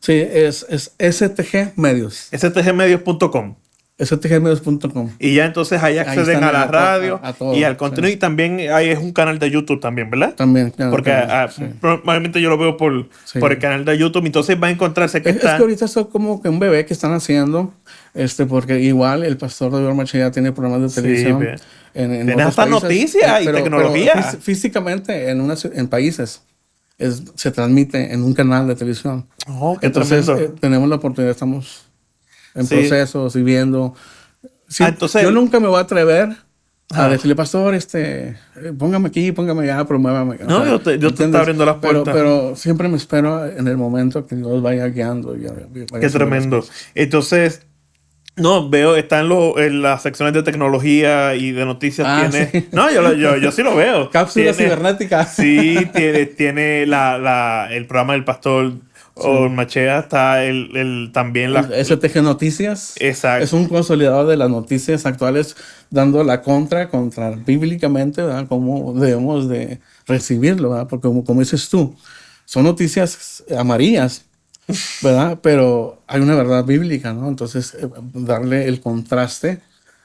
[0.00, 2.28] Sí, es, es STG Medios.
[2.32, 3.56] STGmedios.com.
[4.00, 5.10] STGmedios.com.
[5.18, 7.20] Y ya entonces ahí acceden a la radio
[7.52, 8.12] y al contenido.
[8.12, 10.34] Y también hay es un canal de YouTube también, ¿verdad?
[10.34, 11.50] También, Porque ah,
[11.80, 13.08] probablemente yo lo veo por,
[13.40, 14.24] por el canal de YouTube.
[14.24, 17.12] Entonces va a encontrarse que es, que ahorita es como que un bebé que están
[17.12, 17.74] haciendo,
[18.14, 21.48] este, porque igual el pastor de Ormache ya tiene programas de televisión.
[21.56, 21.62] Sí,
[21.94, 24.22] en, en hasta noticias y tecnología.
[24.40, 26.42] físicamente en, una, en países
[26.98, 29.26] se transmite en un canal de televisión.
[29.46, 31.84] Oh, entonces eh, tenemos la oportunidad, estamos
[32.54, 33.94] en procesos y viendo.
[34.80, 36.36] Ah, entonces, yo nunca me voy a atrever
[36.90, 37.08] a ah.
[37.08, 40.38] decirle, pastor, este, eh, póngame aquí, póngame allá, promuévame.
[40.46, 42.14] No, yo te, yo te estoy abriendo las puertas.
[42.14, 45.36] Pero, siempre me espero en el momento que Dios vaya guiando.
[45.36, 45.46] Y
[46.00, 46.64] Qué tremendo.
[46.94, 47.62] Entonces,
[48.38, 52.06] no, veo, está en, en, las secciones de tecnología y de noticias.
[52.08, 52.68] Ah, tiene.
[52.72, 54.10] No, yo, yo, yo, sí lo veo.
[54.12, 55.24] Cápsula cibernética.
[55.24, 58.72] Sí, tiene, tiene la, la, el programa del pastor
[59.20, 61.62] o Machea está el, el también la...
[61.62, 62.94] STG Noticias.
[63.00, 63.44] Exacto.
[63.44, 65.56] Es un consolidador de las noticias actuales
[65.90, 68.46] dando la contra, contra bíblicamente, ¿verdad?
[68.48, 70.86] Cómo debemos de recibirlo, ¿verdad?
[70.88, 71.96] Porque como, como dices tú,
[72.44, 74.24] son noticias amarillas,
[75.02, 75.38] ¿verdad?
[75.42, 77.28] Pero hay una verdad bíblica, ¿no?
[77.28, 79.60] Entonces, eh, darle el contraste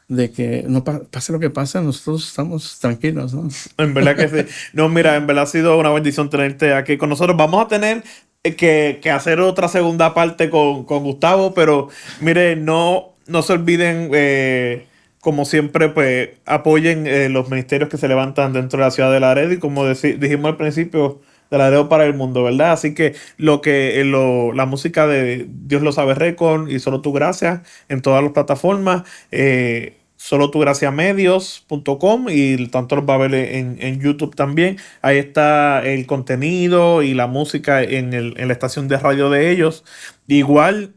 [0.08, 3.50] de que no pase lo que pase, nosotros estamos tranquilos, ¿no?
[3.78, 4.54] En verdad que sí.
[4.74, 7.38] No, mira, en verdad ha sido una bendición tenerte aquí con nosotros.
[7.38, 8.04] Vamos a tener
[8.44, 14.10] que, que hacer otra segunda parte con, con, Gustavo, pero mire, no, no se olviden,
[14.14, 14.86] eh,
[15.22, 19.22] como siempre, pues apoyen eh, los ministerios que se levantan dentro de la ciudad de
[19.22, 21.22] Laredo y como dijimos al principio,
[21.54, 22.74] de Laredo para el mundo, ¿verdad?
[22.74, 27.02] Así que lo que eh, lo, la música de Dios lo sabe Record y solo
[27.02, 29.04] tu gracia en todas las plataformas.
[29.32, 34.78] Eh, solo tu gracia medios.com y tanto los va a ver en, YouTube también.
[35.02, 39.52] Ahí está el contenido y la música en, el, en la estación de radio de
[39.52, 39.84] ellos.
[40.28, 40.94] Igual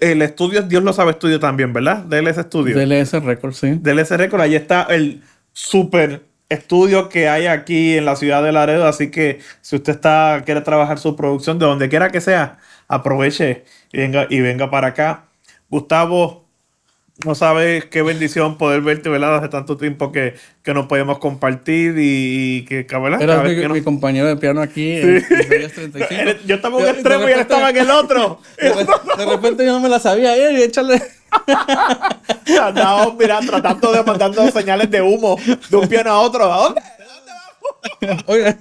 [0.00, 2.04] el estudio Dios lo sabe estudio también, ¿verdad?
[2.04, 2.76] DLS Studio.
[2.78, 3.78] DLS Record, sí.
[3.80, 5.22] DLS Record, ahí está el
[5.52, 8.86] super estudio que hay aquí en la ciudad de Laredo.
[8.86, 12.58] Así que si usted está, quiere trabajar su producción de donde quiera que sea,
[12.88, 15.28] aproveche y venga, y venga para acá.
[15.70, 16.39] Gustavo,
[17.24, 19.36] no sabes qué bendición poder verte, ¿verdad?
[19.36, 23.20] Hace tanto tiempo que, que nos podemos compartir y, que, ¿verdad?
[23.22, 26.22] Era mi, mi, compañero de piano aquí en, 35.
[26.46, 28.40] Yo estaba en un extremo y él estaba en el otro.
[29.16, 30.36] De, repente yo no me la sabía.
[30.36, 31.02] y échale...
[32.60, 35.38] Andamos, mira, tratando de mandando señales de humo
[35.68, 36.52] de un piano a otro.
[36.52, 36.82] ¿A dónde?
[37.82, 38.24] ¿A dónde vamos?
[38.26, 38.56] Oye,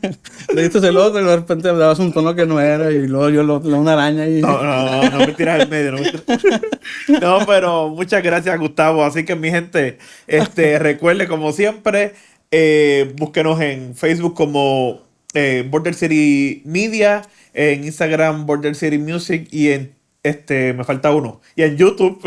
[0.54, 3.08] le diste el otro y de repente le dabas un tono que no era y
[3.08, 4.42] luego yo lo, una araña y...
[4.42, 5.92] No, no, no, no me tiras al medio.
[5.94, 6.62] No, me tiras-
[7.22, 9.04] No, pero muchas gracias, Gustavo.
[9.04, 12.14] Así que, mi gente, este, recuerde, como siempre,
[12.52, 15.02] eh, búsquenos en Facebook como
[15.34, 17.22] eh, Border City Media,
[17.54, 19.94] en Instagram Border City Music y en
[20.24, 21.42] este, me falta uno.
[21.56, 22.20] Y en YouTube,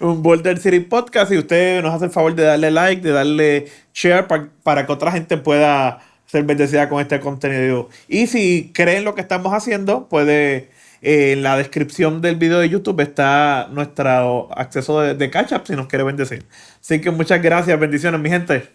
[0.00, 1.32] un Border City Podcast.
[1.32, 4.92] Y usted nos hace el favor de darle like, de darle share pa- para que
[4.92, 7.88] otra gente pueda ser bendecida con este contenido.
[8.08, 10.70] Y si creen lo que estamos haciendo, puede.
[11.02, 15.62] eh, en la descripción del video de YouTube está nuestro acceso de, de Catch Up
[15.66, 16.46] si nos quiere bendecir.
[16.80, 18.68] Así que muchas gracias, bendiciones, mi gente.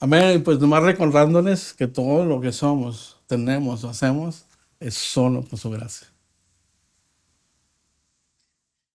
[0.00, 0.42] Amén.
[0.44, 4.44] Pues nomás recordándoles que todo lo que somos, tenemos hacemos
[4.78, 6.06] es solo por su gracia.